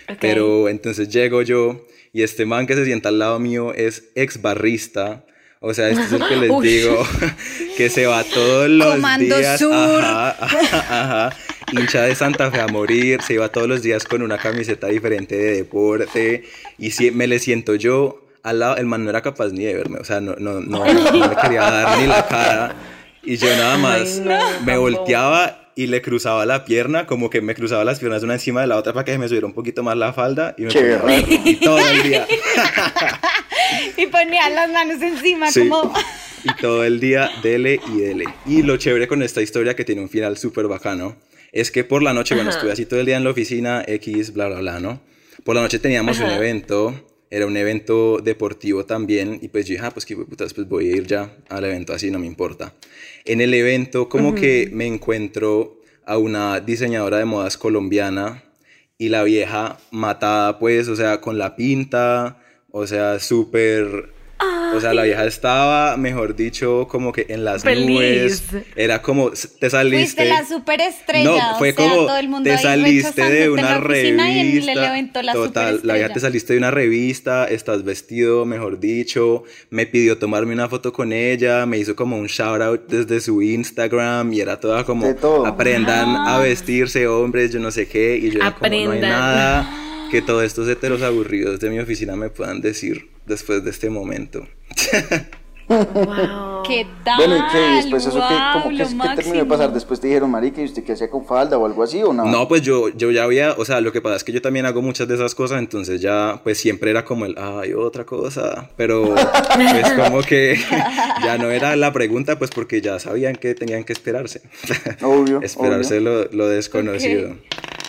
Ok. 0.10 0.17
Pero 0.21 0.69
entonces 0.69 1.10
llego 1.10 1.41
yo 1.41 1.86
y 2.13 2.24
este 2.24 2.45
man 2.45 2.65
que 2.65 2.76
se 2.76 2.86
sienta 2.86 3.10
al 3.10 3.19
lado 3.19 3.39
mío 3.39 3.74
es 3.74 4.12
ex 4.15 4.41
barrista. 4.41 5.26
O 5.67 5.73
sea, 5.73 5.89
este 5.89 6.04
es 6.04 6.12
el 6.12 6.28
que 6.28 6.36
les 6.41 6.51
Uy. 6.51 6.67
digo 6.67 7.04
que 7.78 7.89
se 7.89 8.06
va 8.06 8.23
todos 8.23 8.69
los 8.69 8.93
Comando 8.93 9.36
días. 9.38 9.60
Sur. 9.60 9.73
Ajá, 9.73 10.38
ajá, 10.39 11.01
ajá. 11.01 11.36
Hincha 11.71 12.04
de 12.04 12.13
Santa 12.13 12.51
Fe 12.51 12.62
a 12.62 12.67
morir, 12.67 13.19
se 13.23 13.34
iba 13.34 13.49
todos 13.49 13.67
los 13.67 13.82
días 13.82 14.04
con 14.06 14.21
una 14.21 14.38
camiseta 14.38 14.86
diferente 14.88 15.36
de 15.36 15.56
deporte. 15.56 16.43
Y 16.78 16.91
si 16.91 17.10
me 17.10 17.25
le 17.25 17.39
siento 17.39 17.73
yo 17.73 18.21
al 18.43 18.60
lado, 18.60 18.78
el 18.78 18.86
man 18.86 19.04
no 19.04 19.10
era 19.10 19.23
capaz 19.23 19.47
ni 19.54 19.63
de 19.65 19.73
verme, 19.73 19.97
o 19.97 20.04
sea, 20.04 20.21
no, 20.21 20.36
no, 20.38 20.62
no, 20.62 20.86
no 20.86 21.30
me 21.30 21.36
quería 21.36 21.62
dar 21.62 21.97
ni 21.97 22.06
la 22.06 22.28
cara. 22.28 22.75
Y 23.23 23.38
yo 23.38 23.47
nada 23.58 23.75
más 23.80 24.19
no, 24.19 24.38
me 24.63 24.78
volteaba 24.78 25.64
y 25.76 25.88
le 25.88 26.02
cruzaba 26.02 26.46
la 26.46 26.64
pierna, 26.64 27.06
como 27.06 27.30
que 27.30 27.42
me 27.42 27.54
cruzaba 27.54 27.84
las 27.84 28.00
piernas 28.00 28.24
una 28.24 28.34
encima 28.36 28.62
de 28.62 28.68
la 28.68 28.78
otra 28.78 28.94
para 28.94 29.04
que 29.04 29.12
se 29.12 29.18
me 29.18 29.28
subiera 29.28 29.46
un 29.46 29.54
poquito 29.54 29.84
más 29.84 29.98
la 29.98 30.14
falda 30.14 30.56
y 30.58 30.64
me 30.64 30.70
Qué 30.70 30.96
ponía. 30.96 31.24
Y 31.46 31.56
todo 31.58 31.80
el 31.80 32.04
día. 32.04 32.28
Y 33.98 34.06
ponía 34.08 34.50
las 34.50 34.70
manos 34.70 35.02
encima 35.02 35.52
Sí. 35.52 35.68
como... 35.68 35.94
Y 36.44 36.54
todo 36.62 36.84
el 36.84 37.00
día, 37.00 37.30
dele 37.42 37.80
y 37.94 38.00
dele. 38.00 38.26
Y 38.46 38.62
lo 38.62 38.78
chévere 38.78 39.08
con 39.08 39.24
esta 39.24 39.42
historia, 39.42 39.76
que 39.76 39.84
tiene 39.84 40.02
un 40.02 40.10
final 40.10 40.38
súper 40.38 40.68
bacano, 40.68 41.16
es 41.52 41.72
que 41.72 41.84
por 41.84 42.04
la 42.04 42.14
noche, 42.14 42.36
bueno, 42.36 42.52
Ajá. 42.52 42.60
estuve 42.60 42.72
así 42.72 42.86
todo 42.86 43.00
el 43.00 43.06
día 43.08 43.18
en 43.18 43.24
la 43.24 43.32
oficina, 43.32 43.84
X, 43.88 44.32
bla, 44.34 44.48
bla, 44.48 44.60
bla, 44.60 44.80
¿no? 44.80 45.02
Por 45.44 45.56
la 45.56 45.62
noche 45.62 45.80
teníamos 45.80 46.20
un 46.20 46.26
Ajá. 46.26 46.38
evento 46.38 47.14
era 47.36 47.48
un 47.48 47.58
evento 47.58 48.19
deportivo 48.24 48.86
también 48.86 49.39
y 49.41 49.50
pues 49.50 49.65
yo 49.65 49.74
dije, 49.74 49.86
ah, 49.86 49.91
pues 49.91 50.06
qué 50.06 50.15
putas, 50.15 50.54
pues 50.54 50.69
voy 50.69 50.88
a 50.88 50.95
ir 50.95 51.06
ya 51.06 51.36
al 51.50 51.65
evento 51.65 51.91
así, 51.91 52.10
no 52.10 52.17
me 52.17 52.28
importa. 52.28 52.74
En 53.26 53.41
el 53.41 53.54
evento 53.54 54.08
como 54.08 54.34
que 54.34 54.69
me 54.71 54.86
encuentro 54.86 55.82
a 56.06 56.17
una 56.17 56.62
diseñadora 56.62 57.17
de 57.17 57.26
modas 57.26 57.58
colombiana 57.58 58.45
y 58.98 59.10
la 59.10 59.21
vieja 59.24 59.80
matada 59.91 60.60
pues, 60.60 60.88
o 60.88 60.95
sea, 60.95 61.19
con 61.19 61.38
la 61.38 61.58
pinta, 61.58 62.41
o 62.71 62.88
sea, 62.88 63.19
súper 63.19 64.14
o 64.39 64.82
sea, 64.82 64.93
la 64.93 65.04
vieja 65.04 65.26
estaba, 65.26 65.95
mejor 65.98 66.36
dicho, 66.36 66.88
como 66.89 67.12
que 67.13 67.26
en 67.30 67.45
las 67.45 67.63
nubes. 67.63 68.43
Era 68.76 69.02
como, 69.02 69.32
te 69.32 69.69
saliste. 69.69 70.24
Fuiste 70.24 70.26
la 70.26 70.45
superestrella. 70.45 71.52
No, 71.52 71.58
fue 71.58 71.71
o 71.71 71.76
sea, 71.76 71.89
como, 71.89 71.95
todo 72.06 72.17
el 72.17 72.30
mundo 72.30 72.50
te 72.50 72.58
saliste 72.58 73.30
de 73.30 73.50
una 73.50 73.62
la 73.62 73.78
oficina 73.80 74.30
y 74.30 74.39
en 74.39 74.48
el 74.48 74.54
revista. 74.65 74.88
evento 74.89 75.21
la 75.21 75.34
Total, 75.34 75.80
la 75.84 75.93
vieja 75.93 76.10
te 76.13 76.19
saliste 76.19 76.54
de 76.54 76.60
una 76.60 76.71
revista, 76.71 77.45
estás 77.45 77.84
vestido, 77.84 78.45
mejor 78.45 78.80
dicho. 78.80 79.43
Me 79.69 79.86
pidió 79.86 80.17
tomarme 80.17 80.54
una 80.54 80.67
foto 80.67 80.91
con 80.91 81.13
ella, 81.13 81.65
me 81.65 81.78
hizo 81.78 81.95
como 81.95 82.17
un 82.17 82.28
shout 82.28 82.62
out 82.62 82.82
desde 82.88 83.21
su 83.21 83.41
Instagram 83.41 84.34
y 84.34 84.41
era 84.41 84.60
toda 84.60 84.84
como, 84.84 85.15
todo. 85.15 85.45
aprendan 85.45 86.15
Ah. 86.15 86.36
a 86.36 86.39
vestirse, 86.39 87.08
hombres, 87.08 87.52
yo 87.52 87.60
no 87.60 87.71
sé 87.71 87.88
qué. 87.88 88.17
Y 88.17 88.32
yo 88.32 88.39
era 88.39 88.52
como, 88.52 88.69
no 88.69 88.91
hay 88.91 89.00
nada 89.00 90.08
que 90.12 90.21
todos 90.21 90.43
estos 90.43 90.67
heteros 90.67 91.02
aburridos 91.02 91.60
de 91.60 91.69
mi 91.69 91.80
oficina 91.80 92.15
me 92.15 92.30
puedan 92.30 92.62
decir 92.62 93.14
después 93.26 93.64
de 93.64 93.72
este 93.72 93.90
momento. 93.90 94.48
Wow. 95.68 96.62
¿Qué 96.68 96.86
tal? 97.04 97.18
Bueno, 97.18 97.38
¿y 97.38 97.52
qué? 97.52 97.72
¿Y 97.72 97.76
después 97.78 98.06
eso 98.06 98.20
como 98.20 98.70
que, 98.70 98.78
lo 98.78 98.88
qué 98.88 99.16
terminó 99.16 99.38
de 99.40 99.46
pasar? 99.46 99.74
Después 99.74 100.00
te 100.00 100.08
dijeron, 100.08 100.30
marica, 100.30 100.62
¿y 100.62 100.66
usted 100.66 100.84
qué 100.84 100.94
hacía 100.94 101.10
con 101.10 101.26
falda 101.26 101.58
o 101.58 101.66
algo 101.66 101.82
así 101.82 102.04
o 102.04 102.14
no? 102.14 102.26
No, 102.26 102.48
pues 102.48 102.62
yo, 102.62 102.90
yo 102.90 103.10
ya 103.10 103.24
había, 103.24 103.54
o 103.54 103.66
sea, 103.66 103.82
lo 103.82 103.92
que 103.92 104.02
pasa 104.02 104.18
es 104.18 104.24
que 104.24 104.32
yo 104.32 104.42
también 104.42 104.66
hago 104.68 104.82
muchas 104.82 105.08
de 105.08 105.16
esas 105.16 105.34
cosas, 105.34 105.60
entonces 105.60 106.02
ya, 106.02 106.40
pues 106.44 106.60
siempre 106.60 106.92
era 106.92 107.04
como 107.04 107.26
el, 107.26 107.36
ay, 107.38 107.74
otra 107.74 108.06
cosa, 108.06 108.70
pero 108.76 109.16
pues 109.56 109.92
como 109.94 110.22
que 110.22 110.56
ya 111.24 111.38
no 111.40 111.50
era 111.50 111.76
la 111.76 111.92
pregunta, 111.92 112.38
pues 112.38 112.52
porque 112.52 112.82
ya 112.82 113.00
sabían 113.00 113.36
que 113.36 113.56
tenían 113.56 113.84
que 113.84 113.94
esperarse. 113.94 114.42
Obvio, 115.02 115.40
Esperarse 115.44 116.00
lo, 116.00 116.26
lo 116.26 116.48
desconocido. 116.48 117.36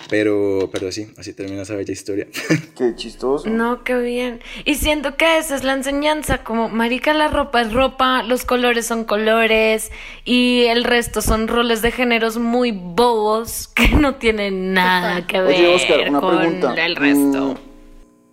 Pero, 0.08 0.68
pero 0.72 0.92
sí, 0.92 1.08
así 1.16 1.32
termina 1.32 1.62
esa 1.62 1.74
bella 1.74 1.92
historia. 1.92 2.28
Qué 2.78 2.94
chistoso. 2.94 3.48
No, 3.50 3.82
qué 3.82 3.96
bien. 3.98 4.40
Y 4.64 4.76
siento 4.76 5.16
que 5.16 5.38
esa 5.38 5.56
es 5.56 5.64
la 5.64 5.72
enseñanza, 5.72 6.44
como 6.44 6.68
marica 6.68 7.12
la 7.12 7.26
ropa 7.26 7.62
es 7.62 7.72
ropa, 7.72 8.22
los 8.22 8.44
colores 8.44 8.86
son 8.86 9.04
colores 9.04 9.90
y 10.24 10.64
el 10.66 10.84
resto 10.84 11.22
son 11.22 11.48
roles 11.48 11.82
de 11.82 11.90
géneros 11.90 12.38
muy 12.38 12.70
bobos 12.70 13.66
que 13.66 13.88
no 13.96 14.14
tienen 14.14 14.72
nada 14.74 15.26
que 15.26 15.40
ver 15.40 15.56
Oye, 15.56 15.74
Oscar, 15.74 16.08
una 16.08 16.20
con 16.20 16.38
pregunta. 16.38 16.86
el 16.86 16.94
resto. 16.94 17.54
Mm, 17.54 17.56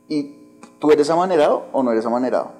¿Y 0.09 0.35
tú 0.79 0.91
eres 0.91 1.09
amanerado 1.09 1.69
o 1.71 1.81
no 1.81 1.91
eres 1.91 2.05
amanerado? 2.05 2.53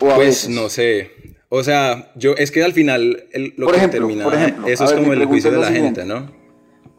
O 0.00 0.08
a 0.10 0.14
Pues 0.14 0.28
veces. 0.28 0.50
no 0.50 0.68
sé. 0.68 1.10
O 1.48 1.64
sea, 1.64 2.12
yo, 2.14 2.34
es 2.36 2.50
que 2.52 2.62
al 2.62 2.72
final 2.72 3.24
el- 3.32 3.54
lo 3.56 3.66
Por 3.66 3.74
que 3.74 3.78
ejemplo, 3.78 3.98
termina, 4.00 4.24
por 4.24 4.34
ejemplo, 4.34 4.68
eso 4.68 4.84
es 4.84 4.90
ver, 4.92 5.00
como 5.00 5.12
el 5.12 5.24
juicio 5.26 5.50
de 5.50 5.58
la 5.58 5.66
gente. 5.72 6.04
¿no? 6.04 6.40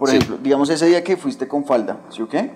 Por 0.03 0.09
Sí. 0.09 0.17
ejemplo, 0.17 0.37
digamos 0.43 0.69
ese 0.69 0.85
día 0.87 1.01
que 1.01 1.15
fuiste 1.15 1.47
con 1.47 1.63
falda, 1.65 2.01
¿sí 2.09 2.21
o 2.21 2.27
qué? 2.27 2.51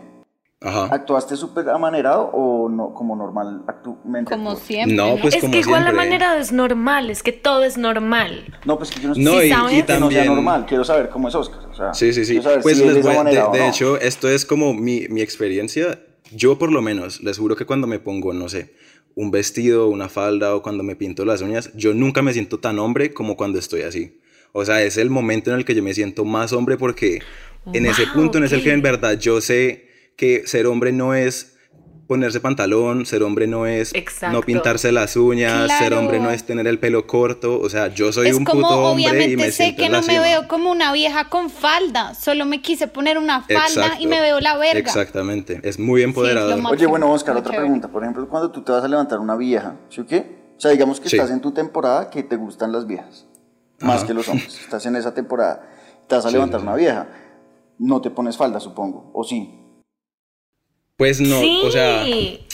Ajá. 0.59 0.89
¿Actuaste 0.93 1.37
súper 1.37 1.69
amanerado 1.69 2.23
o 2.33 2.67
no, 2.67 2.93
como 2.93 3.15
normal 3.15 3.63
actualmente? 3.67 4.29
Como 4.31 4.57
siempre. 4.57 4.93
No, 4.97 5.15
¿no? 5.15 5.21
pues 5.21 5.35
es 5.35 5.39
como 5.41 5.53
que 5.53 5.59
igual 5.59 5.85
la 5.85 5.91
siempre. 5.91 6.05
manera 6.09 6.37
es 6.37 6.51
normal, 6.51 7.09
es 7.09 7.23
que 7.23 7.31
todo 7.31 7.63
es 7.63 7.77
normal. 7.77 8.53
No, 8.65 8.77
pues 8.77 8.91
que 8.91 8.99
yo 8.99 9.07
no 9.07 9.15
No, 9.15 9.39
Sí, 9.39 9.45
y, 9.45 9.49
¿sabes? 9.49 9.73
y 9.73 9.75
que 9.75 9.81
no 9.81 9.87
sea 9.87 9.99
también... 9.99 10.25
normal, 10.25 10.65
quiero 10.67 10.83
saber 10.83 11.07
cómo 11.07 11.29
es 11.29 11.35
Oscar. 11.35 11.59
O 11.71 11.73
sea, 11.73 11.93
Sí, 11.93 12.11
sí, 12.11 12.25
sí. 12.25 12.41
saber 12.41 12.59
Pues 12.61 12.79
si 12.79 12.83
les 12.85 12.97
es 12.97 13.03
voy 13.03 13.11
a- 13.11 13.13
de, 13.13 13.19
amanerado 13.21 13.51
de 13.53 13.59
no. 13.59 13.65
hecho, 13.69 13.97
esto 13.97 14.27
es 14.27 14.45
como 14.45 14.73
mi, 14.73 15.07
mi 15.09 15.21
experiencia. 15.21 16.01
Yo 16.35 16.57
por 16.59 16.73
lo 16.73 16.81
menos, 16.81 17.21
les 17.23 17.37
juro 17.37 17.55
que 17.55 17.65
cuando 17.65 17.87
me 17.87 17.99
pongo, 17.99 18.33
no 18.33 18.49
sé, 18.49 18.73
un 19.15 19.31
vestido, 19.31 19.87
una 19.87 20.09
falda 20.09 20.53
o 20.53 20.61
cuando 20.63 20.83
me 20.83 20.97
pinto 20.97 21.23
las 21.23 21.41
uñas, 21.41 21.71
yo 21.75 21.93
nunca 21.93 22.21
me 22.21 22.33
siento 22.33 22.59
tan 22.59 22.77
hombre 22.79 23.13
como 23.13 23.37
cuando 23.37 23.57
estoy 23.57 23.83
así. 23.83 24.19
O 24.57 24.65
sea, 24.65 24.81
es 24.81 24.97
el 24.97 25.09
momento 25.09 25.51
en 25.51 25.57
el 25.57 25.65
que 25.65 25.75
yo 25.75 25.83
me 25.83 25.93
siento 25.93 26.25
más 26.25 26.51
hombre 26.53 26.77
porque 26.77 27.19
en 27.73 27.85
ese 27.85 28.05
Wow, 28.05 28.13
punto 28.13 28.37
en 28.39 28.45
es 28.45 28.51
el 28.53 28.63
que 28.63 28.71
en 28.71 28.81
verdad 28.81 29.17
yo 29.19 29.39
sé 29.41 29.87
que 30.15 30.47
ser 30.47 30.65
hombre 30.67 30.91
no 30.91 31.13
es 31.13 31.53
ponerse 32.07 32.39
pantalón, 32.39 33.05
ser 33.05 33.21
hombre 33.21 33.47
no 33.47 33.65
es 33.67 33.93
Exacto. 33.93 34.33
no 34.37 34.41
pintarse 34.41 34.93
las 34.93 35.17
uñas, 35.17 35.69
ser 35.77 35.93
hombre 35.93 36.21
no 36.21 36.31
es 36.31 36.45
tener 36.45 36.65
el 36.65 36.79
pelo 36.79 37.05
corto, 37.05 37.59
o 37.59 37.69
sea, 37.69 37.89
yo 37.93 38.13
soy 38.13 38.29
es 38.29 38.35
un 38.37 38.45
como, 38.45 38.61
puto 38.61 38.79
hombre 38.79 39.03
y 39.03 39.07
obviamente 39.09 39.35
me 39.37 39.43
sé 39.47 39.51
siento 39.51 39.77
que 39.81 39.85
en 39.87 39.91
no 39.91 39.99
la 39.99 40.07
me 40.07 40.19
veo 40.21 40.47
como 40.47 40.71
una 40.71 40.93
vieja 40.93 41.27
con 41.27 41.49
falda, 41.49 42.13
solo 42.15 42.45
me 42.45 42.61
quise 42.61 42.87
poner 42.87 43.17
una 43.17 43.41
falda 43.41 43.65
Exacto. 43.67 43.97
y 44.03 44.07
me 44.07 44.21
veo 44.21 44.39
la 44.39 44.55
verga. 44.57 44.79
Exactamente, 44.79 45.59
es 45.63 45.77
muy 45.79 46.01
empoderador. 46.01 46.57
más- 46.61 46.71
Oye, 46.71 46.85
bueno, 46.85 47.11
Oscar, 47.11 47.35
otra 47.35 47.51
chévere. 47.51 47.65
pregunta. 47.67 47.89
Por 47.89 48.03
ejemplo, 48.03 48.25
cuando 48.29 48.51
tú 48.51 48.61
te 48.63 48.71
vas 48.71 48.85
a 48.85 48.87
levantar 48.87 49.19
una 49.19 49.35
vieja, 49.35 49.75
¿sí 49.89 49.99
o 49.99 50.05
qué? 50.07 50.37
O 50.57 50.59
sea, 50.61 50.71
digamos 50.71 51.01
que 51.01 51.09
Sí. 51.09 51.17
estás 51.17 51.29
en 51.29 51.41
tu 51.41 51.51
temporada 51.51 52.09
que 52.09 52.23
te 52.23 52.37
gustan 52.37 52.71
las 52.71 52.87
viejas, 52.87 53.26
más 53.81 53.97
Ajá. 53.97 54.07
que 54.07 54.13
los 54.13 54.27
hombres. 54.27 54.59
Estás 54.59 54.85
en 54.85 54.95
esa 54.95 55.13
temporada, 55.13 55.69
te 56.07 56.15
vas 56.15 56.25
a 56.25 56.29
Sí, 56.29 56.33
levantar 56.33 56.61
una 56.61 56.75
vieja, 56.75 57.07
no 57.79 58.01
te 58.01 58.09
pones 58.09 58.37
falda, 58.37 58.59
supongo, 58.59 59.11
¿o 59.13 59.23
sí? 59.23 59.53
Pues 60.97 61.21
no, 61.21 61.39
sí. 61.39 61.61
o 61.63 61.69
sea, 61.71 62.03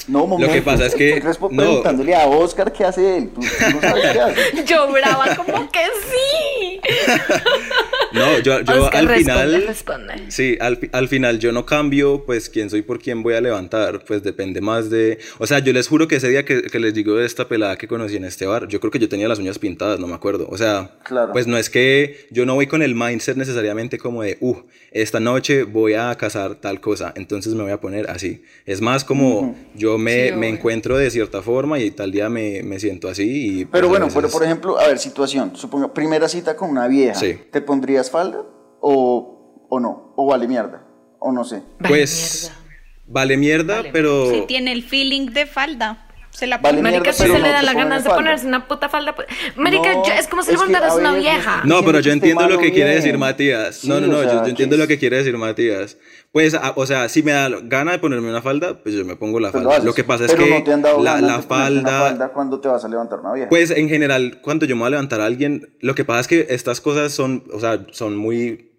No, 0.08 0.28
momento. 0.28 0.54
que 0.54 0.62
pasa 0.62 0.86
es 0.88 0.96
que- 0.96 1.22
no. 1.42 1.50
preguntándole 1.50 2.14
a 2.16 2.26
Oscar 2.28 2.72
qué 2.74 2.84
hace 2.84 3.18
él. 3.18 3.30
Tú, 3.30 3.42
tú 3.42 3.48
no 3.76 3.82
sabes 3.82 4.12
qué 4.12 4.20
hace. 4.22 4.64
Yo 4.66 4.92
brava 4.92 5.36
como 5.36 5.72
que 5.72 5.80
sí. 6.10 6.80
no, 8.14 8.40
yo, 8.40 8.60
yo 8.62 8.84
Oscar, 8.84 9.08
al 9.08 9.16
final, 9.18 9.64
responde. 9.68 10.14
sí, 10.30 10.58
al, 10.60 10.78
al 10.92 11.08
final 11.08 11.40
yo 11.40 11.52
no 11.52 11.66
cambio, 11.66 12.24
pues 12.26 12.50
quién 12.50 12.70
soy 12.70 12.82
por 12.82 13.00
quién 13.00 13.24
voy 13.24 13.34
a 13.36 13.42
levantar, 13.42 14.04
pues 14.06 14.22
depende 14.24 14.62
más 14.62 14.90
de, 14.90 15.18
o 15.40 15.48
sea, 15.48 15.60
yo 15.60 15.74
les 15.74 15.88
juro 15.88 16.08
que 16.08 16.18
ese 16.18 16.30
día 16.30 16.44
que, 16.46 16.64
que 16.64 16.80
les 16.80 16.94
digo 16.94 17.16
de 17.16 17.26
esta 17.26 17.48
pelada 17.48 17.78
que 17.78 17.88
conocí 17.88 18.18
en 18.18 18.26
este 18.26 18.46
bar, 18.46 18.68
yo 18.68 18.80
creo 18.80 18.92
que 18.92 19.00
yo 19.00 19.10
tenía 19.10 19.28
las 19.28 19.40
uñas 19.40 19.60
pintadas, 19.60 20.00
no 20.00 20.08
me 20.08 20.14
acuerdo, 20.16 20.48
o 20.50 20.58
sea, 20.58 20.92
Claro. 21.04 21.32
pues 21.32 21.48
no 21.48 21.58
es 21.58 21.70
que 21.70 22.28
yo 22.30 22.46
no 22.46 22.56
voy 22.56 22.68
con 22.68 22.82
el 22.82 22.96
mindset 22.96 23.38
necesariamente 23.38 23.98
como 23.98 24.24
de, 24.24 24.38
uh, 24.42 24.58
esta 24.92 25.20
noche 25.20 25.64
voy 25.64 25.94
a 25.94 26.14
cazar 26.16 26.56
tal 26.56 26.80
cosa, 26.82 27.14
entonces 27.16 27.54
me 27.56 27.64
voy 27.64 27.72
a 27.72 27.80
poner 27.80 28.10
así, 28.10 28.44
es 28.66 28.82
más 28.82 29.04
como 29.04 29.56
yo 29.76 29.93
me, 29.98 30.28
Sí, 30.28 30.32
me 30.32 30.38
obvio. 30.48 30.50
encuentro 30.58 30.98
de 30.98 31.10
cierta 31.12 31.42
forma 31.42 31.80
y 31.80 31.92
tal 31.92 32.12
día 32.12 32.30
me, 32.30 32.62
me 32.64 32.80
siento 32.80 33.08
así 33.10 33.24
y... 33.62 33.66
pues, 33.66 33.72
Pero 33.72 33.90
bueno, 33.90 34.06
veces- 34.06 34.16
pero 34.22 34.30
por 34.32 34.44
ejemplo, 34.44 34.80
a 34.80 34.88
ver, 34.88 35.00
situación. 35.00 35.56
Supongo, 35.56 35.94
primera 35.94 36.28
cita 36.28 36.56
con 36.56 36.70
una 36.70 36.88
vieja. 36.88 37.16
Sí. 37.16 37.38
¿Te 37.52 37.62
pondrías 37.62 38.10
falda 38.12 38.44
o, 38.82 39.66
o 39.70 39.80
no? 39.80 40.14
¿O 40.16 40.26
vale 40.28 40.48
mierda? 40.48 40.86
O 41.20 41.32
no 41.32 41.44
sé. 41.44 41.62
Vale, 41.80 41.90
Pues 41.96 42.52
mierda. 42.52 42.64
vale 43.08 43.38
mierda, 43.38 43.76
Vale. 43.78 43.90
pero 43.94 44.30
Si 44.30 44.42
tiene 44.48 44.72
el 44.74 44.84
feeling 44.84 45.28
de 45.32 45.46
falda, 45.46 46.08
se 46.34 46.48
la 46.48 46.58
Vale. 46.58 46.82
Marica, 46.82 47.14
si 47.14 47.22
se 47.24 47.28
no 47.28 47.36
le 47.38 47.50
da 47.50 47.60
te 47.60 47.66
la 47.68 47.72
pone 47.74 47.84
ganas 47.84 48.04
de 48.04 48.10
falda. 48.10 48.24
ponerse 48.24 48.48
una 48.48 48.68
puta 48.68 48.90
falda. 48.90 49.16
pues- 49.16 49.28
Marica, 49.56 49.94
No, 49.94 50.06
yo- 50.06 50.14
es 50.14 50.28
como 50.28 50.42
si 50.42 50.50
le 50.50 50.56
es 50.56 50.60
montaras 50.62 50.96
una 50.96 51.14
vieja. 51.14 51.62
no- 51.66 51.84
pero 51.84 52.00
yo 52.00 52.12
entiendo 52.12 52.48
lo 52.50 52.58
que 52.58 52.72
quiere 52.72 52.86
malo 52.90 52.96
decir 52.96 53.12
bien. 53.12 53.20
Matías. 53.20 53.76
Sí, 53.78 53.88
No, 53.88 54.00
no, 54.02 54.08
o 54.08 54.10
no, 54.10 54.24
yo, 54.24 54.30
sea, 54.30 54.34
yo 54.40 54.44
que 54.44 54.50
entiendo 54.50 54.76
es- 54.76 54.82
lo 54.82 54.88
que 54.88 54.98
quiere 55.00 55.18
decir 55.18 55.38
Matías. 55.38 55.98
Pues, 56.32 56.56
a- 56.56 56.74
o 56.76 56.86
sea, 56.88 57.08
si 57.10 57.22
me 57.22 57.32
da 57.32 57.48
gana 57.62 57.92
de 57.92 58.00
ponerme 58.00 58.28
una 58.30 58.42
falda, 58.42 58.82
pues 58.82 58.96
yo 58.96 59.06
me 59.06 59.16
pongo 59.16 59.40
la 59.40 59.52
Pues 59.52 59.62
falda. 59.64 59.76
haces. 59.78 59.86
Lo 59.86 59.94
que 59.94 60.04
pasa 60.04 60.26
es 60.26 60.32
Pero 60.32 60.44
que 60.46 60.50
no 60.50 60.64
te 60.64 60.74
han 60.74 60.82
dado 60.82 61.04
la, 61.04 61.14
ganas 61.16 61.30
la 61.30 61.42
falda, 61.44 62.30
cuando 62.34 62.60
te 62.60 62.68
vas 62.68 62.84
a 62.84 62.88
levantar 62.88 63.20
una 63.20 63.34
vieja. 63.34 63.50
pues 63.50 63.70
en 63.70 63.88
general, 63.88 64.40
cuando 64.42 64.66
yo 64.66 64.76
me 64.76 64.80
voy 64.82 64.88
a 64.88 64.92
levantar 64.92 65.22
a 65.22 65.26
alguien, 65.28 65.76
lo 65.82 65.94
que 65.94 66.04
pasa 66.04 66.22
es 66.22 66.28
que 66.28 66.48
estas 66.50 66.82
cosas 66.82 67.12
son, 67.14 67.44
o 67.54 67.60
sea, 67.60 67.86
son 67.92 68.18
muy 68.18 68.72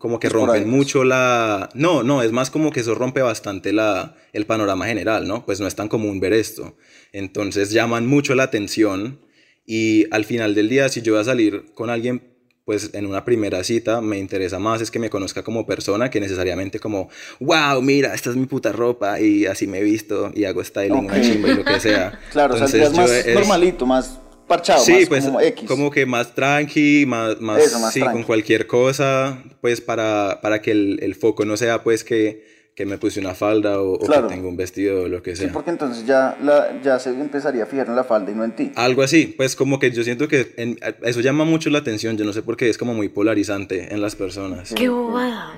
como 0.00 0.18
que 0.18 0.30
rompen 0.30 0.68
mucho 0.68 1.04
la... 1.04 1.68
No, 1.74 2.02
no, 2.02 2.22
es 2.22 2.32
más 2.32 2.48
como 2.50 2.72
que 2.72 2.80
eso 2.80 2.94
rompe 2.94 3.20
bastante 3.20 3.74
la, 3.74 4.16
el 4.32 4.46
panorama 4.46 4.86
general, 4.86 5.28
¿no? 5.28 5.44
Pues 5.44 5.60
no 5.60 5.66
es 5.66 5.74
tan 5.76 5.88
común 5.88 6.20
ver 6.20 6.32
esto. 6.32 6.74
Entonces 7.12 7.70
llaman 7.70 8.06
mucho 8.06 8.34
la 8.34 8.44
atención 8.44 9.20
y 9.66 10.06
al 10.10 10.24
final 10.24 10.54
del 10.54 10.70
día, 10.70 10.88
si 10.88 11.02
yo 11.02 11.12
voy 11.12 11.20
a 11.20 11.24
salir 11.24 11.66
con 11.74 11.90
alguien, 11.90 12.22
pues 12.64 12.90
en 12.94 13.04
una 13.04 13.26
primera 13.26 13.62
cita 13.62 14.00
me 14.00 14.18
interesa 14.18 14.58
más 14.58 14.80
es 14.80 14.90
que 14.90 14.98
me 14.98 15.10
conozca 15.10 15.42
como 15.42 15.66
persona 15.66 16.08
que 16.08 16.18
necesariamente 16.18 16.80
como, 16.80 17.10
wow, 17.38 17.82
mira, 17.82 18.14
esta 18.14 18.30
es 18.30 18.36
mi 18.36 18.46
puta 18.46 18.72
ropa 18.72 19.20
y 19.20 19.44
así 19.44 19.66
me 19.66 19.80
he 19.80 19.82
visto 19.84 20.32
y 20.34 20.44
hago 20.44 20.64
styling, 20.64 20.94
una 21.04 21.16
Ok. 21.18 21.20
chimba 21.20 21.50
y 21.50 21.54
lo 21.56 21.64
que 21.66 21.78
sea. 21.78 22.18
claro, 22.32 22.54
Entonces, 22.54 22.90
más 22.94 23.06
yo 23.06 23.12
es- 23.14 23.34
normalito, 23.34 23.84
más 23.84 24.18
parchado, 24.50 24.84
Sí, 24.84 24.92
más 24.92 25.08
pues 25.08 25.24
como 25.24 25.40
X. 25.40 25.66
como 25.68 25.90
que 25.90 26.04
más 26.04 26.34
tranqui, 26.34 27.06
más, 27.06 27.40
más, 27.40 27.62
Eso, 27.62 27.78
más 27.78 27.94
sí, 27.94 28.00
tranqui. 28.00 28.16
con 28.18 28.24
cualquier 28.24 28.66
cosa, 28.66 29.42
pues 29.62 29.80
para, 29.80 30.40
para 30.42 30.60
que 30.60 30.72
el, 30.72 30.98
el 31.02 31.14
foco 31.14 31.44
no 31.46 31.56
sea 31.56 31.82
pues 31.82 32.04
que, 32.04 32.44
que 32.74 32.84
me 32.86 32.98
puse 32.98 33.20
una 33.20 33.34
falda 33.34 33.80
o, 33.80 33.98
que 33.98 34.06
tengo 34.28 34.48
un 34.48 34.56
vestido 34.56 35.02
o 35.04 35.08
lo 35.08 35.22
que 35.22 35.36
Sí, 35.36 35.42
sea. 35.44 35.52
porque 35.52 35.70
entonces 35.70 36.04
ya, 36.06 36.36
la, 36.42 36.80
ya 36.82 36.98
se 36.98 37.10
empezaría 37.10 37.62
a 37.62 37.66
fijar 37.66 37.86
en 37.88 37.96
la 37.96 38.04
falda 38.04 38.30
y 38.32 38.34
no 38.34 38.42
en 38.44 38.52
ti. 38.56 38.72
Algo 38.74 39.02
así, 39.02 39.26
pues 39.36 39.54
como 39.54 39.78
que 39.78 39.90
yo 39.92 40.02
siento 40.02 40.28
que 40.28 40.52
en- 40.56 40.78
eso 41.02 41.20
llama 41.20 41.44
mucho 41.44 41.70
la 41.70 41.78
atención, 41.78 42.16
yo 42.16 42.24
no 42.24 42.32
sé 42.32 42.42
por 42.42 42.56
qué 42.56 42.68
es 42.68 42.76
como 42.78 42.92
muy 42.94 43.08
polarizante 43.08 43.92
en 43.94 44.00
las 44.02 44.16
personas. 44.16 44.72
Qué 44.74 44.88
bobada. 44.88 45.54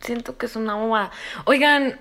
Siento 0.00 0.36
que 0.36 0.46
es 0.46 0.56
una 0.56 0.74
bobada. 0.74 1.10
Oigan, 1.44 1.98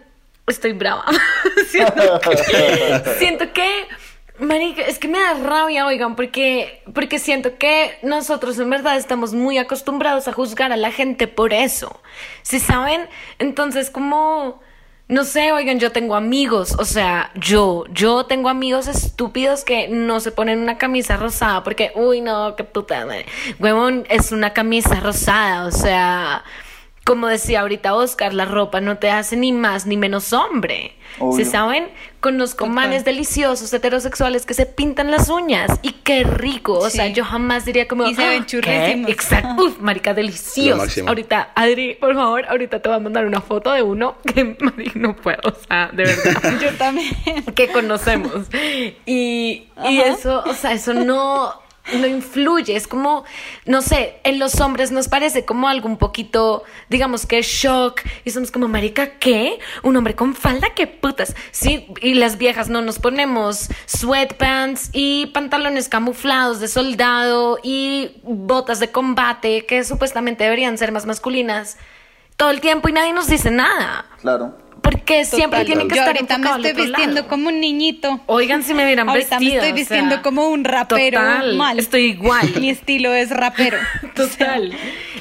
estoy 0.47 0.73
brava. 0.73 1.05
siento, 1.69 2.19
que, 2.19 3.01
siento 3.19 3.53
que, 3.53 3.67
marica, 4.41 4.81
es 4.81 4.99
que 4.99 5.07
me 5.07 5.19
da 5.19 5.35
rabia, 5.35 5.85
oigan, 5.85 6.15
porque, 6.15 6.83
porque 6.93 7.19
siento 7.19 7.57
que 7.57 7.97
nosotros 8.03 8.57
en 8.59 8.69
verdad 8.69 8.97
estamos 8.97 9.33
muy 9.33 9.57
acostumbrados 9.57 10.27
a 10.27 10.33
juzgar 10.33 10.71
a 10.71 10.77
la 10.77 10.91
gente 10.91 11.27
por 11.27 11.53
eso. 11.53 12.01
¿Sí 12.41 12.59
saben? 12.59 13.07
Entonces, 13.39 13.89
como... 13.89 14.59
No 15.07 15.25
sé, 15.25 15.51
oigan, 15.51 15.77
yo 15.77 15.91
tengo 15.91 16.15
amigos, 16.15 16.73
o 16.79 16.85
sea, 16.85 17.31
yo, 17.35 17.83
yo 17.89 18.27
tengo 18.27 18.47
amigos 18.47 18.87
estúpidos 18.87 19.65
que 19.65 19.89
no 19.89 20.21
se 20.21 20.31
ponen 20.31 20.59
una 20.59 20.77
camisa 20.77 21.17
rosada 21.17 21.63
porque, 21.65 21.91
uy, 21.95 22.21
no, 22.21 22.55
qué 22.55 22.63
puta 22.63 23.05
madre. 23.05 23.25
Huevón, 23.59 24.05
es 24.09 24.31
una 24.31 24.53
camisa 24.53 25.01
rosada, 25.01 25.65
o 25.65 25.71
sea, 25.71 26.45
como 27.11 27.27
decía 27.27 27.59
ahorita 27.59 27.93
Oscar, 27.93 28.33
la 28.33 28.45
ropa 28.45 28.79
no 28.79 28.97
te 28.97 29.11
hace 29.11 29.35
ni 29.35 29.51
más 29.51 29.85
ni 29.85 29.97
menos 29.97 30.31
hombre. 30.31 30.93
¿Se 31.35 31.43
saben? 31.43 31.89
Conozco 32.21 32.67
manes 32.67 33.03
deliciosos, 33.03 33.73
heterosexuales 33.73 34.45
que 34.45 34.53
se 34.53 34.65
pintan 34.65 35.11
las 35.11 35.27
uñas 35.27 35.77
y 35.81 35.91
qué 35.91 36.23
rico. 36.23 36.75
O 36.79 36.89
sea, 36.89 37.07
yo 37.07 37.25
jamás 37.25 37.65
diría 37.65 37.85
como. 37.85 38.07
Y 38.07 38.15
se 38.15 38.25
ven 38.25 38.43
"Ah, 38.43 38.45
churrísimos". 38.45 39.05
¿qué? 39.07 39.11
Exacto. 39.11 39.61
Uf, 39.65 39.79
marica, 39.79 40.13
delicioso. 40.13 40.77
máximo. 40.77 41.09
Ahorita, 41.09 41.49
Adri, 41.53 41.95
por 41.95 42.15
favor, 42.15 42.45
ahorita 42.47 42.81
te 42.81 42.87
voy 42.87 42.95
a 42.95 43.01
mandar 43.01 43.25
una 43.25 43.41
foto 43.41 43.73
de 43.73 43.81
uno 43.81 44.15
que, 44.25 44.55
no 44.95 45.17
puedo. 45.17 45.41
O 45.43 45.53
sea, 45.67 45.89
de 45.91 46.05
verdad. 46.05 46.59
Yo 46.61 46.71
también. 46.77 47.13
que 47.55 47.67
conocemos. 47.73 48.47
Y, 49.05 49.67
y 49.89 49.99
eso, 49.99 50.43
o 50.47 50.53
sea, 50.53 50.71
eso 50.71 50.93
no, 50.93 51.53
no 51.93 52.07
influye. 52.07 52.75
Es 52.75 52.87
como, 52.87 53.23
no 53.65 53.81
sé, 53.81 54.19
en 54.23 54.39
los 54.39 54.59
hombres 54.59 54.91
nos 54.91 55.07
parece 55.07 55.45
como 55.45 55.67
algo 55.67 55.87
un 55.87 55.97
poquito, 55.97 56.63
digamos 56.89 57.25
que 57.25 57.41
shock. 57.41 58.01
Y 58.25 58.31
somos 58.31 58.51
como, 58.51 58.67
marica, 58.67 59.17
¿qué? 59.17 59.59
¿Un 59.83 59.95
hombre 59.95 60.15
con 60.15 60.35
falda? 60.35 60.69
¿Qué 60.75 60.87
putas? 60.87 61.35
Sí, 61.51 61.87
y 62.01 62.13
las 62.13 62.37
viejas 62.37 62.69
no 62.69 62.81
nos 62.81 62.99
ponemos 62.99 63.69
sweatpants 63.85 64.89
y 64.93 65.27
pantalones 65.27 65.89
camuflados 65.89 66.59
de 66.59 66.67
soldado 66.67 67.59
y 67.63 68.21
botas 68.23 68.79
de 68.79 68.91
combate 68.91 69.65
que 69.65 69.83
supuestamente 69.83 70.43
deberían 70.43 70.77
ser 70.77 70.91
más 70.91 71.05
masculinas 71.05 71.77
todo 72.37 72.49
el 72.49 72.61
tiempo 72.61 72.89
y 72.89 72.93
nadie 72.93 73.13
nos 73.13 73.27
dice 73.27 73.51
nada. 73.51 74.05
Claro. 74.19 74.55
Porque 74.81 75.25
siempre 75.25 75.63
tiene 75.65 75.87
que 75.87 75.95
Yo 75.95 76.01
estar 76.01 76.15
ahorita 76.15 76.37
me 76.39 76.47
estoy 76.49 76.71
otro 76.71 76.83
vistiendo 76.85 77.15
lado. 77.15 77.27
como 77.27 77.49
un 77.49 77.59
niñito. 77.59 78.19
Oigan, 78.25 78.63
si 78.63 78.73
me 78.73 78.85
vieran 78.85 79.07
Ahorita 79.07 79.39
me 79.39 79.45
vestida, 79.45 79.59
estoy 79.61 79.71
o 79.71 79.75
vistiendo 79.75 80.15
sea, 80.15 80.21
como 80.21 80.47
un 80.49 80.63
rapero 80.63 81.19
total, 81.19 81.55
mal. 81.55 81.77
Estoy 81.79 82.01
igual. 82.11 82.49
Mi 82.59 82.69
estilo 82.69 83.13
es 83.13 83.29
rapero. 83.29 83.77
Total. 84.15 84.73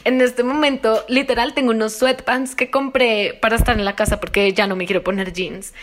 En 0.04 0.20
este 0.22 0.44
momento, 0.44 1.04
literal, 1.08 1.52
tengo 1.52 1.70
unos 1.72 1.92
sweatpants 1.98 2.54
que 2.54 2.70
compré 2.70 3.38
para 3.42 3.56
estar 3.56 3.78
en 3.78 3.84
la 3.84 3.94
casa 3.96 4.18
porque 4.18 4.50
ya 4.54 4.66
no 4.66 4.76
me 4.76 4.86
quiero 4.86 5.04
poner 5.04 5.32
jeans. 5.32 5.74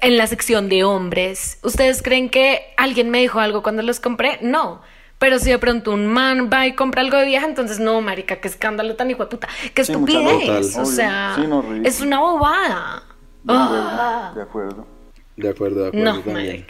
En 0.00 0.16
la 0.16 0.26
sección 0.26 0.68
de 0.68 0.82
hombres. 0.84 1.58
¿Ustedes 1.62 2.02
creen 2.02 2.30
que 2.30 2.62
alguien 2.76 3.10
me 3.10 3.18
dijo 3.20 3.38
algo 3.38 3.62
cuando 3.62 3.82
los 3.82 4.00
compré? 4.00 4.38
No. 4.42 4.82
Pero 5.18 5.38
si 5.38 5.50
de 5.50 5.58
pronto 5.58 5.92
un 5.92 6.06
man 6.06 6.48
va 6.52 6.66
y 6.66 6.72
compra 6.74 7.02
algo 7.02 7.16
de 7.18 7.26
vieja, 7.26 7.44
entonces 7.44 7.78
no, 7.78 8.00
marica, 8.00 8.36
qué 8.40 8.48
escándalo 8.48 8.96
tan 8.96 9.10
hijo 9.10 9.24
de 9.24 9.28
puta. 9.30 9.48
Qué 9.74 9.84
Sí, 9.84 9.92
estupidez. 9.92 10.76
O 10.76 10.82
Obvio. 10.82 10.86
sea, 10.86 11.32
Sí, 11.36 11.42
no, 11.46 11.60
ridículo. 11.60 11.88
es 11.88 12.00
una 12.00 12.20
bobada. 12.20 13.02
De 13.44 13.52
acuerdo. 13.54 13.88
Ah. 13.90 14.32
De 14.34 14.42
acuerdo. 14.42 14.86
De 15.36 15.48
acuerdo, 15.48 15.82
de 15.82 15.88
acuerdo 15.88 16.12
No, 16.12 16.20
también. 16.20 16.66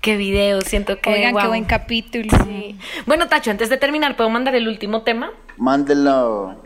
Qué 0.00 0.16
video, 0.16 0.60
siento 0.62 0.98
que. 1.00 1.10
Oigan, 1.10 1.26
qué 1.28 1.32
guau. 1.32 1.48
buen 1.48 1.64
capítulo. 1.64 2.28
Sí. 2.44 2.76
Bueno, 3.06 3.28
Tacho, 3.28 3.50
antes 3.50 3.68
de 3.68 3.76
terminar, 3.76 4.16
¿puedo 4.16 4.30
mandar 4.30 4.54
el 4.54 4.66
último 4.66 5.02
tema? 5.02 5.30
Mándela. 5.56 6.56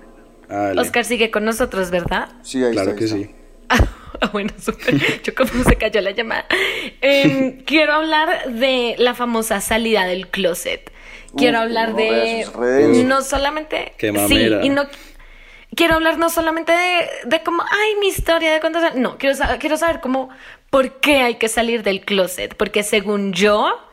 Dale. 0.48 0.80
Oscar 0.80 1.04
sigue 1.04 1.30
con 1.30 1.44
nosotros, 1.44 1.90
¿verdad? 1.90 2.28
Sí, 2.42 2.62
ahí 2.64 2.72
claro 2.72 2.90
está, 2.90 2.98
que 2.98 3.04
está. 3.04 3.16
sí. 3.16 3.30
Ah, 4.18 4.30
bueno, 4.32 4.50
súper. 4.58 5.22
Yo 5.22 5.34
como 5.34 5.62
se 5.64 5.76
cayó 5.76 6.00
la 6.00 6.12
llamada. 6.12 6.46
Em, 7.02 7.58
quiero 7.66 7.92
hablar 7.92 8.50
de 8.50 8.94
la 8.96 9.12
famosa 9.12 9.60
salida 9.60 10.06
del 10.06 10.28
closet. 10.28 10.90
Quiero 11.36 11.58
hablar 11.58 11.94
de 11.94 12.46
no 13.04 13.20
solamente 13.20 13.92
Qué 13.98 14.10
sí 14.26 14.48
y 14.62 14.70
no 14.70 14.84
quiero 15.76 15.94
hablar 15.94 16.18
no 16.18 16.28
solamente 16.30 16.72
de, 16.72 17.08
de 17.26 17.42
cómo 17.44 17.62
ay 17.62 17.94
mi 18.00 18.08
historia 18.08 18.52
de 18.52 18.60
cuando 18.60 18.80
no 18.96 19.18
quiero 19.18 19.36
saber, 19.36 19.60
quiero 19.60 19.76
saber 19.76 20.00
cómo 20.00 20.30
por 20.70 20.98
qué 21.00 21.18
hay 21.18 21.36
que 21.36 21.48
salir 21.48 21.84
del 21.84 22.04
closet 22.04 22.56
porque 22.56 22.82
según 22.82 23.32
yo 23.32 23.86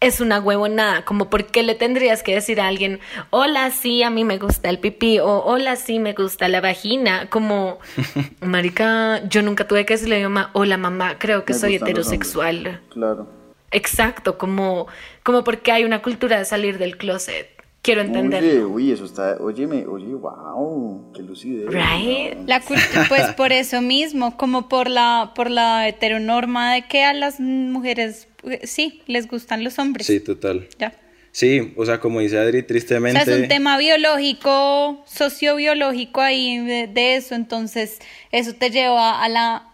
es 0.00 0.20
una 0.20 0.38
huevonada, 0.38 1.04
como 1.04 1.28
por 1.28 1.46
qué 1.46 1.62
le 1.62 1.74
tendrías 1.74 2.22
que 2.22 2.34
decir 2.34 2.60
a 2.60 2.68
alguien, 2.68 3.00
hola, 3.30 3.70
sí, 3.70 4.02
a 4.02 4.10
mí 4.10 4.24
me 4.24 4.38
gusta 4.38 4.70
el 4.70 4.78
pipí, 4.78 5.18
o 5.18 5.42
hola, 5.44 5.74
sí, 5.74 5.98
me 5.98 6.12
gusta 6.12 6.48
la 6.48 6.60
vagina, 6.60 7.28
como, 7.30 7.80
marica, 8.40 9.26
yo 9.28 9.42
nunca 9.42 9.66
tuve 9.66 9.84
que 9.84 9.94
decirle 9.94 10.16
a 10.16 10.18
mi 10.18 10.24
mamá, 10.24 10.50
hola, 10.52 10.76
mamá, 10.76 11.18
creo 11.18 11.44
que 11.44 11.52
Me 11.52 11.58
soy 11.58 11.74
heterosexual. 11.76 12.80
Claro. 12.90 13.28
Exacto, 13.70 14.38
como, 14.38 14.86
como 15.24 15.42
porque 15.44 15.72
hay 15.72 15.84
una 15.84 16.00
cultura 16.00 16.38
de 16.38 16.44
salir 16.44 16.78
del 16.78 16.96
closet. 16.96 17.57
Quiero 17.82 18.00
Oye, 18.02 18.08
entenderlo. 18.08 18.68
uy, 18.68 18.90
eso 18.92 19.04
está. 19.04 19.36
Óyeme, 19.40 19.86
oye, 19.86 20.12
wow. 20.14 21.12
Qué 21.14 21.22
lucidez. 21.22 21.66
Right? 21.68 22.34
¿no? 22.36 22.46
La 22.46 22.60
cultura, 22.60 23.06
pues 23.08 23.28
por 23.36 23.52
eso 23.52 23.80
mismo, 23.80 24.36
como 24.36 24.68
por 24.68 24.88
la, 24.90 25.32
por 25.34 25.50
la 25.50 25.88
heteronorma 25.88 26.74
de 26.74 26.82
que 26.82 27.04
a 27.04 27.14
las 27.14 27.38
mujeres 27.40 28.28
eh, 28.42 28.66
sí 28.66 29.02
les 29.06 29.28
gustan 29.28 29.64
los 29.64 29.78
hombres. 29.78 30.06
Sí, 30.06 30.20
total. 30.20 30.68
Ya. 30.78 30.92
Sí, 31.30 31.72
o 31.76 31.86
sea, 31.86 32.00
como 32.00 32.18
dice 32.20 32.36
Adri, 32.38 32.60
O 32.60 32.64
tristemente. 32.66 33.24
sea, 33.24 33.34
es 33.34 33.42
un 33.42 33.48
tema 33.48 33.78
biológico, 33.78 35.04
sociobiológico 35.06 36.20
ahí 36.20 36.58
de, 36.58 36.88
de 36.88 37.16
eso, 37.16 37.34
entonces 37.36 37.98
eso 38.32 38.54
te 38.54 38.70
lleva 38.70 39.22
a 39.22 39.28
la 39.28 39.68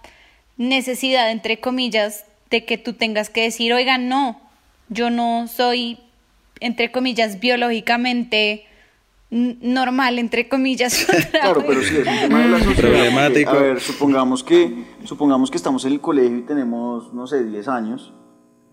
necesidad, 0.58 1.30
entre 1.30 1.60
comillas, 1.60 2.26
de 2.50 2.64
que 2.64 2.76
tú 2.76 2.92
tengas 2.92 3.30
que 3.30 3.42
decir, 3.42 3.72
oiga, 3.72 3.98
no, 3.98 4.40
yo 4.88 5.10
no 5.10 5.48
soy, 5.48 5.98
entre 6.64 6.90
comillas, 6.90 7.40
biológicamente 7.40 8.64
normal, 9.30 10.18
entre 10.18 10.48
comillas. 10.48 11.06
Claro, 11.30 11.62
pero 11.66 11.82
sí, 11.82 11.96
es 11.96 12.06
un 12.06 12.20
tema 12.20 12.38
de 12.40 12.48
la 12.48 12.58
sociedad. 12.58 12.90
Problemático. 12.90 13.50
A 13.50 13.54
ver, 13.54 13.80
supongamos 13.80 14.42
que, 14.42 14.84
supongamos 15.04 15.50
que 15.50 15.56
estamos 15.56 15.84
en 15.84 15.92
el 15.92 16.00
colegio 16.00 16.38
y 16.38 16.42
tenemos, 16.42 17.12
no 17.12 17.26
sé, 17.26 17.44
10 17.44 17.68
años 17.68 18.14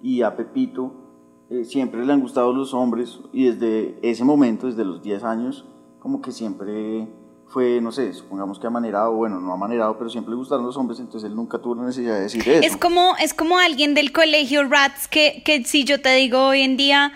y 0.01 0.21
a 0.21 0.37
Pepito 0.37 1.47
eh, 1.49 1.65
siempre 1.65 2.05
le 2.05 2.13
han 2.13 2.21
gustado 2.21 2.53
los 2.53 2.73
hombres 2.73 3.19
y 3.33 3.49
desde 3.49 3.97
ese 4.03 4.23
momento, 4.23 4.67
desde 4.67 4.85
los 4.85 5.01
10 5.01 5.23
años, 5.23 5.65
como 5.99 6.21
que 6.21 6.31
siempre 6.31 7.07
fue, 7.47 7.81
no 7.81 7.91
sé, 7.91 8.13
supongamos 8.13 8.57
que 8.57 8.67
amanerado, 8.67 9.13
bueno, 9.13 9.41
no 9.41 9.51
amanerado, 9.51 9.97
pero 9.97 10.09
siempre 10.09 10.31
le 10.31 10.37
gustaron 10.37 10.65
los 10.65 10.77
hombres, 10.77 10.99
entonces 10.99 11.29
él 11.29 11.35
nunca 11.35 11.57
tuvo 11.57 11.75
la 11.75 11.83
necesidad 11.83 12.15
de 12.15 12.21
decir 12.21 12.47
eso. 12.47 12.65
Es 12.65 12.77
como, 12.77 13.15
es 13.17 13.33
como 13.33 13.57
alguien 13.57 13.93
del 13.93 14.13
colegio 14.13 14.63
Rats 14.63 15.09
que, 15.09 15.41
que 15.43 15.65
si 15.65 15.83
yo 15.83 15.99
te 15.99 16.13
digo 16.13 16.45
hoy 16.45 16.61
en 16.61 16.77
día 16.77 17.11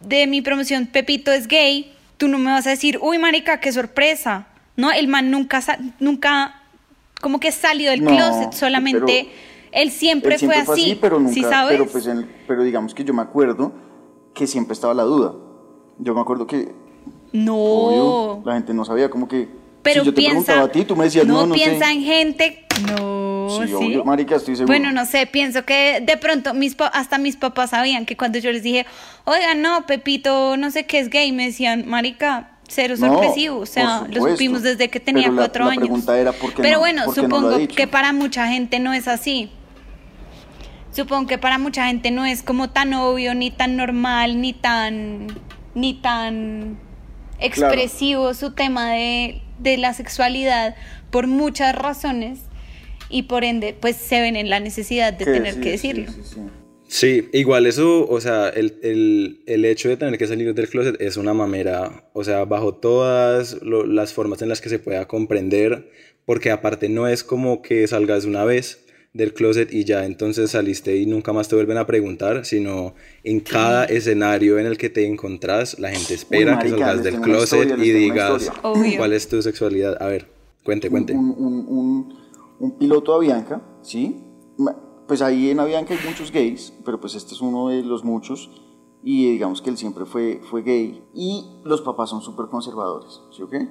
de 0.00 0.26
mi 0.26 0.42
promoción 0.42 0.86
Pepito 0.86 1.32
es 1.32 1.48
gay, 1.48 1.92
tú 2.16 2.28
no 2.28 2.38
me 2.38 2.50
vas 2.50 2.66
a 2.66 2.70
decir, 2.70 2.98
uy 3.02 3.18
marica, 3.18 3.60
qué 3.60 3.72
sorpresa. 3.72 4.46
No, 4.76 4.92
el 4.92 5.08
man 5.08 5.30
nunca, 5.30 5.62
nunca 6.00 6.62
como 7.20 7.40
que 7.40 7.50
salió 7.50 7.90
del 7.90 8.04
No, 8.04 8.10
closet, 8.10 8.52
solamente 8.52 9.30
él 9.72 9.90
siempre, 9.90 10.34
Él 10.34 10.38
siempre 10.38 10.64
fue 10.64 10.74
así, 10.74 10.98
pero 11.00 11.18
nunca, 11.18 11.34
¿sí 11.34 11.42
sabes? 11.42 11.78
pero 11.78 11.86
pues 11.86 12.08
pero 12.46 12.62
digamos 12.62 12.94
que 12.94 13.04
yo 13.04 13.12
me 13.12 13.22
acuerdo 13.22 13.72
que 14.34 14.46
siempre 14.46 14.74
estaba 14.74 14.94
la 14.94 15.02
duda. 15.02 15.34
Yo 15.98 16.14
me 16.14 16.20
acuerdo 16.20 16.46
que 16.46 16.74
no, 17.32 17.56
obvio, 17.56 18.42
la 18.44 18.54
gente 18.54 18.72
no 18.72 18.84
sabía 18.84 19.10
como 19.10 19.28
que 19.28 19.48
pero 19.82 20.00
si 20.00 20.06
yo 20.06 20.14
te 20.14 20.20
piensa, 20.20 20.34
preguntaba 20.34 20.62
a 20.66 20.72
ti, 20.72 20.84
tú 20.84 20.96
me 20.96 21.04
decías, 21.04 21.26
no, 21.26 21.46
no, 21.46 21.54
piensa 21.54 21.86
sé. 21.86 21.92
en 21.92 22.02
gente, 22.02 22.66
no, 22.86 23.25
Sí, 23.50 23.66
sí. 23.68 23.74
obvio, 23.74 24.04
marica, 24.04 24.36
estoy 24.36 24.56
seguro. 24.56 24.66
Bueno, 24.78 24.92
no 24.92 25.04
sé, 25.06 25.26
pienso 25.26 25.64
que 25.64 26.00
de 26.00 26.16
pronto 26.16 26.54
mis 26.54 26.76
hasta 26.92 27.18
mis 27.18 27.36
papás 27.36 27.70
sabían 27.70 28.06
que 28.06 28.16
cuando 28.16 28.38
yo 28.38 28.50
les 28.52 28.62
dije, 28.62 28.86
oiga, 29.24 29.54
no, 29.54 29.86
Pepito, 29.86 30.56
no 30.56 30.70
sé 30.70 30.86
qué 30.86 30.98
es 31.00 31.10
gay, 31.10 31.32
me 31.32 31.46
decían, 31.46 31.86
marica, 31.86 32.50
cero 32.68 32.94
No, 32.98 33.06
sorpresivo, 33.08 33.58
o 33.60 33.66
sea, 33.66 34.04
lo 34.10 34.20
supimos 34.30 34.62
desde 34.62 34.88
que 34.88 35.00
tenía 35.00 35.24
Pero 35.24 35.36
cuatro 35.36 35.64
la 35.66 35.70
años. 35.72 35.84
pregunta 35.84 36.18
era, 36.18 36.32
¿por 36.32 36.52
qué 36.54 36.62
Pero 36.62 36.74
no- 36.74 36.80
bueno, 36.80 37.04
por 37.04 37.14
qué 37.14 37.20
supongo 37.20 37.68
que 37.68 37.86
para 37.86 38.12
mucha 38.12 38.48
gente 38.48 38.78
no 38.80 38.92
es 38.92 39.06
así. 39.08 39.50
Supongo 40.92 41.26
que 41.26 41.36
para 41.38 41.58
mucha 41.58 41.86
gente 41.86 42.10
no 42.10 42.24
es 42.24 42.42
como 42.42 42.70
tan 42.70 42.94
obvio, 42.94 43.34
ni 43.34 43.50
tan 43.50 43.76
normal, 43.76 44.40
ni 44.40 44.54
tan, 44.54 45.26
ni 45.74 45.92
tan 45.94 46.78
expresivo 47.38 48.32
su 48.32 48.52
tema 48.52 48.92
de, 48.92 49.42
de 49.58 49.76
la 49.76 49.92
sexualidad 49.92 50.74
por 51.10 51.26
muchas 51.26 51.74
razones 51.74 52.40
y 53.08 53.22
por 53.24 53.44
ende 53.44 53.74
pues 53.78 53.96
se 53.96 54.20
ven 54.20 54.36
en 54.36 54.50
la 54.50 54.60
necesidad 54.60 55.12
de 55.12 55.24
Que 55.24 55.30
tener 55.32 55.54
sí, 55.54 55.60
que 55.60 55.70
decirlo. 55.70 56.12
sí, 56.12 56.20
sí. 56.24 56.40
Sí, 56.88 57.28
igual 57.32 57.66
eso, 57.66 58.08
o 58.08 58.20
sea, 58.20 58.48
el, 58.48 58.78
el, 58.82 59.42
el 59.46 59.64
hecho 59.64 59.88
de 59.88 59.96
tener 59.96 60.16
que 60.18 60.26
salir 60.28 60.54
del 60.54 60.68
closet 60.68 61.00
es 61.00 61.16
una 61.16 61.34
mamera, 61.34 62.08
o 62.12 62.22
sea, 62.22 62.44
bajo 62.44 62.74
todas 62.74 63.60
lo- 63.62 63.84
las 63.86 64.12
formas 64.12 64.40
en 64.42 64.48
las 64.48 64.60
que 64.60 64.68
se 64.68 64.78
pueda 64.78 65.08
comprender, 65.08 65.90
porque 66.24 66.52
aparte 66.52 66.88
no 66.88 67.08
es 67.08 67.24
como 67.24 67.60
que 67.60 67.88
salgas 67.88 68.24
una 68.24 68.44
vez 68.44 68.84
del 69.14 69.34
closet 69.34 69.72
y 69.72 69.82
ya 69.84 70.04
entonces 70.04 70.52
saliste 70.52 70.96
y 70.96 71.06
nunca 71.06 71.32
más 71.32 71.48
te 71.48 71.56
vuelven 71.56 71.76
a 71.78 71.86
preguntar, 71.88 72.44
sino 72.44 72.94
en 73.24 73.40
cada 73.40 73.86
escenario 73.86 74.58
en 74.60 74.66
el 74.66 74.78
que 74.78 74.88
te 74.88 75.06
encontrás, 75.06 75.80
la 75.80 75.90
gente 75.90 76.14
espera 76.14 76.52
que 76.60 76.68
marica, 76.68 76.76
salgas 76.78 76.96
les 76.96 77.04
del 77.04 77.20
closet 77.20 77.60
historia, 77.68 77.84
y 77.84 77.90
digas 77.90 78.52
cuál 78.96 79.12
es 79.12 79.26
tu 79.26 79.42
sexualidad. 79.42 79.96
A 80.00 80.06
ver, 80.06 80.26
cuente, 80.62 80.88
cuente. 80.88 81.14
Un, 81.14 81.30
un, 81.30 81.36
un, 81.38 81.66
un 81.68 82.25
piloto 82.78 83.12
de 83.12 83.16
Avianca, 83.16 83.62
¿sí? 83.82 84.24
Pues 85.06 85.22
ahí 85.22 85.50
en 85.50 85.60
Avianca 85.60 85.94
hay 85.94 86.00
muchos 86.06 86.32
gays, 86.32 86.72
pero 86.84 87.00
pues 87.00 87.14
este 87.14 87.34
es 87.34 87.40
uno 87.40 87.68
de 87.68 87.82
los 87.82 88.04
muchos. 88.04 88.50
Y 89.02 89.30
digamos 89.30 89.62
que 89.62 89.70
él 89.70 89.76
siempre 89.76 90.04
fue, 90.04 90.40
fue 90.50 90.62
gay. 90.62 91.08
Y 91.14 91.60
los 91.64 91.80
papás 91.80 92.10
son 92.10 92.22
súper 92.22 92.46
conservadores, 92.46 93.22
¿sí 93.30 93.42
o 93.42 93.48
qué? 93.48 93.68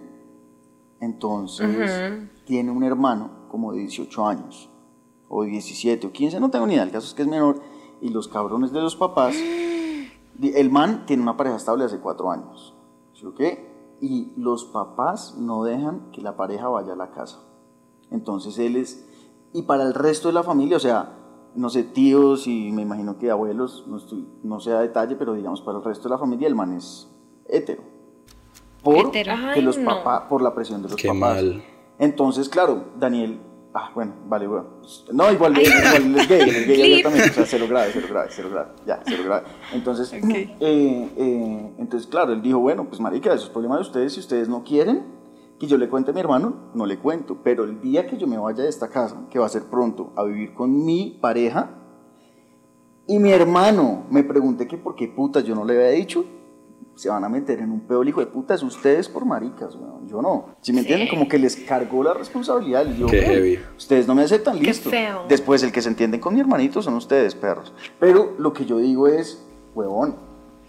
Entonces, 1.01 2.29
tiene 2.45 2.71
un 2.71 2.83
hermano 2.83 3.47
como 3.49 3.73
de 3.73 3.79
18 3.79 4.27
años, 4.27 4.69
o 5.27 5.43
17 5.43 6.07
o 6.07 6.11
15, 6.11 6.39
no 6.39 6.49
tengo 6.49 6.65
ni 6.67 6.73
idea, 6.73 6.83
el 6.83 6.91
caso 6.91 7.07
es 7.07 7.13
que 7.13 7.23
es 7.23 7.27
menor, 7.27 7.59
y 8.01 8.09
los 8.09 8.27
cabrones 8.27 8.71
de 8.71 8.81
los 8.81 8.95
papás, 8.95 9.35
el 9.35 10.69
man 10.69 11.05
tiene 11.05 11.23
una 11.23 11.37
pareja 11.37 11.57
estable 11.57 11.83
hace 11.83 11.99
cuatro 11.99 12.31
años, 12.31 12.73
¿sí 13.13 13.25
o 13.25 13.35
qué? 13.35 13.97
Y 14.01 14.31
los 14.37 14.65
papás 14.65 15.35
no 15.37 15.63
dejan 15.63 16.11
que 16.11 16.21
la 16.21 16.37
pareja 16.37 16.67
vaya 16.69 16.93
a 16.93 16.97
la 16.97 17.11
casa. 17.11 17.39
Entonces 18.11 18.57
él 18.59 18.75
es, 18.75 19.05
y 19.53 19.63
para 19.63 19.83
el 19.83 19.93
resto 19.93 20.27
de 20.29 20.33
la 20.33 20.43
familia, 20.43 20.77
o 20.77 20.79
sea, 20.79 21.13
no 21.55 21.69
sé, 21.69 21.83
tíos 21.83 22.47
y 22.47 22.71
me 22.71 22.81
imagino 22.81 23.17
que 23.17 23.31
abuelos, 23.31 23.85
no, 23.87 23.97
estoy, 23.97 24.27
no 24.43 24.59
sé 24.59 24.73
a 24.73 24.79
detalle, 24.79 25.15
pero 25.15 25.33
digamos 25.33 25.61
para 25.61 25.77
el 25.77 25.83
resto 25.83 26.03
de 26.03 26.09
la 26.15 26.17
familia 26.19 26.47
el 26.47 26.55
man 26.55 26.73
es 26.73 27.07
hetero. 27.47 27.83
Por, 28.83 29.11
que 29.11 29.23
Ay, 29.29 29.61
los 29.61 29.77
no. 29.77 29.85
papá- 29.85 30.27
por 30.27 30.41
la 30.41 30.53
presión 30.53 30.81
de 30.83 30.89
los 30.89 30.97
Qué 31.01 31.07
papás. 31.07 31.19
mal. 31.21 31.63
Entonces, 31.97 32.49
claro, 32.49 32.83
Daniel, 32.99 33.39
ah, 33.73 33.89
bueno, 33.95 34.13
vale, 34.27 34.47
bueno. 34.47 34.65
No, 35.11 35.31
igual, 35.31 35.57
igual 35.57 36.15
es 36.17 36.27
gay, 36.27 36.41
es 36.49 36.67
gay 36.67 36.81
abiertamente, 36.83 37.29
o 37.29 37.33
sea, 37.33 37.45
cero 37.47 37.65
grave, 37.67 37.89
cero 37.93 38.07
grave, 38.11 38.27
cero 38.31 38.49
grave, 38.51 38.69
ya, 38.85 39.01
cero 39.07 39.23
grave. 39.25 39.47
Entonces, 39.73 40.13
eh, 40.13 40.55
eh, 40.59 41.73
entonces, 41.79 42.05
claro, 42.07 42.33
él 42.33 42.41
dijo, 42.43 42.59
bueno, 42.59 42.85
pues 42.85 42.99
marica, 43.01 43.33
eso 43.33 43.45
es 43.45 43.49
problema 43.49 43.75
de 43.77 43.81
ustedes, 43.81 44.13
si 44.13 44.19
ustedes 44.19 44.47
no 44.49 44.63
quieren 44.63 45.14
que 45.59 45.67
yo 45.67 45.77
le 45.77 45.87
cuente 45.89 46.11
a 46.11 46.13
mi 46.13 46.19
hermano, 46.19 46.71
no 46.73 46.85
le 46.85 46.99
cuento, 46.99 47.37
pero 47.43 47.63
el 47.63 47.79
día 47.81 48.07
que 48.07 48.17
yo 48.17 48.27
me 48.27 48.37
vaya 48.37 48.63
de 48.63 48.69
esta 48.69 48.89
casa, 48.89 49.25
que 49.29 49.39
va 49.39 49.45
a 49.45 49.49
ser 49.49 49.63
pronto, 49.63 50.11
a 50.15 50.23
vivir 50.23 50.53
con 50.53 50.85
mi 50.85 51.17
pareja, 51.21 51.69
y 53.07 53.19
mi 53.19 53.31
hermano 53.31 54.03
me 54.09 54.23
pregunté 54.23 54.67
que 54.67 54.77
por 54.77 54.95
qué 54.95 55.07
puta 55.07 55.39
yo 55.41 55.55
no 55.55 55.63
le 55.63 55.73
había 55.75 55.89
dicho, 55.91 56.25
se 56.95 57.09
van 57.09 57.23
a 57.23 57.29
meter 57.29 57.59
en 57.59 57.71
un 57.71 57.81
pedo 57.81 58.03
hijo 58.05 58.21
de 58.21 58.27
putas 58.27 58.63
ustedes 58.63 59.09
por 59.09 59.25
maricas, 59.25 59.75
weón. 59.75 60.07
Yo 60.07 60.21
no. 60.21 60.55
Si 60.61 60.71
me 60.71 60.79
entienden, 60.79 61.09
como 61.09 61.27
que 61.27 61.37
les 61.37 61.55
cargó 61.57 62.01
la 62.03 62.13
responsabilidad. 62.13 62.85
Yo, 62.95 63.07
Qué 63.07 63.19
"Weón, 63.19 63.31
heavy. 63.31 63.59
Ustedes 63.77 64.07
no 64.07 64.15
me 64.15 64.21
aceptan, 64.23 64.57
Qué 64.59 64.67
listo. 64.67 64.89
feo. 64.89 65.23
Después 65.27 65.61
el 65.63 65.71
que 65.73 65.81
se 65.81 65.89
entienden 65.89 66.21
con 66.21 66.33
mi 66.33 66.39
hermanito 66.39 66.81
son 66.81 66.93
ustedes, 66.95 67.35
perros. 67.35 67.73
Pero 67.99 68.35
lo 68.37 68.53
que 68.53 68.65
yo 68.65 68.77
digo 68.77 69.07
es, 69.07 69.45
huevón, 69.73 70.15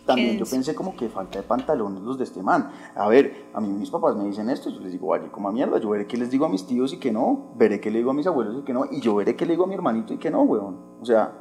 también 0.06 0.38
yo 0.38 0.46
pensé 0.46 0.74
como 0.74 0.96
que 0.96 1.08
falta 1.08 1.38
de 1.40 1.42
pantalones 1.44 2.02
los 2.02 2.16
de 2.16 2.24
este 2.24 2.42
man. 2.42 2.70
A 2.94 3.08
ver, 3.08 3.46
a 3.52 3.60
mí 3.60 3.68
mis 3.68 3.90
papás 3.90 4.16
me 4.16 4.24
dicen 4.24 4.48
esto, 4.48 4.70
yo 4.70 4.80
les 4.80 4.92
digo, 4.92 5.08
vaya, 5.08 5.30
como 5.30 5.48
a 5.48 5.52
mierda, 5.52 5.78
yo 5.78 5.90
veré 5.90 6.06
qué 6.06 6.16
les 6.16 6.30
digo 6.30 6.46
a 6.46 6.48
mis 6.48 6.66
tíos 6.66 6.92
y 6.92 6.98
que 6.98 7.12
no, 7.12 7.50
veré 7.56 7.80
qué 7.80 7.90
le 7.90 7.98
digo 7.98 8.12
a 8.12 8.14
mis 8.14 8.26
abuelos 8.26 8.56
y 8.60 8.62
que 8.64 8.72
no, 8.72 8.84
y 8.90 9.00
yo 9.00 9.16
veré 9.16 9.34
qué 9.36 9.44
le 9.44 9.52
digo 9.52 9.64
a 9.64 9.66
mi 9.66 9.74
hermanito 9.74 10.14
y 10.14 10.18
que 10.18 10.30
no, 10.30 10.42
huevón. 10.44 10.76
O 11.02 11.04
sea, 11.04 11.32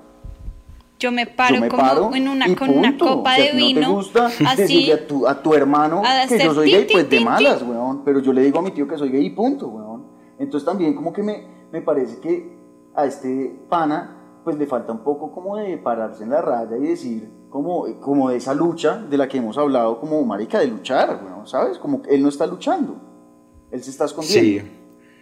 Yo 0.98 1.12
me 1.12 1.28
paro 1.28 1.56
yo 1.56 1.62
me 1.62 1.68
como 1.70 1.82
paro 1.84 2.16
en 2.16 2.28
una, 2.28 2.56
con 2.56 2.70
una 2.70 2.90
punto. 2.90 3.06
copa 3.18 3.36
Si 3.36 3.42
a 3.42 3.44
de 3.46 3.52
ti 3.52 3.58
no 3.60 3.66
vino. 3.66 3.82
te 3.82 3.94
gusta 3.94 4.26
así. 4.48 4.62
decirle 4.62 4.94
a 4.94 5.08
tu, 5.08 5.28
a 5.28 5.42
tu 5.44 5.54
hermano 5.54 6.02
a 6.06 6.26
que 6.28 6.40
yo 6.40 6.54
soy 6.54 6.66
tin, 6.70 6.76
gay, 6.78 6.88
tin, 6.88 6.94
pues 6.98 7.10
de 7.10 7.20
malas, 7.20 7.60
tin. 7.60 7.70
weón. 7.70 8.02
Pero 8.04 8.20
yo 8.20 8.34
le 8.34 8.42
digo 8.42 8.60
a 8.60 8.62
mi 8.62 8.72
tío 8.72 8.88
que 8.88 8.98
soy 8.98 9.10
gay 9.10 9.26
y 9.26 9.30
punto, 9.32 9.68
weón. 9.68 10.06
Entonces 10.40 10.66
también 10.66 10.94
como 10.96 11.14
que 11.14 11.22
me, 11.22 11.46
me 11.72 11.82
parece 11.82 12.20
que 12.20 12.56
a 12.96 13.06
este 13.06 13.60
pana 13.70 14.25
pues 14.46 14.58
le 14.58 14.68
falta 14.68 14.94
un 14.94 15.04
poco 15.04 15.32
como 15.34 15.58
de 15.58 15.78
pararse 15.78 16.24
en 16.24 16.30
la 16.30 16.42
raya 16.42 16.78
y 16.78 16.88
decir 16.88 17.28
como, 17.50 18.00
como 18.00 18.30
de 18.30 18.38
esa 18.38 18.54
lucha 18.54 19.04
de 19.10 19.18
la 19.18 19.28
que 19.28 19.40
hemos 19.40 19.58
hablado 19.58 20.00
como 20.00 20.24
marica 20.24 20.60
de 20.60 20.68
luchar, 20.68 21.22
weón, 21.26 21.48
¿sabes? 21.48 21.80
Como 21.80 22.04
él 22.08 22.22
no 22.22 22.30
está 22.30 22.46
luchando, 22.46 23.02
él 23.72 23.84
se 23.84 23.90
está 23.90 24.06
escondiendo. 24.06 24.42
Sí, 24.42 24.58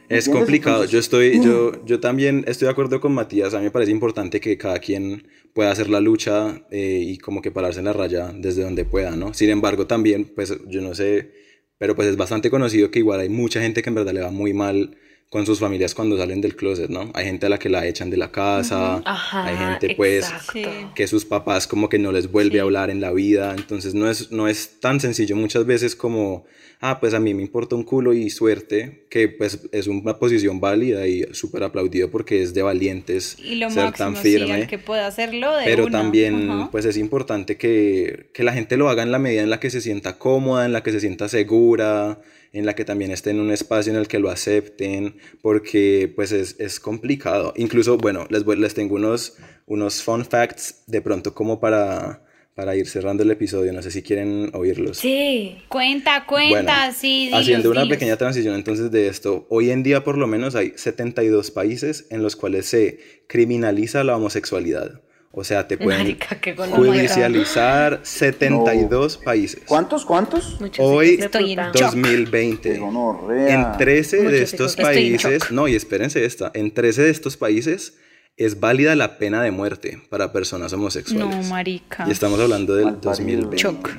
es 0.10 0.28
¿Entiendes? 0.28 0.30
complicado. 0.30 0.86
Yo 0.86 1.00
estoy, 1.00 1.42
yo, 1.42 1.84
yo 1.86 2.00
también 2.00 2.44
estoy 2.48 2.66
de 2.66 2.72
acuerdo 2.72 3.00
con 3.00 3.14
Matías. 3.14 3.54
A 3.54 3.60
mí 3.60 3.64
me 3.64 3.72
parece 3.72 3.92
importante 3.92 4.42
que 4.42 4.58
cada 4.58 4.80
quien 4.80 5.26
pueda 5.54 5.72
hacer 5.72 5.90
la 5.90 6.02
lucha 6.02 6.62
eh, 6.70 7.02
y 7.02 7.18
como 7.18 7.42
que 7.42 7.52
pararse 7.52 7.80
en 7.80 7.86
la 7.86 7.94
raya 7.94 8.32
desde 8.36 8.64
donde 8.64 8.84
pueda, 8.84 9.16
¿no? 9.16 9.34
Sin 9.34 9.50
embargo, 9.50 9.88
también, 9.88 10.32
pues 10.36 10.54
yo 10.68 10.82
no 10.82 10.94
sé, 10.94 11.32
pero 11.78 11.96
pues 11.96 12.10
es 12.10 12.18
bastante 12.18 12.50
conocido 12.50 12.92
que 12.92 13.00
igual 13.00 13.22
hay 13.22 13.30
mucha 13.30 13.62
gente 13.62 13.82
que 13.82 13.90
en 13.90 13.96
verdad 13.96 14.14
le 14.14 14.22
va 14.22 14.32
muy 14.32 14.54
mal 14.54 14.98
con 15.34 15.48
sus 15.48 15.60
familias 15.60 15.96
cuando 15.96 16.16
salen 16.16 16.42
del 16.42 16.56
closet, 16.56 16.92
¿no? 16.92 17.10
Hay 17.16 17.26
gente 17.26 17.48
a 17.48 17.50
la 17.50 17.58
que 17.58 17.68
la 17.68 17.88
echan 17.88 18.12
de 18.12 18.18
la 18.18 18.32
casa, 18.32 19.02
Ajá, 19.04 19.46
hay 19.48 19.58
gente 19.58 19.96
pues 19.96 20.26
exacto. 20.26 20.52
Sí. 20.54 20.66
que 20.94 21.08
sus 21.08 21.26
papás 21.26 21.66
como 21.66 21.90
que 21.90 21.98
no 21.98 22.12
les 22.12 22.32
vuelve 22.32 22.60
a 22.60 22.62
hablar 22.62 22.92
en 22.92 23.02
la 23.02 23.12
vida, 23.12 23.56
entonces 23.58 23.96
no 23.96 24.08
es, 24.12 24.32
no 24.32 24.48
es 24.48 24.80
tan 24.80 25.00
sencillo 25.00 25.36
muchas 25.36 25.66
veces 25.66 25.96
como, 25.96 26.46
ah, 26.82 27.00
pues 27.00 27.16
a 27.16 27.20
mí 27.20 27.34
me 27.34 27.42
importa 27.42 27.76
un 27.76 27.82
culo 27.84 28.14
y 28.14 28.30
suerte, 28.30 29.08
que 29.10 29.28
pues 29.28 29.62
es 29.72 29.88
una 29.88 30.20
posición 30.20 30.60
válida 30.60 31.08
y 31.08 31.24
súper 31.34 31.64
aplaudido 31.64 32.12
porque 32.12 32.44
es 32.44 32.54
de 32.54 32.62
valientes 32.62 33.36
Y 33.40 33.56
lo 33.56 33.72
ser 33.72 33.86
máximo, 33.86 34.14
tan 34.14 34.16
sí, 34.24 34.38
firme. 34.38 34.62
el 34.62 34.68
que 34.68 34.78
pueda 34.78 35.08
hacerlo 35.08 35.58
de 35.58 35.66
Pero 35.66 35.86
una. 35.88 35.92
también, 35.98 36.48
Ajá. 36.52 36.70
pues 36.72 36.86
es 36.86 36.96
importante 36.96 37.58
que, 37.58 38.30
que 38.36 38.44
la 38.44 38.54
gente 38.54 38.78
lo 38.78 38.88
haga 38.88 39.02
en 39.02 39.12
la 39.12 39.18
medida 39.18 39.42
en 39.42 39.50
la 39.50 39.60
que 39.60 39.72
se 39.72 39.82
sienta 39.82 40.20
cómoda, 40.20 40.64
en 40.68 40.74
la 40.74 40.84
que 40.84 40.92
se 40.92 41.00
sienta 41.00 41.28
segura, 41.28 42.20
en 42.54 42.66
la 42.66 42.76
que 42.76 42.86
también 42.86 43.12
esté 43.12 43.32
en 43.32 43.40
un 43.40 43.52
espacio 43.52 43.92
en 43.92 44.00
el 44.00 44.08
que 44.08 44.20
lo 44.20 44.30
acepten, 44.30 45.18
porque 45.42 46.12
pues 46.16 46.32
es, 46.32 46.56
es 46.60 46.80
complicado. 46.80 47.54
Incluso, 47.58 47.98
bueno, 47.98 48.26
les, 48.30 48.44
voy- 48.46 48.58
les 48.58 48.74
tengo 48.74 48.96
unos, 48.96 49.36
unos 49.66 50.02
fun 50.04 50.24
facts 50.24 50.84
de 50.88 51.02
pronto 51.02 51.34
como 51.34 51.60
para, 51.60 52.24
para 52.56 52.76
ir 52.76 52.88
cerrando 52.88 53.24
el 53.24 53.32
episodio, 53.32 53.74
no 53.74 53.82
sé 53.82 53.90
si 53.90 54.04
quieren 54.04 54.52
oírlos. 54.54 55.00
Sí. 55.00 55.58
Cuenta, 55.68 56.26
cuenta, 56.28 56.50
Bueno, 56.86 56.94
sí. 56.96 57.26
dilos, 57.26 57.40
haciendo 57.42 57.72
una 57.72 57.82
dilos. 57.82 57.96
pequeña 57.98 58.18
transición 58.18 58.54
entonces 58.54 58.92
de 58.92 59.08
esto, 59.08 59.48
hoy 59.50 59.72
en 59.72 59.82
día 59.82 60.04
por 60.04 60.18
lo 60.20 60.28
menos 60.28 60.54
hay 60.56 60.74
72 60.76 61.50
países 61.50 62.06
en 62.12 62.22
los 62.22 62.36
cuales 62.36 62.68
se 62.68 63.00
criminaliza 63.28 64.04
la 64.04 64.16
homosexualidad. 64.16 65.02
O 65.36 65.44
sea, 65.44 65.68
te 65.68 65.78
pueden 65.84 66.00
Marica, 66.02 66.38
gonorrea. 66.56 66.76
judicializar 66.78 68.00
72 68.04 69.18
países. 69.18 69.62
¿Cuántos, 69.66 70.06
cuántos? 70.06 70.62
Muchos 70.62 70.86
Hoy, 70.86 71.18
Estoy 71.20 71.54
en 71.54 71.58
puta. 71.58 71.72
shock. 71.74 71.74
Qué 71.74 71.84
2020. 72.02 72.78
gonorrea. 72.78 73.54
En 73.54 73.78
13 73.78 74.24
de 74.30 74.44
estos 74.44 74.78
en 74.78 74.84
países, 74.84 75.52
no, 75.52 75.68
y 75.68 75.76
espérense 75.76 76.24
esta, 76.24 76.52
en 76.54 76.72
13 76.72 77.02
de 77.02 77.10
estos 77.10 77.36
países 77.38 77.96
es 78.38 78.60
válida 78.60 78.96
la 78.96 79.18
pena 79.18 79.42
de 79.42 79.50
muerte 79.52 80.02
para 80.10 80.32
personas 80.32 80.72
homosexuales. 80.74 81.36
No, 81.36 81.50
marica. 81.50 82.06
Y 82.08 82.12
estamos 82.12 82.40
hablando 82.40 82.76
del 82.76 82.86
Malparido. 82.86 83.10
2020. 83.12 83.58
Shock. 83.58 83.90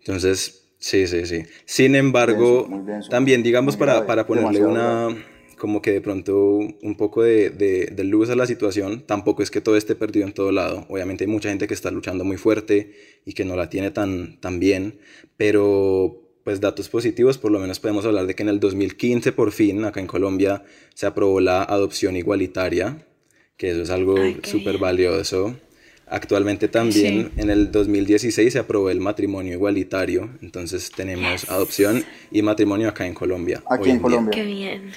Entonces, 0.00 0.64
sí, 0.78 1.06
sí, 1.06 1.26
sí. 1.26 1.42
Sin 1.64 1.94
embargo, 1.94 2.62
Denso, 2.62 2.68
muy 2.68 2.86
denso, 2.86 3.08
también 3.10 3.42
digamos 3.42 3.76
para, 3.76 4.06
para 4.06 4.26
ponerle 4.26 4.64
una, 4.64 5.08
como 5.62 5.80
que 5.80 5.92
de 5.92 6.00
pronto 6.00 6.58
un 6.58 6.96
poco 6.96 7.22
de, 7.22 7.48
de, 7.48 7.86
de 7.86 8.02
luz 8.02 8.28
a 8.30 8.34
la 8.34 8.46
situación, 8.46 9.04
tampoco 9.06 9.44
es 9.44 9.50
que 9.52 9.60
todo 9.60 9.76
esté 9.76 9.94
perdido 9.94 10.26
en 10.26 10.32
todo 10.32 10.50
lado. 10.50 10.86
Obviamente 10.88 11.22
hay 11.22 11.30
mucha 11.30 11.50
gente 11.50 11.68
que 11.68 11.74
está 11.74 11.92
luchando 11.92 12.24
muy 12.24 12.36
fuerte 12.36 12.96
y 13.24 13.32
que 13.32 13.44
no 13.44 13.54
la 13.54 13.70
tiene 13.70 13.92
tan, 13.92 14.40
tan 14.40 14.58
bien, 14.58 14.98
pero 15.36 16.20
pues 16.42 16.60
datos 16.60 16.88
positivos, 16.88 17.38
por 17.38 17.52
lo 17.52 17.60
menos 17.60 17.78
podemos 17.78 18.04
hablar 18.04 18.26
de 18.26 18.34
que 18.34 18.42
en 18.42 18.48
el 18.48 18.58
2015 18.58 19.30
por 19.30 19.52
fin, 19.52 19.84
acá 19.84 20.00
en 20.00 20.08
Colombia, 20.08 20.64
se 20.94 21.06
aprobó 21.06 21.38
la 21.38 21.62
adopción 21.62 22.16
igualitaria, 22.16 23.06
que 23.56 23.70
eso 23.70 23.82
es 23.82 23.90
algo 23.90 24.16
súper 24.42 24.78
valioso. 24.78 25.54
Actualmente 26.08 26.66
también 26.66 27.30
en 27.36 27.50
el 27.50 27.70
2016 27.70 28.52
se 28.52 28.58
aprobó 28.58 28.90
el 28.90 28.98
matrimonio 28.98 29.52
igualitario, 29.52 30.28
entonces 30.42 30.90
tenemos 30.90 31.48
adopción 31.48 32.04
y 32.32 32.42
matrimonio 32.42 32.88
acá 32.88 33.06
en 33.06 33.14
Colombia. 33.14 33.62
Aquí 33.70 33.90
en 33.90 33.98
día. 33.98 34.02
Colombia. 34.02 34.30
Qué 34.34 34.44
bien. 34.44 34.90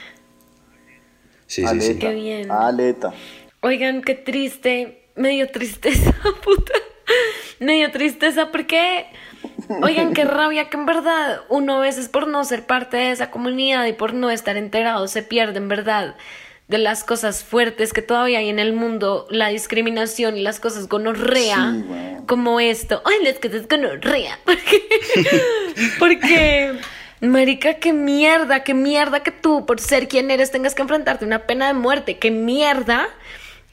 Sí, 1.47 1.65
sí, 1.67 1.81
sí. 1.81 1.87
Aleta. 1.91 1.99
Qué 1.99 2.13
bien. 2.15 2.51
Aleta. 2.51 3.13
Oigan, 3.61 4.01
qué 4.01 4.15
triste. 4.15 5.01
Me 5.15 5.29
dio 5.29 5.49
tristeza, 5.49 6.13
puta. 6.43 6.73
Me 7.59 7.73
dio 7.73 7.91
tristeza 7.91 8.51
porque, 8.51 9.05
oigan, 9.81 10.13
qué 10.13 10.25
rabia 10.25 10.69
que 10.69 10.77
en 10.77 10.85
verdad 10.85 11.41
uno 11.49 11.77
a 11.77 11.79
veces 11.79 12.09
por 12.09 12.27
no 12.27 12.43
ser 12.43 12.65
parte 12.65 12.97
de 12.97 13.11
esa 13.11 13.31
comunidad 13.31 13.85
y 13.85 13.93
por 13.93 14.13
no 14.13 14.29
estar 14.29 14.57
enterado 14.57 15.07
se 15.07 15.23
pierde 15.23 15.57
en 15.57 15.69
verdad 15.69 16.15
de 16.67 16.79
las 16.79 17.03
cosas 17.03 17.43
fuertes 17.43 17.93
que 17.93 18.01
todavía 18.01 18.39
hay 18.39 18.49
en 18.49 18.57
el 18.59 18.73
mundo, 18.73 19.27
la 19.29 19.49
discriminación 19.49 20.35
y 20.35 20.41
las 20.41 20.59
cosas 20.59 20.89
gonorrea, 20.89 21.73
Sí, 21.73 22.25
como 22.27 22.59
esto. 22.59 23.03
Ay, 23.05 23.23
las 23.23 23.39
cosas 23.39 23.67
gonorrea. 23.67 24.39
Porque, 24.45 24.81
porque, 25.99 26.73
marica, 27.21 27.75
qué 27.75 27.93
mierda, 27.93 28.63
qué 28.63 28.73
mierda 28.73 29.21
que 29.21 29.31
tú, 29.31 29.65
por 29.65 29.79
ser 29.79 30.07
quien 30.07 30.31
eres, 30.31 30.51
tengas 30.51 30.75
que 30.75 30.81
enfrentarte 30.81 31.25
a 31.25 31.27
una 31.27 31.47
pena 31.47 31.67
de 31.67 31.73
muerte. 31.73 32.17
Qué 32.17 32.31
mierda. 32.31 33.07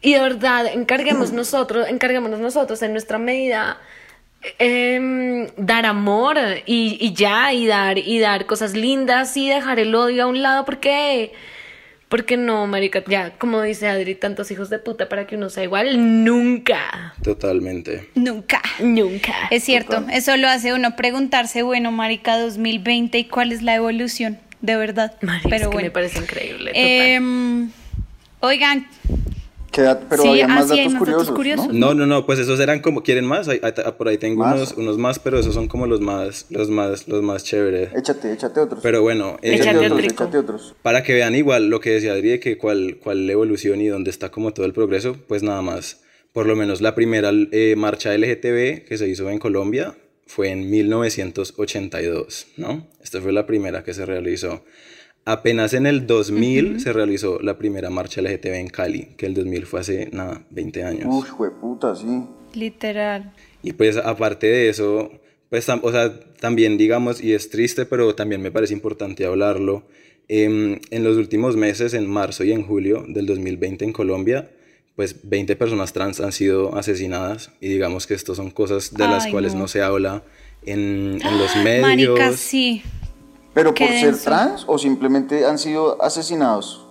Y 0.00 0.14
de 0.14 0.20
verdad, 0.20 0.66
encarguemos 0.66 1.32
nosotros, 1.32 1.88
encarguémonos 1.88 2.40
nosotros 2.40 2.82
en 2.82 2.92
nuestra 2.92 3.18
medida 3.18 3.78
em, 4.58 5.48
dar 5.56 5.86
amor 5.86 6.36
y, 6.66 6.98
y 7.00 7.12
ya, 7.14 7.52
y 7.52 7.66
dar, 7.66 7.98
y 7.98 8.18
dar 8.18 8.46
cosas 8.46 8.74
lindas 8.74 9.36
y 9.36 9.48
dejar 9.48 9.78
el 9.78 9.94
odio 9.94 10.24
a 10.24 10.26
un 10.26 10.42
lado, 10.42 10.64
porque, 10.64 11.32
porque 12.12 12.36
no, 12.36 12.66
marica, 12.66 13.02
ya, 13.08 13.30
como 13.38 13.62
dice 13.62 13.88
Adri, 13.88 14.14
tantos 14.14 14.50
hijos 14.50 14.68
de 14.68 14.78
puta 14.78 15.08
para 15.08 15.26
que 15.26 15.36
uno 15.36 15.48
sea 15.48 15.64
igual, 15.64 16.24
nunca, 16.24 17.14
Totalmente. 17.22 18.10
Nunca. 18.14 18.60
nunca. 18.80 19.32
Es 19.50 19.64
cierto, 19.64 20.04
eso 20.12 20.36
lo 20.36 20.46
hace 20.46 20.74
uno 20.74 20.94
preguntarse, 20.94 21.62
bueno, 21.62 21.90
marica 21.90 22.36
2020, 22.38 23.18
¿y 23.18 23.24
cuál 23.24 23.50
es 23.50 23.62
la 23.62 23.76
evolución? 23.76 24.38
De 24.60 24.76
verdad. 24.76 25.14
Marica, 25.22 25.48
Pero 25.48 25.56
es 25.56 25.62
que 25.62 25.66
bueno. 25.68 25.86
me 25.86 25.90
parece 25.90 26.18
increíble. 26.18 26.72
total. 26.72 26.82
Em, 26.82 27.70
oigan, 28.40 28.86
Queda- 29.72 30.00
pero 30.08 30.22
Sí, 30.22 30.28
había 30.28 30.46
más 30.48 30.64
así 30.70 30.74
hay 30.80 30.86
datos 30.86 30.92
más 30.92 31.00
datos 31.08 31.30
curiosos, 31.30 31.34
curiosos. 31.34 31.68
¿no? 31.74 31.86
No, 31.88 31.94
no, 31.94 32.06
no, 32.06 32.26
pues 32.26 32.38
esos 32.38 32.60
eran 32.60 32.80
como, 32.80 33.02
¿quieren 33.02 33.24
más? 33.24 33.48
Ahí- 33.48 33.58
ahí- 33.62 33.72
por 33.96 34.06
ahí 34.08 34.18
tengo 34.18 34.44
¿Más? 34.44 34.54
unos, 34.56 34.72
unos 34.76 34.98
más, 34.98 35.18
pero 35.18 35.38
esos 35.38 35.54
son 35.54 35.66
como 35.66 35.86
los 35.86 36.00
más, 36.00 36.46
los 36.50 36.68
más, 36.68 37.08
los 37.08 37.22
más 37.22 37.42
chéveres. 37.44 37.88
Échate, 37.96 38.32
échate 38.32 38.60
otros. 38.60 38.80
Pero 38.82 39.00
bueno, 39.02 39.38
eh, 39.42 39.54
Échate 39.54 39.70
échate 39.70 39.86
otros, 39.86 40.04
échate 40.04 40.38
otros. 40.38 40.74
para 40.82 41.02
que 41.02 41.14
vean 41.14 41.34
igual 41.34 41.68
lo 41.70 41.80
que 41.80 41.90
decía 41.90 42.12
Adri, 42.12 42.38
que 42.38 42.58
cuál, 42.58 42.98
cuál 43.02 43.26
la 43.26 43.32
evolución 43.32 43.80
y 43.80 43.86
dónde 43.88 44.10
está 44.10 44.30
como 44.30 44.52
todo 44.52 44.66
el 44.66 44.72
progreso, 44.74 45.16
pues 45.26 45.42
nada 45.42 45.62
más. 45.62 46.00
Por 46.34 46.46
lo 46.46 46.54
menos 46.56 46.80
la 46.80 46.94
primera 46.94 47.30
eh, 47.50 47.74
marcha 47.76 48.14
LGTB 48.16 48.84
que 48.86 48.96
se 48.98 49.08
hizo 49.08 49.28
en 49.30 49.38
Colombia 49.38 49.94
fue 50.26 50.48
en 50.50 50.70
1982, 50.70 52.46
¿no? 52.56 52.86
Esta 53.02 53.20
fue 53.20 53.32
la 53.32 53.46
primera 53.46 53.82
que 53.84 53.94
se 53.94 54.06
realizó. 54.06 54.64
Apenas 55.24 55.72
en 55.74 55.86
el 55.86 56.06
2000 56.06 56.80
se 56.80 56.92
realizó 56.92 57.38
la 57.40 57.56
primera 57.56 57.90
marcha 57.90 58.20
LGTB 58.20 58.54
en 58.54 58.68
Cali, 58.68 59.08
que 59.16 59.26
el 59.26 59.34
2000 59.34 59.66
fue 59.66 59.80
hace, 59.80 60.08
nada, 60.12 60.44
20 60.50 60.82
años. 60.82 61.06
Uy, 61.08 61.48
puta, 61.60 61.94
sí. 61.94 62.24
Literal. 62.54 63.32
Y 63.62 63.72
pues 63.72 63.96
aparte 63.96 64.48
de 64.48 64.68
eso, 64.68 65.12
pues 65.48 65.68
o 65.68 65.92
sea, 65.92 66.18
también 66.40 66.76
digamos, 66.76 67.22
y 67.22 67.34
es 67.34 67.50
triste, 67.50 67.86
pero 67.86 68.14
también 68.16 68.42
me 68.42 68.50
parece 68.50 68.74
importante 68.74 69.24
hablarlo, 69.24 69.84
em, 70.26 70.80
en 70.90 71.04
los 71.04 71.16
últimos 71.16 71.56
meses, 71.56 71.94
en 71.94 72.08
marzo 72.08 72.42
y 72.42 72.50
en 72.50 72.62
julio 72.66 73.04
del 73.06 73.26
2020 73.26 73.84
en 73.84 73.92
Colombia, 73.92 74.50
pues 74.96 75.16
20 75.22 75.54
personas 75.54 75.92
trans 75.92 76.20
han 76.20 76.32
sido 76.32 76.74
asesinadas 76.76 77.50
y 77.60 77.68
digamos 77.68 78.06
que 78.08 78.14
esto 78.14 78.34
son 78.34 78.50
cosas 78.50 78.92
de 78.92 79.04
las 79.06 79.26
Ay, 79.26 79.30
cuales 79.32 79.54
no. 79.54 79.60
no. 79.60 79.68
se 79.68 79.82
habla 79.82 80.24
en, 80.66 81.18
en 81.22 81.38
los 81.38 81.54
medios. 81.64 82.18
Marica, 82.18 82.32
sí. 82.36 82.82
¿Pero 83.54 83.74
por 83.74 83.86
ser 83.88 84.06
denso. 84.12 84.24
trans 84.24 84.64
o 84.66 84.78
simplemente 84.78 85.46
han 85.46 85.58
sido 85.58 86.02
asesinados? 86.02 86.86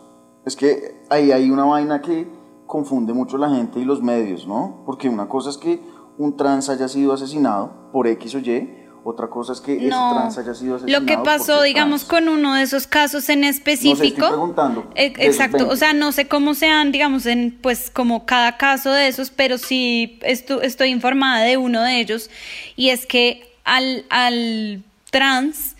Es 0.45 0.55
que 0.55 0.95
ahí 1.09 1.31
hay 1.31 1.49
una 1.49 1.65
vaina 1.65 2.01
que 2.01 2.27
confunde 2.67 3.13
mucho 3.13 3.37
a 3.37 3.39
la 3.39 3.49
gente 3.49 3.79
y 3.79 3.85
los 3.85 4.01
medios, 4.01 4.47
¿no? 4.47 4.83
Porque 4.85 5.09
una 5.09 5.27
cosa 5.27 5.49
es 5.49 5.57
que 5.57 5.79
un 6.17 6.37
trans 6.37 6.69
haya 6.69 6.87
sido 6.87 7.13
asesinado 7.13 7.89
por 7.91 8.07
X 8.07 8.35
o 8.35 8.39
Y, 8.39 8.77
otra 9.03 9.27
cosa 9.29 9.53
es 9.53 9.61
que 9.61 9.75
ese 9.77 9.87
trans 9.89 10.37
haya 10.37 10.53
sido 10.53 10.75
asesinado 10.75 10.99
Lo 11.01 11.07
que 11.07 11.15
por 11.15 11.23
pasó, 11.25 11.61
digamos, 11.63 12.05
trans. 12.05 12.25
con 12.25 12.29
uno 12.33 12.53
de 12.53 12.61
esos 12.61 12.85
casos 12.85 13.27
en 13.29 13.41
No 13.41 13.45
sé, 13.47 13.49
específico. 13.49 14.05
estoy 14.05 14.29
preguntando. 14.29 14.87
Eh, 14.95 15.13
Exacto, 15.17 15.57
20. 15.57 15.73
o 15.73 15.75
sea, 15.75 15.93
no 15.93 16.11
sé 16.11 16.27
cómo 16.27 16.53
sean, 16.53 16.91
digamos, 16.91 17.25
en 17.25 17.57
pues 17.61 17.89
como 17.89 18.25
cada 18.27 18.57
caso 18.57 18.91
de 18.91 19.07
esos, 19.07 19.31
pero 19.31 19.57
sí 19.57 20.19
estu- 20.21 20.59
estoy 20.61 20.89
informada 20.89 21.41
de 21.41 21.57
uno 21.57 21.81
de 21.81 21.99
ellos 21.99 22.29
y 22.75 22.89
es 22.89 23.07
que 23.07 23.41
al, 23.63 24.05
al 24.11 24.83
trans 25.09 25.70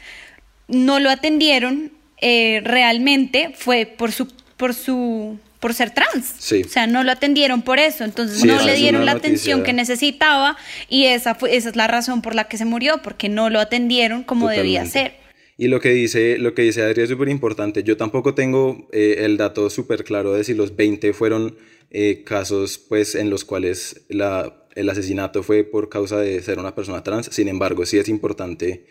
no 0.71 0.99
lo 0.99 1.09
atendieron 1.09 1.91
eh, 2.21 2.61
realmente 2.63 3.53
fue 3.55 3.85
por 3.85 4.11
su 4.11 4.27
por 4.57 4.73
su 4.73 5.37
por 5.59 5.73
ser 5.75 5.91
trans. 5.91 6.33
Sí. 6.39 6.63
O 6.65 6.69
sea, 6.69 6.87
no 6.87 7.03
lo 7.03 7.11
atendieron 7.11 7.61
por 7.61 7.77
eso, 7.79 8.03
entonces 8.03 8.41
Sí, 8.41 8.47
no 8.47 8.61
le 8.63 8.75
dieron 8.75 9.05
la 9.05 9.11
atención 9.11 9.63
que 9.63 9.73
necesitaba 9.73 10.57
y 10.89 11.05
esa 11.05 11.35
fue 11.35 11.55
esa 11.55 11.69
es 11.69 11.75
la 11.75 11.87
razón 11.87 12.21
por 12.21 12.33
la 12.33 12.45
que 12.45 12.57
se 12.57 12.65
murió, 12.65 13.01
porque 13.03 13.29
no 13.29 13.49
lo 13.49 13.59
atendieron 13.59 14.23
como 14.23 14.49
debía 14.49 14.85
ser. 14.85 15.13
Y 15.57 15.67
lo 15.67 15.79
que 15.79 15.89
dice, 15.89 16.39
lo 16.39 16.55
que 16.55 16.63
dice 16.63 16.81
Adri 16.81 17.03
es 17.03 17.09
súper 17.09 17.29
importante. 17.29 17.83
Yo 17.83 17.95
tampoco 17.95 18.33
tengo 18.33 18.87
eh, 18.91 19.17
el 19.19 19.37
dato 19.37 19.69
súper 19.69 20.03
claro 20.03 20.33
de 20.33 20.43
si 20.43 20.55
los 20.55 20.75
20 20.75 21.13
fueron 21.13 21.55
eh, 21.91 22.23
casos 22.25 22.79
pues, 22.79 23.13
en 23.13 23.29
los 23.29 23.45
cuales 23.45 24.01
la, 24.09 24.65
el 24.73 24.89
asesinato 24.89 25.43
fue 25.43 25.63
por 25.63 25.89
causa 25.89 26.17
de 26.19 26.41
ser 26.41 26.57
una 26.57 26.73
persona 26.73 27.03
trans. 27.03 27.27
Sin 27.27 27.47
embargo, 27.47 27.85
sí 27.85 27.99
es 27.99 28.09
importante 28.09 28.85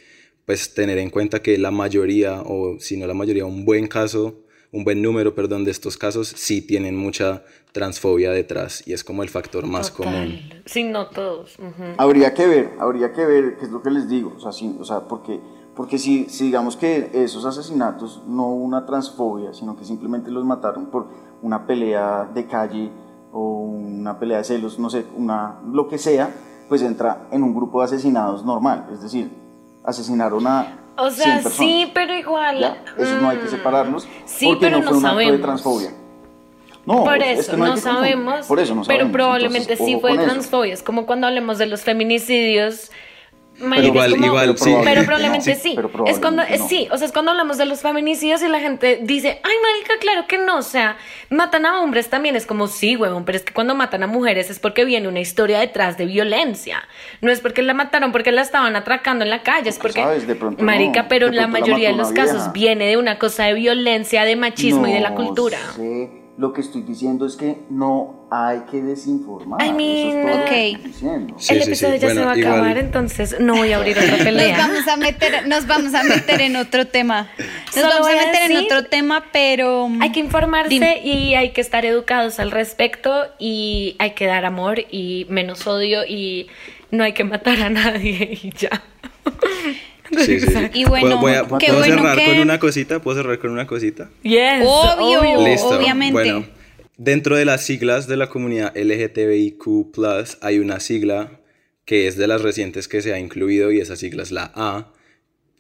pues, 0.46 0.74
tener 0.74 0.98
en 0.98 1.10
cuenta 1.10 1.42
que 1.42 1.58
la 1.58 1.70
mayoría, 1.70 2.42
o 2.42 2.78
si 2.80 2.96
no 2.96 3.06
la 3.06 3.14
mayoría, 3.14 3.44
un 3.44 3.64
buen 3.64 3.86
caso, 3.86 4.40
un 4.72 4.84
buen 4.84 5.02
número, 5.02 5.34
perdón, 5.34 5.64
de 5.64 5.70
estos 5.70 5.96
casos 5.96 6.28
sí 6.28 6.62
tienen 6.62 6.96
mucha 6.96 7.42
transfobia 7.72 8.30
detrás 8.30 8.86
y 8.86 8.92
es 8.92 9.04
como 9.04 9.22
el 9.22 9.28
factor 9.28 9.66
más 9.66 9.90
común. 9.90 10.38
Sí, 10.64 10.84
no 10.84 11.08
todos. 11.08 11.56
Habría 11.96 12.34
que 12.34 12.46
ver, 12.46 12.70
habría 12.78 13.12
que 13.12 13.24
ver 13.24 13.56
qué 13.58 13.64
es 13.64 13.70
lo 13.70 13.82
que 13.82 13.90
les 13.90 14.08
digo, 14.08 14.34
o 14.36 14.40
sea, 14.40 14.52
sí, 14.52 14.76
o 14.78 14.84
sea 14.84 15.08
porque, 15.08 15.40
porque 15.74 15.98
si, 15.98 16.28
si 16.28 16.44
digamos 16.44 16.76
que 16.76 17.10
esos 17.12 17.44
asesinatos 17.44 18.22
no 18.26 18.46
hubo 18.48 18.64
una 18.64 18.86
transfobia, 18.86 19.52
sino 19.52 19.76
que 19.76 19.84
simplemente 19.84 20.30
los 20.30 20.44
mataron 20.44 20.86
por 20.86 21.08
una 21.42 21.66
pelea 21.66 22.30
de 22.32 22.46
calle 22.46 22.90
o 23.32 23.62
una 23.62 24.18
pelea 24.18 24.38
de 24.38 24.44
celos, 24.44 24.78
no 24.78 24.90
sé, 24.90 25.04
una, 25.16 25.60
lo 25.72 25.88
que 25.88 25.98
sea, 25.98 26.32
pues 26.68 26.82
entra 26.82 27.28
en 27.32 27.42
un 27.42 27.54
grupo 27.54 27.80
de 27.80 27.86
asesinados 27.86 28.44
normal, 28.44 28.88
es 28.92 29.02
decir, 29.02 29.30
asesinaron 29.84 30.46
a 30.46 30.78
O 30.96 31.10
100 31.10 31.12
sea, 31.12 31.34
personas. 31.36 31.52
sí, 31.58 31.90
pero 31.94 32.14
igual. 32.14 32.60
¿ya? 32.60 32.84
Esos 32.98 33.20
no 33.22 33.28
hay 33.30 33.38
que 33.38 33.46
mm, 33.46 33.50
separarlos 33.50 34.08
Sí, 34.24 34.46
porque 34.46 34.60
pero 34.66 34.78
no 34.78 34.82
fue 34.84 34.92
no 34.92 34.98
un 34.98 35.06
acto 35.06 35.18
de 35.18 35.24
sabemos. 35.24 35.40
transfobia. 35.46 35.90
No, 36.86 37.04
Por 37.04 37.22
es 37.22 37.40
eso, 37.40 37.50
que 37.52 37.56
no, 37.58 37.64
hay 37.66 37.70
que 37.74 37.80
confundir. 37.80 38.00
sabemos. 38.14 38.46
Por 38.46 38.58
eso 38.60 38.74
no 38.74 38.80
pero 38.82 38.86
sabemos. 38.98 39.12
probablemente 39.12 39.72
Entonces, 39.74 39.86
sí 39.86 40.00
fue 40.00 40.10
con 40.10 40.20
eso. 40.20 40.30
transfobia. 40.30 40.72
Es 40.74 40.82
como 40.82 41.06
cuando 41.06 41.26
hablemos 41.26 41.58
de 41.58 41.66
los 41.66 41.82
feminicidios. 41.82 42.90
Marica, 43.60 43.86
igual- 43.88 44.10
como- 44.12 44.26
igual 44.26 44.58
sí. 44.58 44.74
Pero 44.84 45.02
probablemente 45.04 45.54
Sí, 45.54 45.60
sí. 45.70 45.72
pero 45.76 45.90
es 46.06 46.18
cuando, 46.18 46.42
no. 46.42 46.68
sí, 46.68 46.88
o 46.90 46.96
sea, 46.96 47.06
es 47.06 47.12
cuando 47.12 47.30
hablamos 47.30 47.58
de 47.58 47.66
los 47.66 47.80
feminicidios 47.80 48.42
y 48.42 48.48
la 48.48 48.60
gente 48.60 49.00
dice, 49.02 49.40
ay, 49.42 49.54
marica, 49.62 49.94
claro 50.00 50.26
que 50.26 50.38
no. 50.38 50.58
O 50.58 50.62
sea, 50.62 50.96
matan 51.28 51.66
a 51.66 51.80
hombres 51.80 52.08
también. 52.08 52.36
Es 52.36 52.46
como, 52.46 52.66
sí, 52.66 52.96
huevón, 52.96 53.24
pero 53.24 53.36
es 53.38 53.44
que 53.44 53.52
cuando 53.52 53.74
matan 53.74 54.02
a 54.02 54.06
mujeres 54.06 54.50
es 54.50 54.58
porque 54.58 54.84
viene 54.84 55.08
una 55.08 55.20
historia 55.20 55.58
detrás 55.60 55.96
de 55.98 56.06
violencia. 56.06 56.82
No 57.20 57.30
es 57.30 57.40
porque 57.40 57.62
la 57.62 57.74
mataron 57.74 58.12
porque 58.12 58.32
la 58.32 58.42
estaban 58.42 58.76
atracando 58.76 59.24
en 59.24 59.30
la 59.30 59.42
calle, 59.42 59.70
es 59.70 59.78
porque, 59.78 60.00
sabes, 60.02 60.26
de 60.26 60.34
pronto 60.34 60.62
marica, 60.64 61.02
no. 61.02 61.08
pero 61.08 61.26
De 61.30 61.36
la 61.36 61.42
pronto 61.42 61.58
la 61.58 61.60
mayoría 61.66 61.88
de 61.90 61.96
los 61.96 62.12
casos 62.12 62.52
viene 62.52 62.86
de 62.86 62.96
una 62.96 63.18
cosa 63.18 63.44
de 63.44 63.54
violencia, 63.54 64.24
de 64.24 64.36
machismo 64.36 64.86
y 64.86 64.92
de 64.92 65.00
la 65.00 65.14
cultura. 65.14 65.58
sé. 65.76 66.19
Lo 66.40 66.54
que 66.54 66.62
estoy 66.62 66.80
diciendo 66.80 67.26
es 67.26 67.36
que 67.36 67.58
no 67.68 68.26
hay 68.30 68.60
que 68.70 68.80
desinformar. 68.80 69.60
I 69.60 69.66
Eso 69.66 69.74
mean, 69.74 70.06
es 70.08 70.26
todo 70.26 70.38
lo 70.38 70.44
que 70.44 70.50
ok. 70.50 70.50
estoy 70.76 70.90
diciendo. 70.92 71.34
Sí, 71.38 71.52
el 71.52 71.58
sí, 71.58 71.64
sí. 71.64 71.70
episodio 71.70 71.96
ya 71.96 72.08
se 72.14 72.24
va 72.24 72.32
a 72.32 72.38
igual- 72.38 72.54
acabar, 72.54 72.78
entonces 72.78 73.36
no 73.40 73.56
voy 73.56 73.72
a 73.72 73.76
abrir 73.76 73.98
otra 73.98 74.10
Nos 74.12 74.22
pelea. 74.24 74.56
vamos 74.56 74.88
a 74.88 74.96
meter, 74.96 75.46
nos 75.48 75.66
vamos 75.66 75.92
a 75.94 76.02
meter 76.02 76.40
en 76.40 76.56
otro 76.56 76.86
tema. 76.86 77.28
Nos 77.38 77.74
Solo 77.74 77.88
vamos 77.90 78.08
a 78.08 78.12
meter 78.26 78.50
en 78.50 78.56
otro 78.56 78.84
tema, 78.86 79.24
pero 79.32 79.90
Hay 80.00 80.12
que 80.12 80.20
informarse 80.20 80.70
Dime. 80.70 81.02
y 81.04 81.34
hay 81.34 81.50
que 81.50 81.60
estar 81.60 81.84
educados 81.84 82.40
al 82.40 82.50
respecto 82.52 83.26
y 83.38 83.96
hay 83.98 84.12
que 84.12 84.24
dar 84.24 84.46
amor 84.46 84.78
y 84.90 85.26
menos 85.28 85.66
odio 85.66 86.06
y 86.06 86.46
no 86.90 87.04
hay 87.04 87.12
que 87.12 87.24
matar 87.24 87.60
a 87.60 87.68
nadie 87.68 88.38
y 88.42 88.50
ya. 88.56 88.82
Sí, 90.18 90.40
sí. 90.40 90.48
Y 90.74 90.84
bueno, 90.84 91.20
¿Puedo, 91.20 91.20
voy 91.20 91.32
a- 91.32 91.58
qué 91.58 91.66
¿puedo 91.68 91.78
bueno 91.80 91.96
cerrar 92.02 92.16
que- 92.18 92.26
con 92.26 92.38
una 92.40 92.58
cosita? 92.58 93.00
¿Puedo 93.00 93.16
cerrar 93.18 93.38
con 93.38 93.50
una 93.50 93.66
cosita? 93.66 94.10
Yes, 94.22 94.62
Obvio. 94.64 95.20
obvio. 95.20 95.46
Listo. 95.48 95.68
obviamente. 95.68 96.12
Bueno, 96.12 96.46
dentro 96.96 97.36
de 97.36 97.44
las 97.44 97.64
siglas 97.64 98.06
de 98.08 98.16
la 98.16 98.28
comunidad 98.28 98.72
LGTBIQ, 98.76 99.94
hay 100.40 100.58
una 100.58 100.80
sigla 100.80 101.40
que 101.84 102.06
es 102.06 102.16
de 102.16 102.26
las 102.26 102.42
recientes 102.42 102.88
que 102.88 103.02
se 103.02 103.12
ha 103.12 103.18
incluido 103.18 103.72
y 103.72 103.80
esa 103.80 103.96
sigla 103.96 104.22
es 104.22 104.30
la 104.32 104.52
A. 104.54 104.92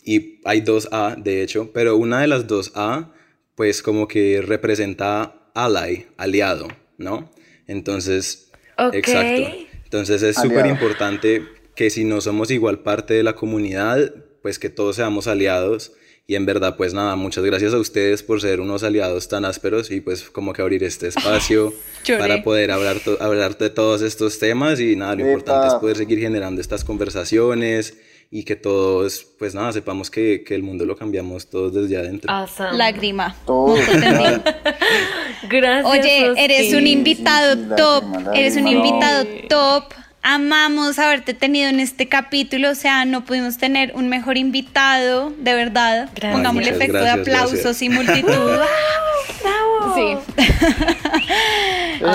Y 0.04 0.40
hay 0.44 0.60
dos 0.62 0.88
A, 0.92 1.14
de 1.16 1.42
hecho, 1.42 1.70
pero 1.72 1.96
una 1.96 2.20
de 2.20 2.26
las 2.26 2.46
dos 2.46 2.72
A, 2.74 3.12
pues 3.54 3.82
como 3.82 4.08
que 4.08 4.40
representa 4.42 5.50
ally, 5.54 6.06
aliado, 6.16 6.68
¿no? 6.98 7.30
Entonces, 7.66 8.50
Ok. 8.78 8.94
exacto. 8.94 9.50
Entonces 9.84 10.22
es 10.22 10.36
súper 10.36 10.66
importante 10.66 11.42
que 11.74 11.90
si 11.90 12.04
no 12.04 12.20
somos 12.20 12.50
igual 12.50 12.80
parte 12.80 13.14
de 13.14 13.22
la 13.22 13.34
comunidad, 13.34 14.14
pues 14.42 14.58
que 14.58 14.68
todos 14.70 14.96
seamos 14.96 15.26
aliados. 15.26 15.92
Y 16.26 16.36
en 16.36 16.46
verdad, 16.46 16.76
pues 16.76 16.94
nada, 16.94 17.16
muchas 17.16 17.42
gracias 17.44 17.74
a 17.74 17.78
ustedes 17.78 18.22
por 18.22 18.40
ser 18.40 18.60
unos 18.60 18.84
aliados 18.84 19.26
tan 19.28 19.44
ásperos 19.44 19.90
y 19.90 20.00
pues 20.00 20.30
como 20.30 20.52
que 20.52 20.62
abrir 20.62 20.84
este 20.84 21.08
espacio 21.08 21.74
para 22.18 22.44
poder 22.44 22.70
hablar, 22.70 23.00
to- 23.00 23.18
hablar 23.20 23.58
de 23.58 23.68
todos 23.68 24.00
estos 24.02 24.38
temas 24.38 24.78
y 24.78 24.94
nada, 24.94 25.14
lo 25.16 25.22
Epa. 25.22 25.30
importante 25.30 25.66
es 25.68 25.74
poder 25.74 25.96
seguir 25.96 26.20
generando 26.20 26.60
estas 26.60 26.84
conversaciones 26.84 27.94
y 28.30 28.44
que 28.44 28.54
todos, 28.54 29.26
pues 29.40 29.56
nada, 29.56 29.72
sepamos 29.72 30.08
que, 30.08 30.44
que 30.44 30.54
el 30.54 30.62
mundo 30.62 30.84
lo 30.86 30.94
cambiamos 30.94 31.50
todos 31.50 31.74
desde 31.74 31.96
adentro. 31.96 32.30
Awesome. 32.30 32.76
lágrima. 32.78 33.34
Todo. 33.44 33.74
Gracias. 35.48 35.84
Oye, 35.86 36.32
eres 36.36 36.72
un 36.74 36.86
invitado 36.86 37.54
sí, 37.54 37.68
top, 37.76 38.04
lágrima, 38.04 38.32
eres 38.36 38.56
un 38.56 38.68
invitado 38.68 39.26
top. 39.48 39.84
Amamos 40.22 40.98
haberte 40.98 41.32
tenido 41.32 41.70
en 41.70 41.80
este 41.80 42.06
capítulo, 42.08 42.70
o 42.70 42.74
sea, 42.74 43.06
no 43.06 43.24
pudimos 43.24 43.56
tener 43.56 43.92
un 43.94 44.08
mejor 44.08 44.36
invitado, 44.36 45.32
de 45.38 45.54
verdad. 45.54 46.10
Gracias. 46.14 46.32
Pongamos 46.32 46.62
el 46.62 46.68
efecto 46.68 46.98
gracias, 46.98 47.14
de 47.14 47.20
aplausos 47.22 47.60
gracias. 47.60 47.82
y 47.82 47.88
multitud. 47.88 48.30
Bravo. 49.42 49.94
Sí. 49.94 50.16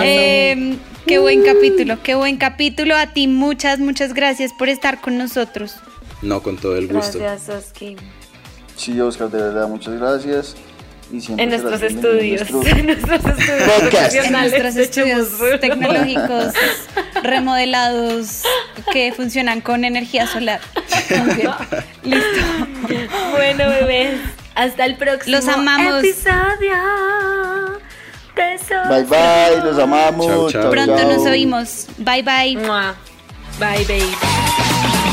Eh, 0.03 0.77
qué 1.05 1.19
buen 1.19 1.43
capítulo, 1.43 2.01
qué 2.01 2.15
buen 2.15 2.37
capítulo. 2.37 2.95
A 2.95 3.07
ti 3.07 3.27
muchas, 3.27 3.79
muchas 3.79 4.13
gracias 4.13 4.51
por 4.53 4.69
estar 4.69 5.01
con 5.01 5.17
nosotros. 5.17 5.75
No, 6.21 6.41
con 6.41 6.57
todo 6.57 6.75
el 6.75 6.87
gusto. 6.87 7.19
Gracias, 7.19 7.63
Soski. 7.65 7.95
Sí, 8.75 8.99
Oscar, 8.99 9.29
de 9.29 9.41
verdad, 9.41 9.67
muchas 9.67 9.93
gracias. 9.99 10.55
Y 11.15 11.21
siempre 11.21 11.43
En 11.43 11.49
nuestros 11.49 11.81
estudios. 11.81 12.41
en 12.49 12.77
En 12.79 12.85
nuestro- 12.87 13.07
nuestros 13.07 13.39
estudios. 13.39 14.25
En 14.25 14.31
nuestros 14.31 14.75
estudios 14.75 15.27
tecnológicos 15.61 16.53
remodelados 17.23 18.41
que 18.91 19.13
funcionan 19.13 19.61
con 19.61 19.85
energía 19.85 20.27
solar. 20.27 20.59
Muy 21.09 21.35
bien. 21.35 21.51
Listo. 22.03 23.07
Bueno, 23.31 23.69
bebés. 23.69 24.19
Hasta 24.55 24.85
el 24.85 24.95
próximo 24.95 25.37
Los 25.37 25.47
amamos. 25.47 26.03
episodio. 26.03 26.75
Besos. 28.35 28.69
Besos. 28.69 28.89
Bye 28.89 29.03
bye, 29.03 29.63
los 29.63 29.79
amamos. 29.79 30.25
Chao, 30.27 30.51
chao. 30.51 30.69
Pronto 30.71 30.97
chao. 30.97 31.09
nos 31.11 31.25
oímos. 31.25 31.87
Bye 31.97 32.23
bye. 32.23 32.57
Mua. 32.57 32.95
Bye, 33.59 33.85
baby. 33.85 35.04